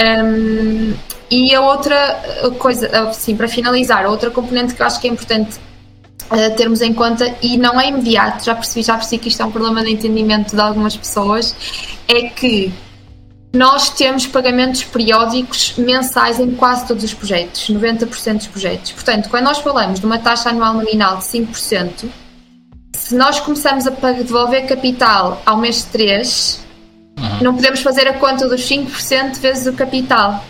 Um, 0.00 0.94
e 1.30 1.54
a 1.54 1.60
outra 1.60 2.22
coisa, 2.58 2.88
assim, 3.08 3.36
para 3.36 3.48
finalizar, 3.48 4.06
a 4.06 4.08
outra 4.08 4.30
componente 4.30 4.74
que 4.74 4.80
eu 4.80 4.86
acho 4.86 5.00
que 5.00 5.06
é 5.06 5.10
importante 5.10 5.58
uh, 6.30 6.56
termos 6.56 6.80
em 6.80 6.92
conta 6.92 7.34
e 7.42 7.56
não 7.56 7.80
é 7.80 7.88
imediato, 7.88 8.44
já 8.44 8.54
percebi, 8.54 8.82
já 8.82 8.94
percebi 8.94 9.22
que 9.22 9.28
isto 9.28 9.42
é 9.42 9.44
um 9.44 9.50
problema 9.50 9.82
de 9.82 9.92
entendimento 9.92 10.54
de 10.54 10.60
algumas 10.60 10.96
pessoas, 10.96 11.54
é 12.08 12.22
que 12.22 12.72
nós 13.54 13.90
temos 13.90 14.26
pagamentos 14.26 14.82
periódicos 14.82 15.74
mensais 15.78 16.40
em 16.40 16.50
quase 16.52 16.86
todos 16.88 17.04
os 17.04 17.14
projetos, 17.14 17.70
90% 17.70 18.38
dos 18.38 18.46
projetos. 18.48 18.92
Portanto, 18.92 19.28
quando 19.28 19.44
nós 19.44 19.58
falamos 19.58 20.00
de 20.00 20.06
uma 20.06 20.18
taxa 20.18 20.50
anual 20.50 20.74
nominal 20.74 21.18
de 21.18 21.24
5%, 21.24 22.06
se 22.96 23.14
nós 23.14 23.38
começamos 23.38 23.86
a 23.86 23.90
devolver 23.90 24.66
capital 24.66 25.40
ao 25.46 25.56
mês 25.56 25.84
3, 25.84 26.60
uhum. 27.16 27.42
não 27.42 27.54
podemos 27.54 27.80
fazer 27.80 28.08
a 28.08 28.14
conta 28.14 28.48
dos 28.48 28.68
5% 28.68 29.38
vezes 29.38 29.66
o 29.66 29.72
capital 29.72 30.44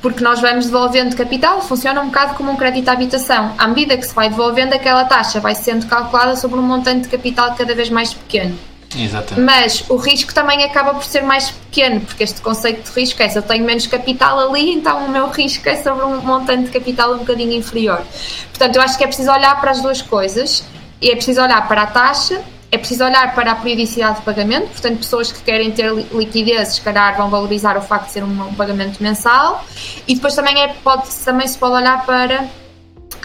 porque 0.00 0.22
nós 0.22 0.40
vamos 0.40 0.66
devolvendo 0.66 1.16
capital, 1.16 1.60
funciona 1.62 2.00
um 2.00 2.06
bocado 2.06 2.34
como 2.34 2.52
um 2.52 2.56
crédito 2.56 2.88
à 2.88 2.92
habitação. 2.92 3.54
À 3.58 3.66
medida 3.68 3.96
que 3.96 4.06
se 4.06 4.14
vai 4.14 4.28
devolvendo, 4.28 4.74
aquela 4.74 5.04
taxa 5.04 5.40
vai 5.40 5.54
sendo 5.54 5.86
calculada 5.86 6.36
sobre 6.36 6.58
um 6.58 6.62
montante 6.62 7.02
de 7.02 7.08
capital 7.08 7.54
cada 7.54 7.74
vez 7.74 7.90
mais 7.90 8.14
pequeno. 8.14 8.56
Exatamente. 8.94 9.44
Mas 9.44 9.84
o 9.88 9.96
risco 9.96 10.32
também 10.32 10.62
acaba 10.62 10.94
por 10.94 11.04
ser 11.04 11.22
mais 11.22 11.50
pequeno, 11.50 12.00
porque 12.00 12.22
este 12.22 12.40
conceito 12.40 12.90
de 12.90 13.00
risco 13.00 13.22
é 13.22 13.28
se 13.28 13.38
eu 13.38 13.42
tenho 13.42 13.64
menos 13.64 13.86
capital 13.86 14.38
ali, 14.38 14.72
então 14.72 15.06
o 15.06 15.10
meu 15.10 15.28
risco 15.28 15.68
é 15.68 15.76
sobre 15.76 16.04
um 16.04 16.20
montante 16.20 16.64
de 16.64 16.70
capital 16.70 17.14
um 17.14 17.18
bocadinho 17.18 17.52
inferior. 17.52 18.02
Portanto, 18.50 18.76
eu 18.76 18.82
acho 18.82 18.96
que 18.96 19.04
é 19.04 19.06
preciso 19.06 19.30
olhar 19.30 19.60
para 19.60 19.72
as 19.72 19.80
duas 19.80 20.00
coisas 20.00 20.64
e 21.00 21.10
é 21.10 21.14
preciso 21.14 21.42
olhar 21.42 21.66
para 21.66 21.82
a 21.82 21.86
taxa 21.86 22.40
é 22.70 22.78
preciso 22.78 23.04
olhar 23.04 23.34
para 23.34 23.52
a 23.52 23.54
periodicidade 23.54 24.18
de 24.18 24.22
pagamento, 24.22 24.68
portanto, 24.68 24.98
pessoas 24.98 25.30
que 25.30 25.40
querem 25.42 25.70
ter 25.70 25.92
liquidez, 26.12 26.74
se 26.74 26.80
calhar 26.80 27.16
vão 27.16 27.30
valorizar 27.30 27.76
o 27.76 27.80
facto 27.80 28.06
de 28.06 28.12
ser 28.12 28.24
um, 28.24 28.48
um 28.48 28.54
pagamento 28.54 29.02
mensal, 29.02 29.64
e 30.06 30.14
depois 30.14 30.34
também, 30.34 30.60
é, 30.60 30.68
pode, 30.82 31.08
também 31.24 31.46
se 31.46 31.56
pode 31.56 31.74
olhar 31.74 32.04
para 32.04 32.48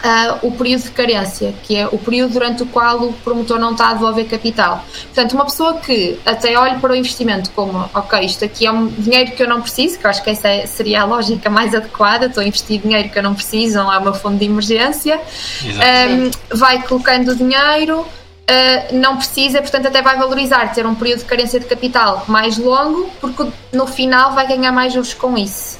uh, 0.02 0.46
o 0.46 0.52
período 0.52 0.82
de 0.82 0.90
carência, 0.90 1.54
que 1.62 1.76
é 1.76 1.86
o 1.86 1.98
período 1.98 2.32
durante 2.32 2.62
o 2.62 2.66
qual 2.66 3.02
o 3.02 3.12
promotor 3.12 3.58
não 3.58 3.72
está 3.72 3.90
a 3.90 3.92
devolver 3.94 4.26
capital. 4.26 4.84
Portanto, 5.04 5.32
uma 5.32 5.44
pessoa 5.44 5.78
que 5.78 6.18
até 6.24 6.58
olhe 6.58 6.78
para 6.78 6.92
o 6.92 6.96
investimento 6.96 7.50
como, 7.52 7.88
ok, 7.94 8.20
isto 8.20 8.44
aqui 8.44 8.66
é 8.66 8.72
um 8.72 8.86
dinheiro 8.86 9.32
que 9.32 9.42
eu 9.42 9.48
não 9.48 9.60
preciso, 9.60 9.98
que 9.98 10.06
eu 10.06 10.10
acho 10.10 10.22
que 10.22 10.30
essa 10.30 10.48
é, 10.48 10.66
seria 10.66 11.02
a 11.02 11.04
lógica 11.04 11.48
mais 11.48 11.74
adequada, 11.74 12.26
estou 12.26 12.42
a 12.42 12.46
investir 12.46 12.80
dinheiro 12.80 13.08
que 13.08 13.18
eu 13.18 13.22
não 13.22 13.34
preciso, 13.34 13.78
não 13.78 13.92
é 13.92 13.98
uma 13.98 14.12
fonte 14.12 14.38
de 14.38 14.44
emergência, 14.46 15.20
um, 15.64 16.56
vai 16.56 16.82
colocando 16.82 17.32
o 17.32 17.36
dinheiro 17.36 18.06
uh, 18.50 18.96
não 18.96 19.16
precisa, 19.16 19.60
portanto, 19.60 19.86
até 19.86 20.02
vai 20.02 20.16
valorizar 20.16 20.72
ter 20.74 20.86
um 20.86 20.94
período 20.94 21.20
de 21.20 21.24
carência 21.24 21.60
de 21.60 21.66
capital 21.66 22.24
mais 22.28 22.58
longo, 22.58 23.10
porque 23.20 23.46
no 23.72 23.86
final 23.86 24.32
vai 24.32 24.46
ganhar 24.46 24.72
mais 24.72 24.92
juros 24.92 25.14
com 25.14 25.36
isso. 25.36 25.78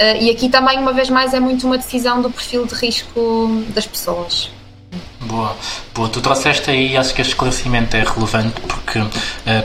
Uh, 0.00 0.16
e 0.20 0.30
aqui 0.30 0.48
também, 0.48 0.78
uma 0.78 0.92
vez 0.92 1.10
mais, 1.10 1.34
é 1.34 1.40
muito 1.40 1.66
uma 1.66 1.76
decisão 1.76 2.22
do 2.22 2.30
perfil 2.30 2.66
de 2.66 2.74
risco 2.74 3.64
das 3.74 3.86
pessoas. 3.86 4.50
Boa, 5.20 5.56
boa. 5.94 6.08
Tu 6.08 6.20
trouxeste 6.20 6.70
aí, 6.70 6.96
acho 6.96 7.12
que 7.12 7.20
este 7.20 7.32
esclarecimento 7.32 7.96
é 7.96 8.02
relevante 8.02 8.60
porque 8.62 9.00
uh, 9.00 9.10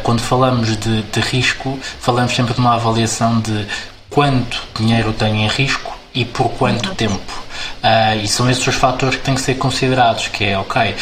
quando 0.01 0.21
falamos 0.21 0.75
de, 0.77 1.03
de 1.03 1.19
risco, 1.21 1.79
falamos 1.99 2.33
sempre 2.35 2.53
de 2.53 2.59
uma 2.59 2.75
avaliação 2.75 3.39
de 3.39 3.65
quanto 4.09 4.63
dinheiro 4.75 5.13
tem 5.13 5.45
em 5.45 5.47
risco 5.47 5.97
e 6.13 6.25
por 6.25 6.49
quanto 6.49 6.93
tempo. 6.95 7.43
Uh, 7.83 8.19
e 8.23 8.27
são 8.27 8.49
esses 8.49 8.65
os 8.65 8.75
fatores 8.75 9.15
que 9.15 9.23
têm 9.23 9.35
que 9.35 9.41
ser 9.41 9.55
considerados, 9.55 10.27
que 10.27 10.45
é, 10.45 10.57
ok, 10.57 10.95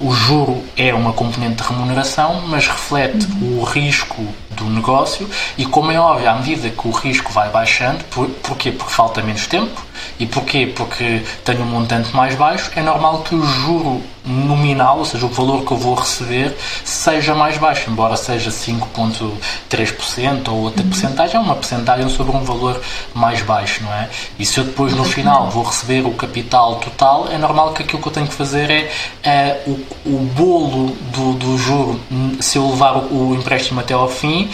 o 0.00 0.12
juro 0.12 0.62
é 0.76 0.94
uma 0.94 1.12
componente 1.12 1.62
de 1.62 1.68
remuneração, 1.68 2.42
mas 2.46 2.66
reflete 2.66 3.26
uhum. 3.26 3.60
o 3.60 3.64
risco 3.64 4.26
do 4.50 4.64
negócio 4.64 5.28
e, 5.56 5.64
como 5.64 5.90
é 5.90 5.98
óbvio, 5.98 6.28
à 6.30 6.34
medida 6.34 6.68
que 6.68 6.88
o 6.88 6.90
risco 6.90 7.32
vai 7.32 7.48
baixando, 7.50 8.04
por, 8.04 8.28
porquê? 8.28 8.70
Porque 8.72 8.92
falta 8.92 9.22
menos 9.22 9.46
tempo 9.46 9.80
e 10.18 10.26
porquê? 10.26 10.72
Porque 10.74 11.22
tenho 11.44 11.62
um 11.62 11.66
montante 11.66 12.14
mais 12.14 12.34
baixo, 12.34 12.70
é 12.76 12.82
normal 12.82 13.22
que 13.22 13.34
o 13.34 13.44
juro 13.44 14.02
nominal, 14.28 14.98
ou 14.98 15.04
seja, 15.04 15.24
o 15.26 15.28
valor 15.28 15.64
que 15.64 15.72
eu 15.72 15.76
vou 15.76 15.94
receber, 15.94 16.56
seja 16.84 17.34
mais 17.34 17.56
baixo, 17.56 17.90
embora 17.90 18.16
seja 18.16 18.50
5,3% 18.50 20.48
ou 20.48 20.62
outra 20.62 20.82
uhum. 20.82 20.90
porcentagem, 20.90 21.36
é 21.36 21.38
uma 21.40 21.54
porcentagem 21.54 22.08
sobre 22.08 22.36
um 22.36 22.44
valor 22.44 22.80
mais 23.14 23.42
baixo, 23.42 23.82
não 23.82 23.92
é? 23.92 24.08
E 24.38 24.44
se 24.44 24.58
eu 24.58 24.64
depois 24.64 24.94
no 24.94 25.04
final 25.04 25.50
vou 25.50 25.64
receber 25.64 26.06
o 26.06 26.12
capital 26.12 26.76
total, 26.76 27.28
é 27.30 27.38
normal 27.38 27.72
que 27.72 27.82
aquilo 27.82 28.02
que 28.02 28.08
eu 28.08 28.12
tenho 28.12 28.28
que 28.28 28.34
fazer 28.34 28.70
é, 28.70 28.92
é 29.22 29.62
o, 29.66 29.72
o 30.06 30.18
bolo 30.34 30.96
do, 31.12 31.32
do 31.34 31.58
juro, 31.58 32.00
se 32.40 32.58
eu 32.58 32.68
levar 32.68 32.96
o, 32.96 33.30
o 33.30 33.34
empréstimo 33.34 33.80
até 33.80 33.94
ao 33.94 34.08
fim, 34.08 34.50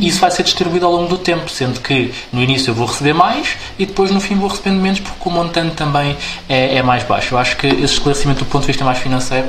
isso 0.00 0.20
vai 0.20 0.30
ser 0.30 0.42
distribuído 0.42 0.86
ao 0.86 0.92
longo 0.92 1.08
do 1.08 1.18
tempo, 1.18 1.50
sendo 1.50 1.80
que 1.80 2.12
no 2.32 2.42
início 2.42 2.70
eu 2.70 2.74
vou 2.74 2.86
receber 2.86 3.12
mais 3.12 3.56
e 3.78 3.86
depois 3.86 4.10
no 4.10 4.20
fim 4.20 4.34
vou 4.34 4.48
recebendo 4.48 4.80
menos 4.80 5.00
porque 5.00 5.28
o 5.28 5.32
montante 5.32 5.74
também 5.74 6.16
é, 6.48 6.76
é 6.76 6.82
mais 6.82 7.04
baixo. 7.04 7.34
Eu 7.34 7.38
acho 7.38 7.56
que 7.56 7.66
esse 7.66 7.94
esclarecimento 7.94 8.40
do 8.40 8.46
ponto 8.46 8.62
de 8.62 8.68
vista 8.68 8.84
mais 8.84 8.98
financeiro 8.98 9.48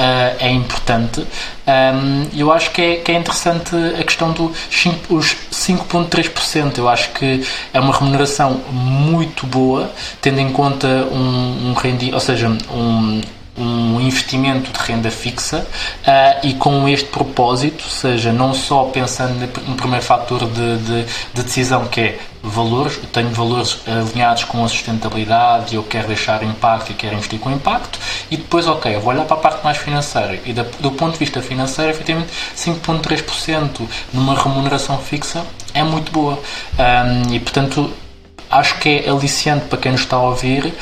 uh, 0.00 0.36
é 0.38 0.50
importante. 0.50 1.26
Um, 1.66 2.26
eu 2.36 2.50
acho 2.50 2.70
que 2.70 2.80
é, 2.80 2.96
que 2.96 3.12
é 3.12 3.14
interessante 3.14 3.76
a 3.98 4.02
questão 4.02 4.32
dos 4.32 4.56
5,3%. 4.70 6.78
Eu 6.78 6.88
acho 6.88 7.10
que 7.10 7.44
é 7.72 7.80
uma 7.80 7.94
remuneração 7.94 8.62
muito 8.70 9.46
boa, 9.46 9.92
tendo 10.20 10.40
em 10.40 10.50
conta 10.50 10.88
um, 10.88 11.70
um 11.70 11.74
rendimento, 11.74 12.14
ou 12.14 12.20
seja, 12.20 12.48
um 12.48 13.20
um 13.60 14.00
investimento 14.00 14.72
de 14.72 14.78
renda 14.78 15.10
fixa 15.10 15.66
uh, 16.06 16.46
e 16.46 16.54
com 16.54 16.88
este 16.88 17.08
propósito, 17.08 17.84
seja 17.84 18.32
não 18.32 18.54
só 18.54 18.84
pensando 18.84 19.38
no 19.68 19.76
primeiro 19.76 20.04
fator 20.04 20.46
de, 20.46 20.78
de, 20.78 21.04
de, 21.34 21.42
decisão 21.42 21.86
que 21.86 22.00
é 22.00 22.18
valores, 22.42 22.96
eu 22.96 23.08
tenho 23.10 23.28
valores 23.30 23.78
alinhados 23.86 24.44
com 24.44 24.64
a 24.64 24.68
sustentabilidade 24.68 25.74
eu 25.74 25.82
quero 25.82 26.08
deixar 26.08 26.42
impacto 26.42 26.90
e 26.90 26.94
quero 26.94 27.14
investir 27.14 27.38
com 27.38 27.50
impacto 27.50 27.98
e 28.30 28.36
depois, 28.36 28.66
ok, 28.66 28.94
eu 28.94 29.00
vou 29.00 29.12
olhar 29.12 29.24
para 29.24 29.36
a 29.36 29.40
parte 29.40 29.62
mais 29.62 29.76
financeira 29.76 30.40
e 30.44 30.52
da, 30.52 30.64
do 30.80 30.90
ponto 30.92 31.12
de 31.12 31.18
vista 31.18 31.42
financeiro, 31.42 31.90
efetivamente 31.90 32.32
5.3% 32.56 33.86
numa 34.12 34.34
remuneração 34.34 34.98
fixa 34.98 35.44
é 35.74 35.82
muito 35.82 36.10
boa. 36.10 36.38
Um, 36.78 37.34
e 37.34 37.40
portanto 37.40 37.92
acho 38.50 38.78
que 38.78 39.04
é 39.06 39.10
aliciante 39.10 39.66
para 39.66 39.78
quem 39.78 39.92
nos 39.92 40.00
está 40.00 40.16
a 40.16 40.22
ouvir 40.22 40.66
uh, 40.66 40.74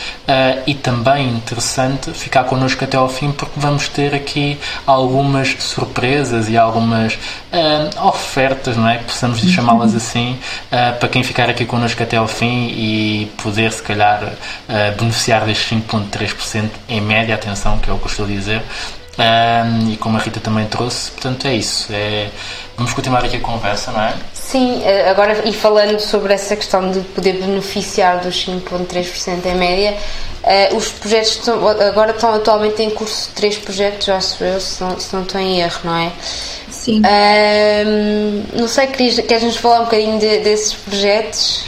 e 0.66 0.74
também 0.74 1.28
interessante 1.28 2.10
ficar 2.12 2.44
connosco 2.44 2.82
até 2.82 2.96
ao 2.96 3.08
fim 3.08 3.30
porque 3.30 3.60
vamos 3.60 3.88
ter 3.88 4.14
aqui 4.14 4.58
algumas 4.86 5.54
surpresas 5.58 6.48
e 6.48 6.56
algumas 6.56 7.14
uh, 7.14 8.06
ofertas, 8.06 8.76
não 8.76 8.88
é? 8.88 8.98
Possamos 8.98 9.40
chamá-las 9.40 9.94
assim, 9.94 10.38
uh, 10.72 10.98
para 10.98 11.08
quem 11.08 11.22
ficar 11.22 11.50
aqui 11.50 11.66
connosco 11.66 12.02
até 12.02 12.16
ao 12.16 12.26
fim 12.26 12.68
e 12.68 13.30
poder 13.42 13.72
se 13.72 13.82
calhar 13.82 14.32
beneficiar 14.98 15.44
destes 15.44 15.78
5.3% 15.78 16.68
em 16.88 17.00
média, 17.00 17.34
atenção, 17.34 17.78
que 17.78 17.90
é 17.90 17.92
o 17.92 17.98
que 17.98 18.04
eu 18.04 18.10
estou 18.10 18.24
a 18.24 18.28
dizer. 18.28 18.62
e 19.90 19.96
como 19.96 20.16
a 20.16 20.20
Rita 20.20 20.40
também 20.40 20.66
trouxe, 20.66 21.10
portanto 21.10 21.46
é 21.46 21.54
isso. 21.54 21.88
É, 21.90 22.28
vamos 22.76 22.92
continuar 22.92 23.24
aqui 23.24 23.36
a 23.36 23.40
conversa, 23.40 23.90
não 23.92 24.02
é? 24.02 24.14
Sim, 24.48 24.80
eh, 24.82 25.10
agora 25.10 25.46
e 25.46 25.52
falando 25.52 26.00
sobre 26.00 26.32
essa 26.32 26.56
questão 26.56 26.90
de 26.90 27.00
poder 27.00 27.34
beneficiar 27.34 28.20
dos 28.22 28.46
5,3% 28.46 29.44
em 29.44 29.54
média, 29.54 29.94
uh, 30.42 30.74
os 30.74 30.88
projetos 30.88 31.32
estão, 31.32 31.68
agora 31.68 32.12
estão 32.12 32.32
atualmente 32.32 32.82
em 32.82 32.88
curso 32.88 33.30
três 33.34 33.58
projetos, 33.58 34.08
acho 34.08 34.42
eu, 34.42 34.58
se 34.58 34.82
não, 34.82 34.98
se 34.98 35.14
não 35.14 35.24
estou 35.24 35.38
em 35.38 35.60
erro, 35.60 35.80
não 35.84 35.94
é? 35.94 36.12
Sim. 36.70 37.02
Uh, 37.02 38.58
não 38.58 38.68
sei, 38.68 38.86
queres, 38.86 39.20
queres 39.20 39.44
nos 39.44 39.58
falar 39.58 39.80
um 39.80 39.84
bocadinho 39.84 40.18
de, 40.18 40.38
desses 40.38 40.72
projetos? 40.72 41.64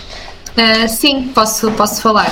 Uh, 0.56 0.88
sim, 0.88 1.30
posso, 1.34 1.70
posso 1.72 2.02
falar. 2.02 2.30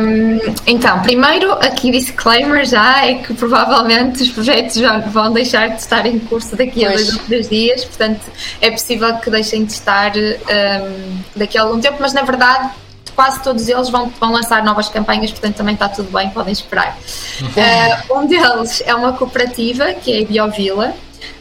Um, 0.00 0.38
então, 0.66 1.02
primeiro, 1.02 1.52
aqui 1.52 1.90
disclaimer 1.90 2.64
já 2.64 3.04
é 3.04 3.14
que 3.14 3.34
provavelmente 3.34 4.22
os 4.22 4.30
projetos 4.30 4.80
vão 5.12 5.32
deixar 5.32 5.68
de 5.68 5.80
estar 5.80 6.06
em 6.06 6.18
curso 6.18 6.56
daqui 6.56 6.84
a 6.84 6.90
pois. 6.90 7.06
dois 7.06 7.18
ou 7.18 7.24
três 7.24 7.48
dias, 7.48 7.84
portanto 7.84 8.20
é 8.60 8.70
possível 8.70 9.14
que 9.16 9.28
deixem 9.28 9.64
de 9.64 9.72
estar 9.72 10.12
um, 10.16 11.18
daqui 11.34 11.58
a 11.58 11.62
algum 11.62 11.80
tempo, 11.80 11.98
mas 12.00 12.12
na 12.12 12.22
verdade 12.22 12.70
quase 13.14 13.42
todos 13.42 13.66
eles 13.66 13.88
vão, 13.88 14.12
vão 14.20 14.30
lançar 14.30 14.62
novas 14.62 14.90
campanhas, 14.90 15.30
portanto 15.30 15.56
também 15.56 15.74
está 15.74 15.88
tudo 15.88 16.12
bem, 16.12 16.28
podem 16.30 16.52
esperar. 16.52 16.96
Uh, 17.40 18.18
um 18.18 18.26
deles 18.26 18.82
é 18.84 18.94
uma 18.94 19.14
cooperativa 19.14 19.94
que 19.94 20.12
é 20.12 20.22
a 20.22 20.26
Biovila, 20.26 20.94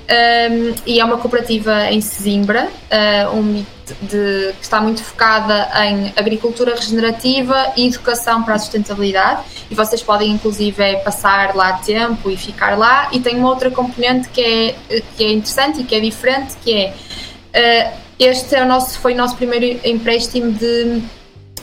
um, 0.08 0.76
e 0.86 1.00
é 1.00 1.06
uma 1.06 1.18
cooperativa 1.18 1.90
em 1.90 2.00
Sesimbra, 2.00 2.68
uh, 2.68 3.36
um, 3.36 3.66
de, 4.02 4.54
que 4.54 4.64
está 4.64 4.80
muito 4.80 5.04
focada 5.04 5.70
em 5.84 6.14
agricultura 6.16 6.76
regenerativa 6.76 7.74
e 7.76 7.88
educação 7.88 8.44
para 8.44 8.56
a 8.56 8.60
sustentabilidade. 8.60 9.42
E 9.70 9.76
vocês 9.76 10.04
podem, 10.04 10.32
inclusive, 10.32 10.82
é 10.84 10.96
passar 10.98 11.56
lá 11.56 11.74
tempo 11.74 12.30
e 12.30 12.38
ficar 12.38 12.78
lá. 12.78 13.10
E 13.12 13.20
tem 13.20 13.36
uma 13.36 13.50
outra 13.50 13.72
componente 13.72 14.30
que 14.30 14.42
é, 14.42 15.02
que 15.18 15.24
é 15.24 15.32
interessante 15.32 15.82
e 15.82 15.84
que 15.84 15.96
é 15.96 16.00
diferente, 16.00 16.56
que 16.64 16.94
é 17.54 17.92
uh, 17.94 18.06
este 18.20 18.56
é 18.56 18.64
o 18.64 18.68
nosso, 18.68 19.00
foi 19.00 19.14
o 19.14 19.18
nosso 19.18 19.36
primeiro 19.36 19.80
empréstimo 19.88 20.52
de 20.52 21.02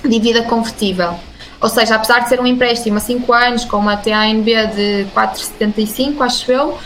dívida 0.05 0.43
convertível. 0.43 1.15
Ou 1.61 1.69
seja, 1.69 1.95
apesar 1.95 2.21
de 2.21 2.29
ser 2.29 2.41
um 2.41 2.47
empréstimo 2.47 2.97
a 2.97 3.01
5 3.01 3.33
anos 3.33 3.65
com 3.65 3.77
uma 3.77 3.97
TANB 3.97 4.47
de 4.75 5.07
4,75, 5.15 6.21
acho 6.21 6.51
eu 6.51 6.77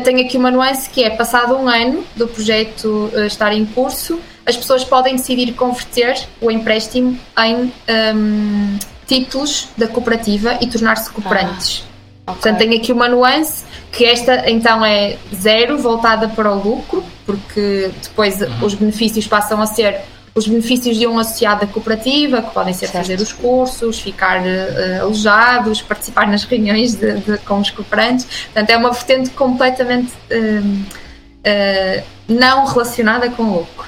tenho 0.00 0.20
aqui 0.20 0.36
uma 0.36 0.50
nuance 0.50 0.88
que 0.90 1.02
é, 1.02 1.10
passado 1.10 1.54
um 1.54 1.68
ano 1.68 2.04
do 2.16 2.26
projeto 2.26 3.10
uh, 3.14 3.24
estar 3.26 3.52
em 3.52 3.64
curso, 3.64 4.20
as 4.46 4.56
pessoas 4.56 4.84
podem 4.84 5.16
decidir 5.16 5.52
converter 5.54 6.26
o 6.40 6.50
empréstimo 6.50 7.18
em 7.38 7.54
um, 7.54 7.70
ehm, 7.86 8.78
títulos 9.06 9.68
da 9.76 9.88
cooperativa 9.88 10.58
e 10.60 10.66
tornar-se 10.66 11.10
cooperantes. 11.10 11.84
Ah, 12.26 12.32
okay. 12.32 12.34
Portanto, 12.34 12.58
tenho 12.58 12.76
aqui 12.76 12.92
uma 12.92 13.08
nuance 13.08 13.64
que 13.90 14.04
esta 14.04 14.50
então 14.50 14.84
é 14.84 15.16
zero, 15.34 15.78
voltada 15.78 16.28
para 16.28 16.50
o 16.50 16.62
lucro, 16.62 17.02
porque 17.24 17.90
depois 18.02 18.40
uhum. 18.40 18.66
os 18.66 18.74
benefícios 18.74 19.26
passam 19.26 19.60
a 19.62 19.66
ser 19.66 20.00
os 20.34 20.48
benefícios 20.48 20.96
de 20.96 21.06
um 21.06 21.18
associado 21.18 21.64
à 21.64 21.66
cooperativa, 21.66 22.42
que 22.42 22.50
podem 22.50 22.74
ser 22.74 22.88
certo. 22.88 23.02
fazer 23.02 23.20
os 23.20 23.32
cursos, 23.32 24.00
ficar 24.00 24.40
uh, 24.40 25.02
alojados, 25.02 25.80
participar 25.80 26.26
nas 26.26 26.42
reuniões 26.44 26.94
de, 26.94 27.18
de, 27.18 27.38
com 27.38 27.60
os 27.60 27.70
cooperantes. 27.70 28.26
Portanto, 28.46 28.70
é 28.70 28.76
uma 28.76 28.90
vertente 28.90 29.30
completamente 29.30 30.12
uh, 30.30 30.64
uh, 30.64 32.04
não 32.28 32.64
relacionada 32.66 33.30
com 33.30 33.44
o 33.44 33.58
lucro. 33.58 33.86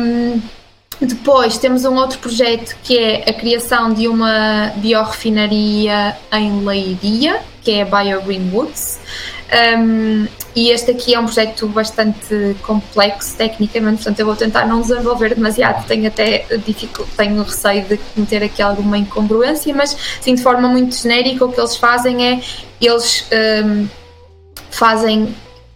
Um, 0.00 0.40
depois 1.00 1.58
temos 1.58 1.84
um 1.84 1.94
outro 1.96 2.18
projeto 2.18 2.76
que 2.82 2.96
é 2.96 3.24
a 3.28 3.32
criação 3.32 3.92
de 3.92 4.08
uma 4.08 4.72
biorefinaria 4.76 6.16
em 6.32 6.64
Leiria, 6.64 7.40
que 7.62 7.72
é 7.72 7.82
a 7.82 7.84
BioGreen 7.84 8.50
Woods. 8.52 9.00
Um, 9.78 10.26
e 10.56 10.70
este 10.70 10.92
aqui 10.92 11.14
é 11.14 11.20
um 11.20 11.24
projeto 11.24 11.66
bastante 11.68 12.56
complexo 12.62 13.36
tecnicamente, 13.36 13.96
portanto 13.96 14.20
eu 14.20 14.26
vou 14.26 14.36
tentar 14.36 14.66
não 14.66 14.80
desenvolver 14.80 15.34
demasiado, 15.34 15.86
tenho 15.86 16.06
até 16.06 16.46
tenho 17.16 17.42
receio 17.42 17.84
de 17.84 17.96
cometer 18.14 18.42
aqui 18.42 18.62
alguma 18.62 18.96
incongruência, 18.96 19.74
mas 19.74 19.96
sim 20.20 20.34
de 20.34 20.42
forma 20.42 20.68
muito 20.68 20.96
genérica 20.96 21.44
o 21.44 21.52
que 21.52 21.60
eles 21.60 21.76
fazem 21.76 22.24
é 22.26 22.40
eles 22.80 23.26
um, 23.64 23.86
fazem 24.70 25.34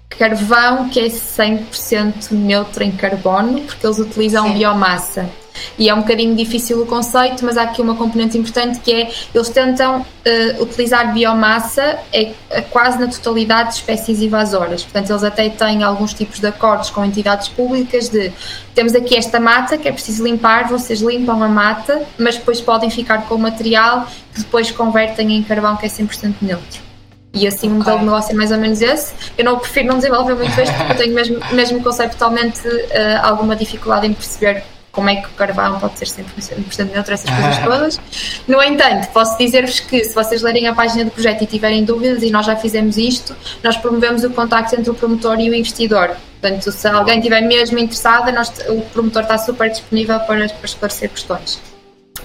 carvão 0.09 0.89
que 0.89 0.99
é 0.99 1.07
100% 1.07 2.33
neutro 2.33 2.83
em 2.83 2.91
carbono, 2.91 3.61
porque 3.63 3.87
eles 3.87 3.99
utilizam 3.99 4.49
sim. 4.49 4.55
biomassa. 4.55 5.29
E 5.79 5.89
é 5.89 5.95
um 5.95 6.01
bocadinho 6.01 6.35
difícil 6.35 6.83
o 6.83 6.87
conceito, 6.87 7.45
mas 7.45 7.57
há 7.57 7.63
aqui 7.63 7.81
uma 7.81 7.95
componente 7.95 8.37
importante 8.37 8.81
que 8.81 8.93
é 8.93 9.11
eles 9.35 9.49
tentam 9.49 10.01
uh, 10.01 10.63
utilizar 10.63 11.13
biomassa 11.13 11.99
é, 12.13 12.33
é, 12.51 12.61
quase 12.63 12.99
na 12.99 13.07
totalidade 13.09 13.71
de 13.71 13.75
espécies 13.77 14.21
invasoras. 14.21 14.83
Portanto, 14.83 15.11
eles 15.11 15.25
até 15.25 15.49
têm 15.49 15.83
alguns 15.83 16.15
tipos 16.15 16.41
de 16.41 16.47
acordos 16.47 16.91
com 16.91 17.05
entidades 17.05 17.49
públicas 17.49 18.09
de 18.09 18.33
temos 18.75 18.95
aqui 18.95 19.17
esta 19.17 19.41
mata 19.41 19.77
que 19.77 19.89
é 19.89 19.93
preciso 19.93 20.25
limpar, 20.25 20.69
vocês 20.69 21.01
limpam 21.01 21.43
a 21.43 21.49
mata, 21.49 22.03
mas 22.17 22.37
depois 22.37 22.61
podem 22.61 22.91
ficar 22.91 23.27
com 23.27 23.35
o 23.35 23.39
material 23.39 24.07
que 24.33 24.41
depois 24.41 24.71
convertem 24.71 25.37
em 25.37 25.43
carvão 25.43 25.77
que 25.77 25.87
é 25.87 25.89
100% 25.89 26.35
neutro. 26.41 26.89
E 27.33 27.47
assim 27.47 27.69
o 27.69 27.75
modelo 27.75 27.99
de 27.99 28.05
negócio 28.05 28.33
é 28.33 28.35
mais 28.35 28.51
ou 28.51 28.59
menos 28.59 28.81
esse. 28.81 29.13
Eu 29.37 29.45
não 29.45 29.59
prefiro 29.59 29.89
não 29.89 29.97
desenvolver 29.97 30.35
muito 30.35 30.59
este 30.59 30.75
porque 30.75 30.93
eu 30.93 30.97
tenho 30.97 31.15
mesmo, 31.15 31.39
mesmo 31.53 31.83
conceptualmente 31.83 32.67
uh, 32.67 32.83
alguma 33.23 33.55
dificuldade 33.55 34.07
em 34.07 34.13
perceber 34.13 34.65
como 34.99 35.11
é 35.11 35.15
que 35.15 35.29
o 35.29 35.31
carvão 35.31 35.79
pode 35.79 35.97
ser 35.97 36.07
100% 36.07 36.91
neutro, 36.93 37.15
essas 37.15 37.31
coisas 37.31 37.59
todas. 37.59 38.01
No 38.49 38.61
entanto, 38.61 39.07
posso 39.13 39.39
dizer-vos 39.39 39.79
que 39.79 40.03
se 40.03 40.13
vocês 40.13 40.43
lerem 40.43 40.67
a 40.67 40.75
página 40.75 41.05
do 41.05 41.13
projeto 41.13 41.43
e 41.43 41.47
tiverem 41.47 41.85
dúvidas, 41.85 42.21
e 42.25 42.31
nós 42.33 42.45
já 42.45 42.57
fizemos 42.57 42.97
isto, 42.97 43.33
nós 43.63 43.77
promovemos 43.77 44.25
o 44.25 44.31
contacto 44.31 44.75
entre 44.75 44.91
o 44.91 44.95
promotor 44.95 45.39
e 45.39 45.49
o 45.49 45.55
investidor. 45.55 46.17
Portanto, 46.41 46.73
se 46.73 46.89
alguém 46.89 47.19
estiver 47.19 47.43
mesmo 47.43 47.79
interessado, 47.79 48.33
nós, 48.33 48.53
o 48.69 48.81
promotor 48.93 49.23
está 49.23 49.39
super 49.39 49.71
disponível 49.71 50.19
para, 50.19 50.49
para 50.49 50.65
esclarecer 50.65 51.11
questões. 51.11 51.61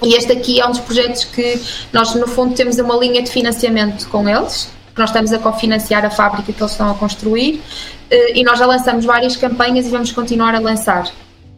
E 0.02 0.16
este 0.16 0.32
aqui 0.32 0.60
é 0.60 0.66
um 0.66 0.70
dos 0.70 0.80
projetos 0.80 1.22
que 1.22 1.60
nós, 1.92 2.12
no 2.16 2.26
fundo, 2.26 2.56
temos 2.56 2.76
uma 2.78 2.96
linha 2.96 3.22
de 3.22 3.30
financiamento 3.30 4.08
com 4.08 4.28
eles, 4.28 4.68
que 4.92 5.00
nós 5.00 5.10
estamos 5.10 5.32
a 5.32 5.38
cofinanciar 5.38 6.04
a 6.04 6.10
fábrica 6.10 6.52
que 6.52 6.60
eles 6.60 6.72
estão 6.72 6.90
a 6.90 6.94
construir, 6.94 7.62
eh, 8.10 8.40
e 8.40 8.42
nós 8.42 8.58
já 8.58 8.66
lançamos 8.66 9.04
várias 9.04 9.36
campanhas 9.36 9.86
e 9.86 9.90
vamos 9.90 10.10
continuar 10.10 10.56
a 10.56 10.58
lançar. 10.58 11.08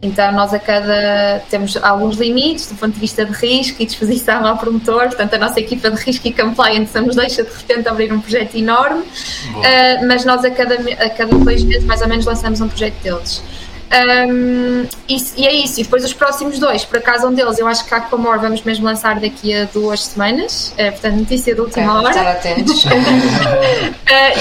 Então, 0.01 0.31
nós 0.31 0.53
a 0.53 0.59
cada. 0.59 1.41
temos 1.49 1.75
alguns 1.77 2.17
limites 2.17 2.67
do 2.67 2.75
ponto 2.75 2.93
de 2.93 2.99
vista 2.99 3.25
de 3.25 3.31
risco 3.31 3.81
e 3.81 3.85
disposição 3.85 4.45
ao 4.45 4.57
promotor, 4.57 5.05
portanto, 5.05 5.33
a 5.33 5.37
nossa 5.39 5.59
equipa 5.59 5.89
de 5.89 5.99
risco 5.99 6.27
e 6.27 6.33
compliance 6.33 6.93
não 6.93 7.07
nos 7.07 7.15
deixa 7.15 7.43
de 7.43 7.49
repente 7.49 7.89
abrir 7.89 8.13
um 8.13 8.21
projeto 8.21 8.55
enorme, 8.55 9.01
uh, 9.01 10.07
mas 10.07 10.23
nós 10.23 10.45
a 10.45 10.51
cada, 10.51 10.75
a 10.75 11.09
cada 11.09 11.35
dois 11.35 11.63
meses 11.63 11.83
mais 11.83 12.01
ou 12.01 12.07
menos 12.07 12.25
lançamos 12.25 12.61
um 12.61 12.67
projeto 12.67 13.01
deles. 13.01 13.41
Um, 13.89 14.85
e, 15.07 15.17
e, 15.37 15.47
é 15.47 15.53
isso, 15.53 15.79
e 15.79 15.83
depois 15.83 16.03
os 16.03 16.13
próximos 16.13 16.59
dois, 16.59 16.83
por 16.83 16.97
acaso 16.97 17.25
um 17.25 17.33
deles, 17.33 17.57
eu 17.57 17.65
acho 17.65 17.85
que 17.85 17.93
a 17.93 17.97
Aquamore 17.97 18.39
vamos 18.39 18.61
mesmo 18.61 18.85
lançar 18.85 19.19
daqui 19.19 19.55
a 19.55 19.63
duas 19.63 20.03
semanas, 20.03 20.73
é, 20.77 20.91
portanto, 20.91 21.15
notícia 21.15 21.55
de 21.55 21.61
última 21.61 22.01
hora. 22.01 22.09
Estar 22.09 22.31
atentos. 22.31 22.83
uh, 22.85 22.89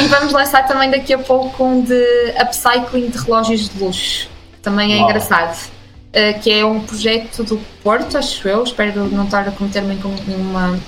e 0.03 0.07
vamos 0.09 0.33
lançar 0.33 0.67
também 0.67 0.91
daqui 0.91 1.15
a 1.15 1.19
pouco 1.19 1.65
um 1.65 1.81
de 1.81 2.35
upcycling 2.43 3.09
de 3.09 3.19
relógios 3.19 3.71
de 3.71 3.83
luxo 3.83 4.36
também 4.67 4.95
é 4.95 4.97
Uau. 4.97 5.09
engraçado. 5.09 5.71
Uh, 6.09 6.41
que 6.41 6.51
é 6.51 6.65
um 6.65 6.81
projeto 6.81 7.45
do 7.45 7.61
Porto, 7.83 8.17
acho 8.17 8.49
eu, 8.49 8.65
espero 8.65 9.05
não 9.11 9.25
estar 9.25 9.47
a 9.47 9.51
cometer-me 9.51 9.95
em 9.95 10.35
uma 10.35 10.79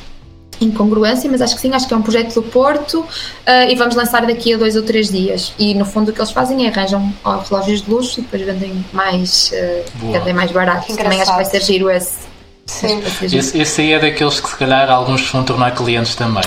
incongruência, 0.61 1.31
mas 1.31 1.41
acho 1.43 1.55
que 1.55 1.61
sim, 1.61 1.73
acho 1.73 1.87
que 1.87 1.95
é 1.95 1.97
um 1.97 2.03
projeto 2.03 2.35
do 2.35 2.43
Porto 2.43 3.01
uh, 3.01 3.07
e 3.69 3.75
vamos 3.77 3.95
lançar 3.95 4.27
daqui 4.27 4.55
a 4.55 4.57
dois 4.57 4.75
ou 4.75 4.83
três 4.83 5.11
dias. 5.11 5.53
E 5.59 5.75
no 5.75 5.85
fundo 5.85 6.11
o 6.11 6.15
que 6.15 6.21
eles 6.21 6.31
fazem 6.33 6.67
é 6.67 6.71
arranjam 6.71 7.13
relógios 7.49 7.83
de 7.83 7.91
luxo 7.91 8.21
e 8.21 8.23
depois 8.23 8.43
vendem 8.43 8.85
mais, 8.93 9.53
uh, 9.53 10.11
vendem 10.13 10.35
mais 10.35 10.51
barato. 10.51 10.97
Também 10.97 11.21
acho 11.21 11.31
que 11.31 11.37
vai 11.37 11.45
ser 11.45 11.63
giro 11.63 11.91
esse, 11.91 12.21
Sim. 12.69 13.03
Esse, 13.23 13.59
esse 13.59 13.81
aí 13.81 13.93
é 13.95 13.99
daqueles 13.99 14.41
que 14.41 14.49
se 14.51 14.57
calhar 14.57 14.91
alguns 14.91 15.29
vão 15.31 15.43
tornar 15.43 15.75
clientes 15.75 16.15
também. 16.15 16.43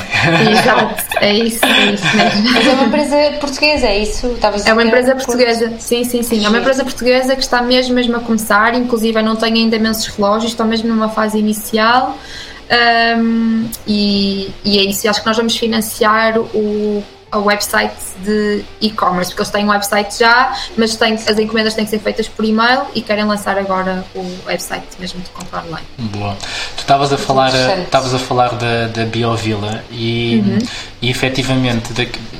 Exato, 0.51 1.03
é 1.19 1.33
isso, 1.33 1.65
é 1.65 1.93
isso 1.93 2.15
mesmo. 2.15 2.51
Mas 2.53 2.67
é 2.67 2.71
uma 2.73 2.83
empresa 2.83 3.37
portuguesa, 3.39 3.87
é 3.87 3.99
isso? 3.99 4.27
Estavas 4.27 4.65
é 4.65 4.71
uma 4.71 4.83
empresa 4.83 5.15
portuguesa, 5.15 5.73
sim, 5.79 6.03
sim, 6.03 6.21
sim. 6.21 6.45
É 6.45 6.49
uma 6.49 6.59
empresa 6.59 6.83
portuguesa 6.83 7.35
que 7.35 7.41
está 7.41 7.59
mesmo, 7.63 7.95
mesmo 7.95 8.15
a 8.15 8.19
começar, 8.19 8.75
inclusive 8.75 9.19
não 9.23 9.35
tem 9.35 9.55
ainda 9.55 9.75
imensos 9.75 10.05
relógios, 10.07 10.51
estão 10.51 10.67
mesmo 10.67 10.89
numa 10.89 11.09
fase 11.09 11.39
inicial. 11.39 12.15
Um, 13.17 13.67
e, 13.87 14.51
e 14.63 14.77
é 14.77 14.83
isso, 14.83 15.09
acho 15.09 15.21
que 15.21 15.27
nós 15.27 15.35
vamos 15.35 15.57
financiar 15.57 16.39
o 16.39 17.03
a 17.31 17.37
website 17.37 17.95
de 18.23 18.63
e-commerce, 18.81 19.31
porque 19.31 19.41
eles 19.41 19.51
têm 19.51 19.65
um 19.65 19.69
website 19.69 20.19
já, 20.19 20.53
mas 20.77 20.95
têm, 20.95 21.13
as 21.13 21.39
encomendas 21.39 21.73
têm 21.73 21.85
que 21.85 21.91
ser 21.91 21.99
feitas 21.99 22.27
por 22.27 22.43
e-mail 22.43 22.81
e 22.93 23.01
querem 23.01 23.23
lançar 23.23 23.57
agora 23.57 24.03
o 24.13 24.37
website 24.45 24.85
mesmo 24.99 25.21
de 25.21 25.29
compra 25.29 25.61
online. 25.61 25.87
Boa. 25.97 26.35
Tu 26.75 26.81
estavas 26.81 27.13
a 27.13 27.17
falar, 27.17 27.53
estavas 27.79 28.13
a 28.13 28.19
falar 28.19 28.55
da, 28.55 28.87
da 28.87 29.05
Biovila 29.05 29.83
e, 29.89 30.43
uhum. 30.45 30.59
E 31.01 31.09
efetivamente 31.09 31.91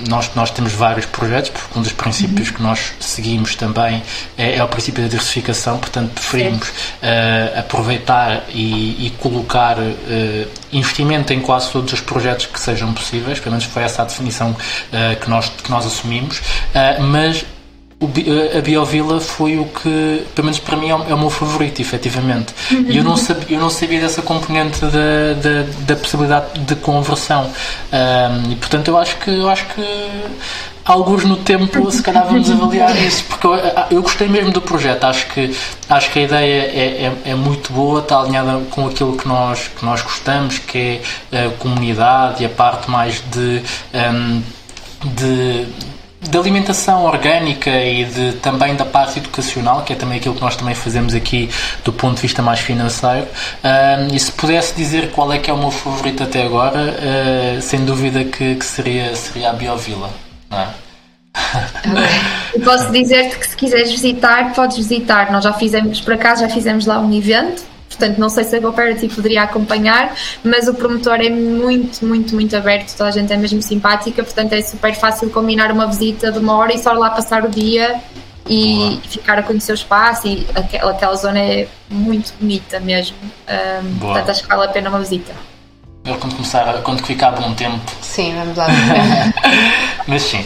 nós, 0.07 0.31
nós 0.35 0.51
temos 0.51 0.71
vários 0.71 1.05
projetos, 1.05 1.49
porque 1.49 1.79
um 1.79 1.81
dos 1.81 1.93
princípios 1.93 2.49
uhum. 2.49 2.55
que 2.55 2.61
nós 2.61 2.93
seguimos 2.99 3.55
também 3.55 4.03
é, 4.37 4.57
é, 4.57 4.63
o 4.63 4.67
princípio 4.67 5.01
da 5.01 5.09
diversificação, 5.09 5.79
portanto 5.79 6.11
preferimos 6.11 6.67
uh, 6.69 7.59
aproveitar 7.59 8.43
e, 8.49 9.07
e 9.07 9.09
colocar 9.17 9.77
uh, 9.79 10.47
investimento 10.71 11.33
em 11.33 11.41
quase 11.41 11.71
todos 11.71 11.91
os 11.93 12.01
projetos 12.01 12.45
que 12.45 12.59
sejam 12.59 12.93
possíveis, 12.93 13.39
pelo 13.39 13.51
menos 13.51 13.65
foi 13.65 13.83
essa 13.83 14.03
a 14.03 14.05
definição 14.05 14.51
uh, 14.51 15.19
que, 15.19 15.29
nós, 15.29 15.49
que 15.49 15.69
nós 15.69 15.85
assumimos, 15.85 16.41
mas 16.99 17.45
a 18.57 18.61
Biovila 18.61 19.19
foi 19.19 19.59
o 19.59 19.65
que, 19.65 20.25
pelo 20.33 20.45
menos 20.45 20.59
para 20.59 20.75
mim, 20.75 20.89
é 20.89 20.95
o, 20.95 21.03
é 21.03 21.15
meu 21.15 21.29
favorito, 21.29 21.81
efetivamente. 21.81 22.53
E 22.87 22.97
eu 22.97 23.03
não 23.03 23.15
sabia, 23.15 23.55
eu 23.55 23.59
não 23.59 23.69
sabia 23.69 24.01
dessa 24.01 24.21
componente 24.21 24.81
da, 24.81 24.89
da, 24.89 25.65
da 25.85 25.95
possibilidade 25.95 26.59
de 26.59 26.75
conversão. 26.75 27.49
Um, 27.91 28.51
e 28.51 28.55
portanto, 28.55 28.87
eu 28.87 28.97
acho 28.97 29.17
que, 29.17 29.29
eu 29.29 29.47
acho 29.47 29.65
que 29.67 29.83
alguns 30.83 31.25
no 31.25 31.37
tempo, 31.37 31.91
se 31.91 32.01
calhar 32.01 32.25
vamos 32.25 32.49
avaliar 32.49 32.95
isso, 32.97 33.23
porque 33.25 33.45
eu, 33.45 33.53
eu, 33.91 34.01
gostei 34.01 34.27
mesmo 34.27 34.51
do 34.51 34.61
projeto, 34.61 35.03
acho 35.03 35.27
que, 35.27 35.55
acho 35.87 36.09
que 36.11 36.19
a 36.19 36.21
ideia 36.23 36.63
é, 36.63 37.05
é, 37.05 37.31
é, 37.31 37.35
muito 37.35 37.71
boa, 37.71 37.99
está 37.99 38.19
alinhada 38.19 38.59
com 38.71 38.87
aquilo 38.87 39.15
que 39.15 39.27
nós, 39.27 39.67
que 39.67 39.85
nós 39.85 40.01
gostamos, 40.01 40.57
que 40.57 41.01
é 41.31 41.45
a 41.45 41.49
comunidade 41.51 42.41
e 42.41 42.45
a 42.45 42.49
parte 42.49 42.89
mais 42.89 43.21
de. 43.31 43.61
Um, 43.93 44.41
de, 45.03 45.65
de 46.21 46.37
alimentação 46.37 47.03
orgânica 47.03 47.71
e 47.83 48.05
de, 48.05 48.33
também 48.33 48.75
da 48.75 48.85
parte 48.85 49.17
educacional, 49.19 49.81
que 49.81 49.93
é 49.93 49.95
também 49.95 50.19
aquilo 50.19 50.35
que 50.35 50.41
nós 50.41 50.55
também 50.55 50.75
fazemos 50.75 51.15
aqui 51.15 51.49
do 51.83 51.91
ponto 51.91 52.15
de 52.15 52.21
vista 52.21 52.41
mais 52.41 52.59
financeiro. 52.59 53.27
E 54.13 54.19
se 54.19 54.31
pudesse 54.31 54.75
dizer 54.75 55.11
qual 55.11 55.33
é 55.33 55.39
que 55.39 55.49
é 55.49 55.53
o 55.53 55.57
meu 55.57 55.71
favorito 55.71 56.23
até 56.23 56.43
agora, 56.43 56.79
uh, 56.79 57.61
sem 57.61 57.83
dúvida 57.85 58.23
que, 58.23 58.55
que, 58.55 58.65
seria, 58.65 59.15
seria 59.15 59.49
a 59.49 59.53
Biovila. 59.53 60.11
Não 60.49 60.59
é? 60.59 60.67
Posso 62.63 62.91
dizer-te 62.91 63.39
que 63.39 63.47
se 63.47 63.55
quiseres 63.55 63.91
visitar, 63.91 64.53
podes 64.53 64.77
visitar. 64.77 65.31
Nós 65.31 65.43
já 65.43 65.53
fizemos, 65.53 66.01
por 66.01 66.13
acaso, 66.13 66.41
já 66.41 66.49
fizemos 66.49 66.85
lá 66.85 66.99
um 66.99 67.11
evento 67.13 67.70
portanto 68.01 68.17
não 68.17 68.29
sei 68.29 68.43
se 68.43 68.55
a 68.55 68.59
GoParity 68.59 69.07
poderia 69.09 69.43
acompanhar, 69.43 70.15
mas 70.43 70.67
o 70.67 70.73
promotor 70.73 71.21
é 71.21 71.29
muito, 71.29 72.03
muito, 72.03 72.33
muito 72.33 72.55
aberto, 72.55 72.95
toda 72.97 73.09
a 73.09 73.11
gente 73.11 73.31
é 73.31 73.37
mesmo 73.37 73.61
simpática, 73.61 74.23
portanto 74.23 74.53
é 74.53 74.61
super 74.61 74.95
fácil 74.95 75.29
combinar 75.29 75.71
uma 75.71 75.85
visita 75.85 76.31
de 76.31 76.39
uma 76.39 76.57
hora 76.57 76.73
e 76.73 76.79
só 76.79 76.91
lá 76.93 77.11
passar 77.11 77.45
o 77.45 77.49
dia 77.49 78.01
e 78.49 78.75
Boa. 78.75 79.01
ficar 79.01 79.39
a 79.39 79.43
conhecer 79.43 79.71
o 79.71 79.75
espaço 79.75 80.27
e 80.27 80.47
aquela, 80.55 80.91
aquela 80.91 81.15
zona 81.15 81.39
é 81.39 81.67
muito 81.89 82.33
bonita 82.39 82.79
mesmo, 82.79 83.15
um, 83.23 83.99
portanto 83.99 84.29
acho 84.31 84.41
que 84.41 84.49
vale 84.49 84.65
a 84.65 84.69
pena 84.69 84.89
uma 84.89 84.99
visita. 84.99 85.50
Quando 86.03 86.35
começar, 86.35 86.81
quando 86.83 87.05
ficar 87.05 87.31
bom 87.31 87.53
tempo. 87.53 87.79
Sim, 88.01 88.33
vamos 88.35 88.57
lá. 88.57 88.67
Mas 90.07 90.23
sim. 90.23 90.43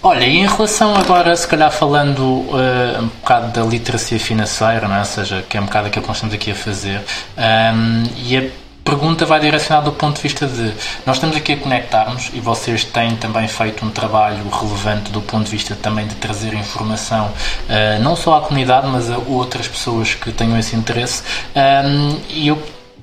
Olha, 0.00 0.24
e 0.24 0.38
em 0.38 0.46
relação 0.46 0.96
agora, 0.96 1.34
se 1.36 1.46
calhar 1.46 1.70
falando 1.70 2.20
uh, 2.20 3.02
um 3.02 3.06
bocado 3.06 3.48
da 3.48 3.68
literacia 3.68 4.18
financeira, 4.18 4.86
não 4.88 4.96
é? 4.96 4.98
ou 5.00 5.04
seja, 5.04 5.44
que 5.48 5.56
é 5.56 5.60
um 5.60 5.66
bocado 5.66 5.88
aquilo 5.88 6.02
que 6.02 6.08
nós 6.08 6.16
estamos 6.16 6.34
aqui 6.34 6.50
a 6.50 6.54
fazer, 6.54 7.00
um, 7.36 8.04
e 8.16 8.36
a 8.36 8.44
pergunta 8.84 9.24
vai 9.24 9.38
direcionada 9.38 9.90
do 9.90 9.96
ponto 9.96 10.16
de 10.16 10.22
vista 10.22 10.46
de 10.46 10.74
nós 11.06 11.16
estamos 11.16 11.36
aqui 11.36 11.52
a 11.52 11.56
conectar-nos 11.56 12.30
e 12.34 12.40
vocês 12.40 12.84
têm 12.84 13.14
também 13.14 13.46
feito 13.46 13.84
um 13.86 13.90
trabalho 13.90 14.48
relevante 14.50 15.12
do 15.12 15.20
ponto 15.20 15.44
de 15.44 15.50
vista 15.52 15.76
também 15.80 16.04
de 16.06 16.16
trazer 16.16 16.52
informação 16.54 17.26
uh, 17.26 18.02
não 18.02 18.16
só 18.16 18.38
à 18.38 18.40
comunidade, 18.40 18.86
mas 18.88 19.10
a 19.10 19.18
outras 19.18 19.68
pessoas 19.68 20.14
que 20.14 20.32
tenham 20.32 20.58
esse 20.58 20.74
interesse. 20.74 21.22
Um, 21.54 22.18
e 22.28 22.48
eu 22.48 22.60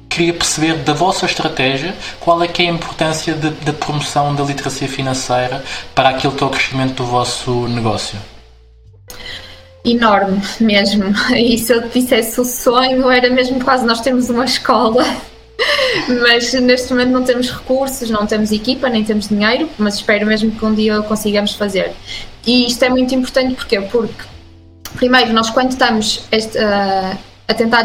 queria 0.10 0.34
perceber 0.34 0.76
da 0.80 0.93
vossa 0.93 1.26
estratégia 1.26 1.95
qual 2.20 2.41
é 2.41 2.47
que 2.47 2.64
é 2.64 2.70
a 2.70 2.74
importância 2.74 3.36
da 3.36 3.72
promoção 3.72 4.34
da 4.36 4.43
literacia 4.43 4.88
financeira 4.88 5.64
para 5.93 6.10
aquilo 6.10 6.34
que 6.34 6.43
é 6.43 6.47
o 6.47 6.49
crescimento 6.49 6.95
do 6.95 7.05
vosso 7.05 7.68
negócio. 7.68 8.18
Enorme 9.86 10.41
mesmo. 10.60 11.05
E 11.36 11.57
se 11.57 11.74
eu 11.74 11.88
te 11.89 12.01
dissesse 12.01 12.39
o 12.41 12.45
sonho, 12.45 13.10
era 13.10 13.30
mesmo 13.30 13.64
quase 13.64 13.86
nós 13.86 14.01
temos 14.01 14.30
uma 14.30 14.45
escola. 14.45 15.05
Mas 16.22 16.53
neste 16.53 16.91
momento 16.91 17.12
não 17.12 17.24
temos 17.24 17.51
recursos, 17.51 18.10
não 18.10 18.26
temos 18.26 18.51
equipa, 18.51 18.89
nem 18.89 19.03
temos 19.03 19.28
dinheiro, 19.28 19.70
mas 19.78 19.95
espero 19.95 20.26
mesmo 20.26 20.51
que 20.51 20.64
um 20.64 20.74
dia 20.74 21.01
consigamos 21.01 21.53
fazer. 21.53 21.91
E 22.47 22.66
isto 22.66 22.84
é 22.84 22.89
muito 22.89 23.14
importante 23.14 23.55
porque 23.55 23.80
porque 23.82 24.24
primeiro 24.95 25.34
nós 25.34 25.49
quando 25.49 25.72
estamos 25.72 26.24
este, 26.32 26.57
uh, 26.57 27.18
a 27.50 27.54
tentar 27.56 27.84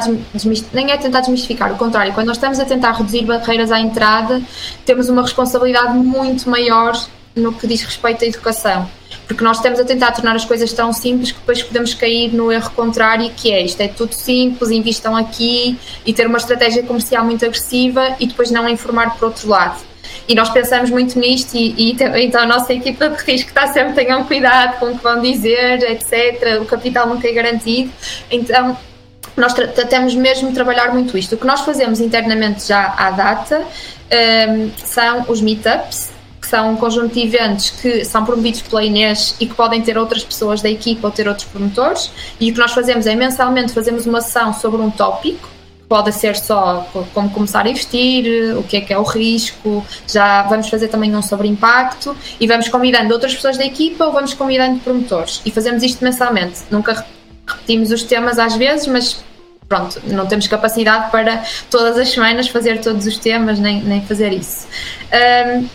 nem 0.75 0.91
é 0.91 0.97
tentar 0.99 1.21
desmistificar, 1.21 1.73
o 1.73 1.77
contrário, 1.77 2.13
quando 2.13 2.27
nós 2.27 2.37
estamos 2.37 2.61
a 2.61 2.67
tentar 2.67 2.93
reduzir 2.93 3.25
barreiras 3.25 3.73
à 3.73 3.81
entrada, 3.81 4.43
temos 4.85 5.09
uma 5.09 5.23
responsabilidade 5.23 5.97
muito 5.97 6.51
maior 6.51 6.93
no 7.35 7.51
que 7.51 7.67
diz 7.67 7.81
respeito 7.83 8.25
à 8.25 8.29
educação. 8.29 8.89
Porque 9.27 9.43
nós 9.43 9.57
estamos 9.57 9.81
a 9.81 9.85
tentar 9.85 10.13
tornar 10.13 10.37
as 10.37 10.45
coisas 10.45 10.71
tão 10.75 10.93
simples 10.93 11.33
que 11.33 11.39
depois 11.39 11.63
podemos 11.63 11.95
cair 11.95 12.31
no 12.35 12.53
erro 12.53 12.71
contrário, 12.73 13.31
que 13.35 13.51
é 13.51 13.63
isto 13.63 13.81
é 13.81 13.89
tudo 13.89 14.13
simples, 14.13 14.71
investam 14.71 15.17
aqui 15.17 15.79
e 16.05 16.13
ter 16.13 16.27
uma 16.27 16.37
estratégia 16.37 16.83
comercial 16.83 17.25
muito 17.25 17.43
agressiva 17.47 18.17
e 18.21 18.27
depois 18.27 18.51
não 18.51 18.69
informar 18.69 19.17
por 19.17 19.27
outro 19.29 19.49
lado. 19.49 19.83
E 20.29 20.35
nós 20.35 20.51
pensamos 20.51 20.91
muito 20.91 21.19
nisto 21.19 21.55
e, 21.55 21.75
e 21.79 21.97
então 22.23 22.43
a 22.43 22.47
nossa 22.47 22.75
equipa 22.75 23.09
de 23.09 23.23
risco 23.25 23.49
está 23.49 23.67
sempre, 23.69 23.95
tenham 23.95 24.25
cuidado 24.25 24.79
com 24.79 24.87
o 24.93 24.97
que 24.99 25.03
vão 25.03 25.23
dizer, 25.23 25.83
etc. 25.91 26.61
O 26.61 26.67
capital 26.67 27.09
nunca 27.09 27.27
é 27.27 27.33
garantido. 27.33 27.91
Então 28.31 28.77
nós 29.37 29.53
tratamos 29.53 30.15
mesmo 30.15 30.49
de 30.49 30.55
trabalhar 30.55 30.93
muito 30.93 31.17
isto. 31.19 31.35
O 31.35 31.39
que 31.39 31.47
nós 31.47 31.61
fazemos 31.61 32.01
internamente 32.01 32.69
já 32.69 32.95
à 32.97 33.11
data 33.11 33.63
um, 33.63 34.71
são 34.77 35.25
os 35.29 35.41
meetups, 35.41 36.11
que 36.41 36.47
são 36.47 36.73
um 36.73 36.77
conjunto 36.77 37.15
de 37.15 37.23
eventos 37.23 37.71
que 37.71 38.05
são 38.05 38.25
promovidos 38.25 38.63
pela 38.63 38.85
Inês 38.85 39.35
e 39.41 39.47
que 39.47 39.55
podem 39.55 39.81
ter 39.83 39.97
outras 39.97 40.23
pessoas 40.23 40.61
da 40.61 40.71
equipa 40.71 41.09
ou 41.09 41.13
ter 41.13 41.27
outros 41.27 41.47
promotores. 41.47 42.11
E 42.39 42.51
o 42.51 42.55
que 42.55 42.61
nós 42.61 42.73
fazemos 42.73 43.07
é 43.07 43.15
mensalmente 43.15 43.73
fazemos 43.73 44.07
uma 44.07 44.21
sessão 44.21 44.53
sobre 44.53 44.81
um 44.81 44.91
tópico. 44.91 45.49
Pode 45.89 46.13
ser 46.13 46.35
só 46.35 46.89
como 47.13 47.31
começar 47.31 47.67
a 47.67 47.69
investir, 47.69 48.57
o 48.57 48.63
que 48.63 48.79
é 48.79 48.81
que 48.81 48.93
é 48.93 48.99
o 48.99 49.03
risco, 49.03 49.85
já 50.09 50.43
vamos 50.45 50.69
fazer 50.69 50.89
também 50.89 51.15
um 51.15 51.21
sobre 51.21 51.47
impacto 51.47 52.17
e 52.41 52.47
vamos 52.47 52.69
convidando 52.69 53.13
outras 53.13 53.35
pessoas 53.35 53.59
da 53.59 53.65
equipa 53.65 54.07
ou 54.07 54.13
vamos 54.13 54.33
convidando 54.33 54.81
promotores 54.81 55.43
e 55.45 55.51
fazemos 55.51 55.83
isto 55.83 56.03
mensalmente. 56.03 56.63
Nunca 56.71 57.05
repetimos 57.47 57.91
os 57.91 58.03
temas 58.03 58.39
às 58.39 58.57
vezes, 58.57 58.87
mas 58.87 59.25
pronto, 59.69 60.01
não 60.07 60.27
temos 60.27 60.47
capacidade 60.47 61.11
para 61.11 61.43
todas 61.71 61.99
as 61.99 62.11
semanas 62.11 62.49
fazer 62.49 62.81
todos 62.81 63.07
os 63.07 63.19
temas, 63.19 63.59
nem, 63.59 63.83
nem 63.83 64.05
fazer 64.05 64.33
isso. 64.33 64.67
Um, 65.13 65.69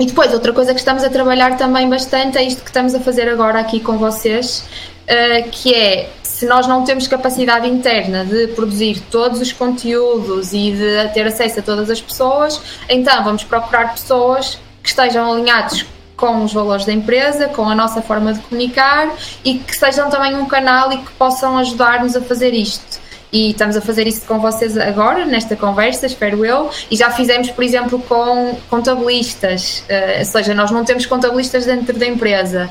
e 0.00 0.06
depois, 0.06 0.32
outra 0.32 0.52
coisa 0.52 0.74
que 0.74 0.80
estamos 0.80 1.02
a 1.02 1.08
trabalhar 1.08 1.56
também 1.56 1.88
bastante 1.88 2.36
é 2.36 2.42
isto 2.42 2.62
que 2.62 2.68
estamos 2.68 2.94
a 2.94 3.00
fazer 3.00 3.28
agora 3.28 3.58
aqui 3.58 3.80
com 3.80 3.96
vocês, 3.96 4.64
uh, 5.04 5.48
que 5.50 5.74
é 5.74 6.10
se 6.22 6.46
nós 6.46 6.66
não 6.66 6.84
temos 6.84 7.08
capacidade 7.08 7.66
interna 7.66 8.24
de 8.24 8.48
produzir 8.48 9.00
todos 9.10 9.40
os 9.40 9.50
conteúdos 9.50 10.52
e 10.52 10.72
de 10.72 11.08
ter 11.14 11.26
acesso 11.26 11.60
a 11.60 11.62
todas 11.62 11.90
as 11.90 12.00
pessoas, 12.00 12.60
então 12.88 13.24
vamos 13.24 13.42
procurar 13.42 13.92
pessoas 13.92 14.58
que 14.82 14.88
estejam 14.88 15.32
alinhados 15.32 15.84
com 16.18 16.44
os 16.44 16.52
valores 16.52 16.84
da 16.84 16.92
empresa, 16.92 17.48
com 17.48 17.66
a 17.66 17.74
nossa 17.74 18.02
forma 18.02 18.34
de 18.34 18.40
comunicar 18.40 19.14
e 19.44 19.54
que 19.54 19.74
sejam 19.74 20.10
também 20.10 20.36
um 20.36 20.44
canal 20.46 20.92
e 20.92 20.98
que 20.98 21.12
possam 21.12 21.56
ajudar-nos 21.56 22.16
a 22.16 22.20
fazer 22.20 22.52
isto. 22.52 22.98
E 23.30 23.50
estamos 23.50 23.76
a 23.76 23.80
fazer 23.82 24.06
isso 24.06 24.22
com 24.26 24.38
vocês 24.38 24.76
agora, 24.78 25.26
nesta 25.26 25.54
conversa, 25.54 26.06
espero 26.06 26.46
eu, 26.46 26.70
e 26.90 26.96
já 26.96 27.10
fizemos, 27.10 27.50
por 27.50 27.62
exemplo, 27.62 28.00
com 28.00 28.56
contabilistas, 28.70 29.80
uh, 29.80 30.20
ou 30.20 30.24
seja, 30.24 30.54
nós 30.54 30.70
não 30.70 30.82
temos 30.82 31.04
contabilistas 31.04 31.66
dentro 31.66 31.98
da 31.98 32.06
empresa, 32.06 32.70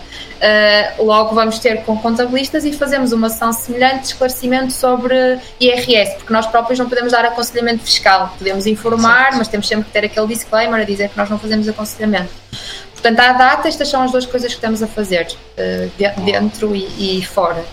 uh, 0.97 1.05
logo 1.05 1.35
vamos 1.35 1.59
ter 1.59 1.83
com 1.83 1.95
contabilistas 1.99 2.65
e 2.65 2.73
fazemos 2.73 3.11
uma 3.11 3.27
ação 3.27 3.53
semelhante 3.53 3.99
de 3.99 4.07
esclarecimento 4.07 4.73
sobre 4.73 5.37
IRS, 5.59 6.15
porque 6.15 6.33
nós 6.33 6.47
próprios 6.47 6.79
não 6.79 6.89
podemos 6.89 7.11
dar 7.11 7.23
aconselhamento 7.23 7.83
fiscal, 7.83 8.33
podemos 8.35 8.65
informar, 8.65 9.37
mas 9.37 9.47
temos 9.47 9.67
sempre 9.67 9.85
que 9.85 9.91
ter 9.91 10.05
aquele 10.05 10.25
disclaimer 10.25 10.81
a 10.81 10.85
dizer 10.85 11.09
que 11.09 11.17
nós 11.17 11.29
não 11.29 11.37
fazemos 11.37 11.69
aconselhamento. 11.69 12.31
Portanto, 13.01 13.19
à 13.19 13.33
data, 13.33 13.67
estas 13.67 13.87
são 13.87 14.01
as 14.01 14.11
duas 14.11 14.25
coisas 14.25 14.49
que 14.49 14.57
estamos 14.57 14.81
a 14.81 14.87
fazer, 14.87 15.27
uh, 15.27 16.23
dentro 16.23 16.75
e, 16.75 17.19
e 17.19 17.25
fora. 17.25 17.63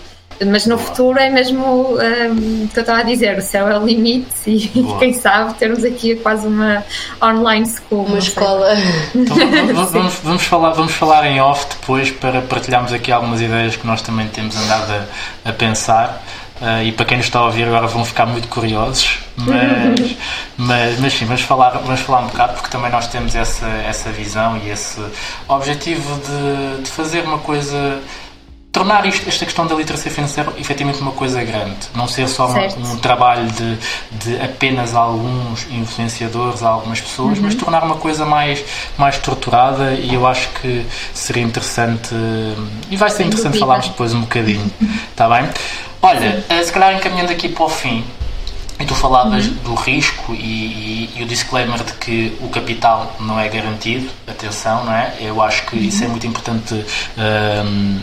Mas 0.43 0.65
no 0.65 0.77
futuro 0.77 1.17
é 1.17 1.29
mesmo 1.29 1.93
um, 1.93 2.67
que 2.67 2.77
eu 2.77 2.81
estava 2.81 2.99
a 2.99 3.03
dizer, 3.03 3.37
o 3.37 3.41
céu 3.41 3.69
é 3.69 3.79
o 3.79 3.85
limite 3.85 4.27
e 4.47 4.67
Boa. 4.81 4.99
quem 4.99 5.13
sabe 5.13 5.53
termos 5.53 5.83
aqui 5.85 6.15
quase 6.17 6.45
uma 6.45 6.83
online 7.23 7.65
school. 7.65 8.05
Uma 8.05 8.19
escola. 8.19 8.73
Então, 9.13 9.35
vamos, 9.37 9.91
vamos, 9.91 10.13
vamos, 10.21 10.43
falar, 10.43 10.71
vamos 10.71 10.93
falar 10.93 11.25
em 11.25 11.39
off 11.39 11.65
depois 11.69 12.11
para 12.11 12.41
partilharmos 12.41 12.91
aqui 12.91 13.11
algumas 13.13 13.39
ideias 13.39 13.77
que 13.77 13.87
nós 13.87 14.01
também 14.01 14.27
temos 14.27 14.57
andado 14.57 14.91
a, 15.45 15.49
a 15.49 15.53
pensar. 15.53 16.21
Uh, 16.61 16.83
e 16.85 16.91
para 16.93 17.05
quem 17.05 17.17
nos 17.17 17.25
está 17.25 17.39
a 17.39 17.45
ouvir 17.47 17.67
agora 17.67 17.85
vão 17.85 18.05
ficar 18.05 18.25
muito 18.25 18.47
curiosos, 18.47 19.19
mas, 19.35 20.15
mas, 20.55 20.99
mas 21.01 21.13
sim, 21.13 21.25
vamos 21.25 21.41
falar, 21.41 21.71
vamos 21.71 21.99
falar 21.99 22.19
um 22.21 22.27
bocado 22.27 22.53
porque 22.53 22.69
também 22.69 22.89
nós 22.89 23.07
temos 23.07 23.35
essa, 23.35 23.67
essa 23.67 24.09
visão 24.09 24.57
e 24.63 24.69
esse 24.69 25.01
objetivo 25.49 26.17
de, 26.21 26.83
de 26.83 26.89
fazer 26.89 27.25
uma 27.25 27.39
coisa 27.39 28.01
tornar 28.75 29.05
isto, 29.05 29.27
esta 29.29 29.45
questão 29.45 29.65
da 29.65 29.73
literacia 29.73 30.11
financeira 30.11 30.51
efetivamente 30.57 31.01
uma 31.01 31.13
coisa 31.13 31.41
grande, 31.45 31.77
não 31.95 32.09
ser 32.09 32.27
só 32.27 32.49
um, 32.49 32.91
um, 32.91 32.97
trabalho 32.97 33.49
de, 33.51 33.77
de 34.11 34.41
apenas 34.43 34.93
alguns 34.93 35.65
influenciadores, 35.71 36.61
algumas 36.61 36.99
pessoas, 36.99 37.37
uhum. 37.37 37.45
mas 37.45 37.55
tornar 37.55 37.83
uma 37.83 37.95
coisa 37.95 38.25
mais, 38.25 38.63
mais 38.97 39.15
estruturada 39.15 39.93
e 39.93 40.13
eu 40.13 40.27
acho 40.27 40.49
que 40.61 40.85
seria 41.13 41.41
interessante 41.41 42.13
e 42.89 42.97
vai 42.97 43.09
ser 43.09 43.23
interessante 43.23 43.57
falarmos 43.57 43.87
depois 43.87 44.13
um 44.13 44.21
bocadinho, 44.21 44.69
está 45.09 45.29
bem? 45.29 45.49
Olha. 46.05 46.43
Eh, 46.49 46.63
se 46.63 46.71
calhar 46.71 46.93
encaminhando 46.95 47.31
aqui 47.31 47.49
para 47.49 47.65
o 47.65 47.69
fim, 47.69 48.05
e 48.79 48.85
tu 48.85 48.93
falavas 48.93 49.47
uhum. 49.47 49.53
do 49.63 49.73
risco 49.73 50.33
e, 50.33 50.35
e, 50.35 51.09
e, 51.15 51.23
o 51.23 51.25
disclaimer 51.25 51.81
de 51.81 51.93
que 51.93 52.37
o 52.41 52.49
capital 52.49 53.15
não 53.19 53.39
é 53.39 53.47
garantido, 53.47 54.09
atenção, 54.27 54.83
não 54.85 54.93
é? 54.93 55.15
Eu 55.19 55.41
acho 55.41 55.65
que 55.65 55.77
uhum. 55.77 55.83
isso 55.83 56.03
é 56.03 56.07
muito 56.07 56.27
importante. 56.27 56.85
Um, 57.17 57.99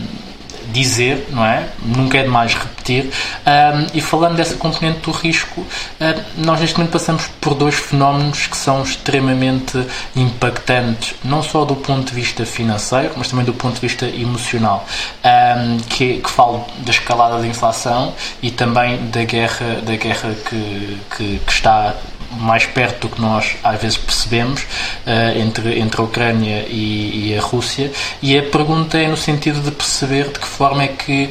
dizer, 0.71 1.27
não 1.31 1.45
é? 1.45 1.67
Nunca 1.83 2.17
é 2.17 2.23
demais 2.23 2.53
repetir. 2.53 3.05
Um, 3.45 3.87
e 3.93 4.01
falando 4.01 4.35
dessa 4.35 4.55
componente 4.55 4.99
do 4.99 5.11
risco, 5.11 5.61
uh, 5.61 6.23
nós 6.37 6.59
neste 6.59 6.77
momento 6.77 6.91
passamos 6.91 7.27
por 7.41 7.53
dois 7.53 7.75
fenómenos 7.75 8.47
que 8.47 8.57
são 8.57 8.83
extremamente 8.83 9.85
impactantes, 10.15 11.15
não 11.23 11.41
só 11.41 11.65
do 11.65 11.75
ponto 11.75 12.07
de 12.07 12.13
vista 12.13 12.45
financeiro, 12.45 13.13
mas 13.17 13.27
também 13.29 13.45
do 13.45 13.53
ponto 13.53 13.75
de 13.75 13.81
vista 13.81 14.05
emocional. 14.05 14.85
Um, 15.23 15.77
que, 15.89 16.17
que 16.17 16.29
falo 16.29 16.65
da 16.79 16.91
escalada 16.91 17.39
da 17.39 17.47
inflação 17.47 18.13
e 18.41 18.51
também 18.51 18.97
da 19.09 19.23
guerra, 19.23 19.81
da 19.81 19.95
guerra 19.95 20.35
que, 20.49 20.97
que, 21.15 21.39
que 21.39 21.51
está 21.51 21.95
mais 22.39 22.65
perto 22.65 23.07
do 23.07 23.15
que 23.15 23.21
nós 23.21 23.55
às 23.63 23.81
vezes 23.81 23.97
percebemos 23.97 24.61
uh, 24.61 25.37
entre, 25.37 25.79
entre 25.79 26.01
a 26.01 26.03
Ucrânia 26.03 26.65
e, 26.67 27.29
e, 27.29 27.37
a 27.37 27.41
Rússia. 27.41 27.91
E 28.21 28.37
a 28.37 28.43
pergunta 28.43 28.97
é 28.97 29.07
no 29.07 29.17
sentido 29.17 29.61
de 29.61 29.71
perceber 29.71 30.25
de 30.25 30.39
que 30.39 30.47
forma 30.47 30.83
é 30.83 30.87
que 30.87 31.29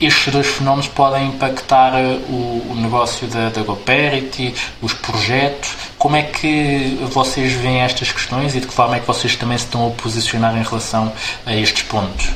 estes 0.00 0.32
dois 0.32 0.46
fenómenos 0.46 0.88
podem 0.88 1.28
impactar 1.28 1.94
eh, 1.94 2.18
o, 2.28 2.66
o 2.70 2.74
negócio 2.76 3.26
da, 3.28 3.50
da 3.50 3.62
GoParity, 3.62 4.52
os 4.80 4.92
projetos. 4.92 5.70
Como 5.96 6.16
é 6.16 6.22
que 6.22 6.98
vocês 7.10 7.52
veem 7.52 7.82
estas 7.82 8.10
questões 8.10 8.54
e 8.56 8.60
de 8.60 8.66
que 8.66 8.74
forma 8.74 8.96
é 8.96 9.00
que 9.00 9.06
vocês 9.06 9.36
também 9.36 9.56
se 9.56 9.64
estão 9.64 9.86
a 9.86 9.90
posicionar 9.90 10.56
em 10.56 10.62
relação 10.62 11.12
a 11.46 11.54
estes 11.54 11.82
pontos? 11.82 12.30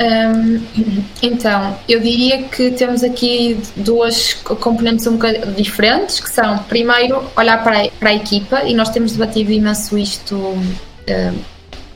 Um, 0.00 0.62
então, 1.20 1.76
eu 1.88 1.98
diria 1.98 2.44
que 2.44 2.70
temos 2.70 3.02
aqui 3.02 3.58
duas 3.74 4.34
componentes 4.34 5.06
um 5.06 5.12
bocadinho 5.12 5.52
diferentes, 5.52 6.20
que 6.20 6.30
são, 6.30 6.58
primeiro, 6.58 7.24
olhar 7.36 7.62
para 7.64 7.82
a, 7.82 7.88
para 7.90 8.10
a 8.10 8.14
equipa, 8.14 8.62
e 8.62 8.74
nós 8.74 8.90
temos 8.90 9.12
debatido 9.12 9.50
imenso 9.50 9.98
isto 9.98 10.36
um, 10.36 11.38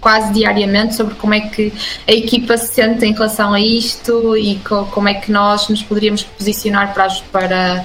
quase 0.01 0.33
diariamente, 0.33 0.97
sobre 0.97 1.15
como 1.15 1.33
é 1.33 1.41
que 1.41 1.73
a 2.09 2.13
equipa 2.13 2.57
se 2.59 2.75
sente 2.75 3.07
em 3.07 3.13
relação 3.13 3.55
a 3.55 3.61
isto 3.61 4.37
e 4.37 4.57
co, 4.57 4.85
como 4.87 5.09
é 5.09 5.15
que 5.15 5.31
nós 5.31 5.69
nos 5.69 5.83
poderíamos 5.83 6.25
posicionar 6.25 6.93
para, 6.93 7.09
para 7.31 7.85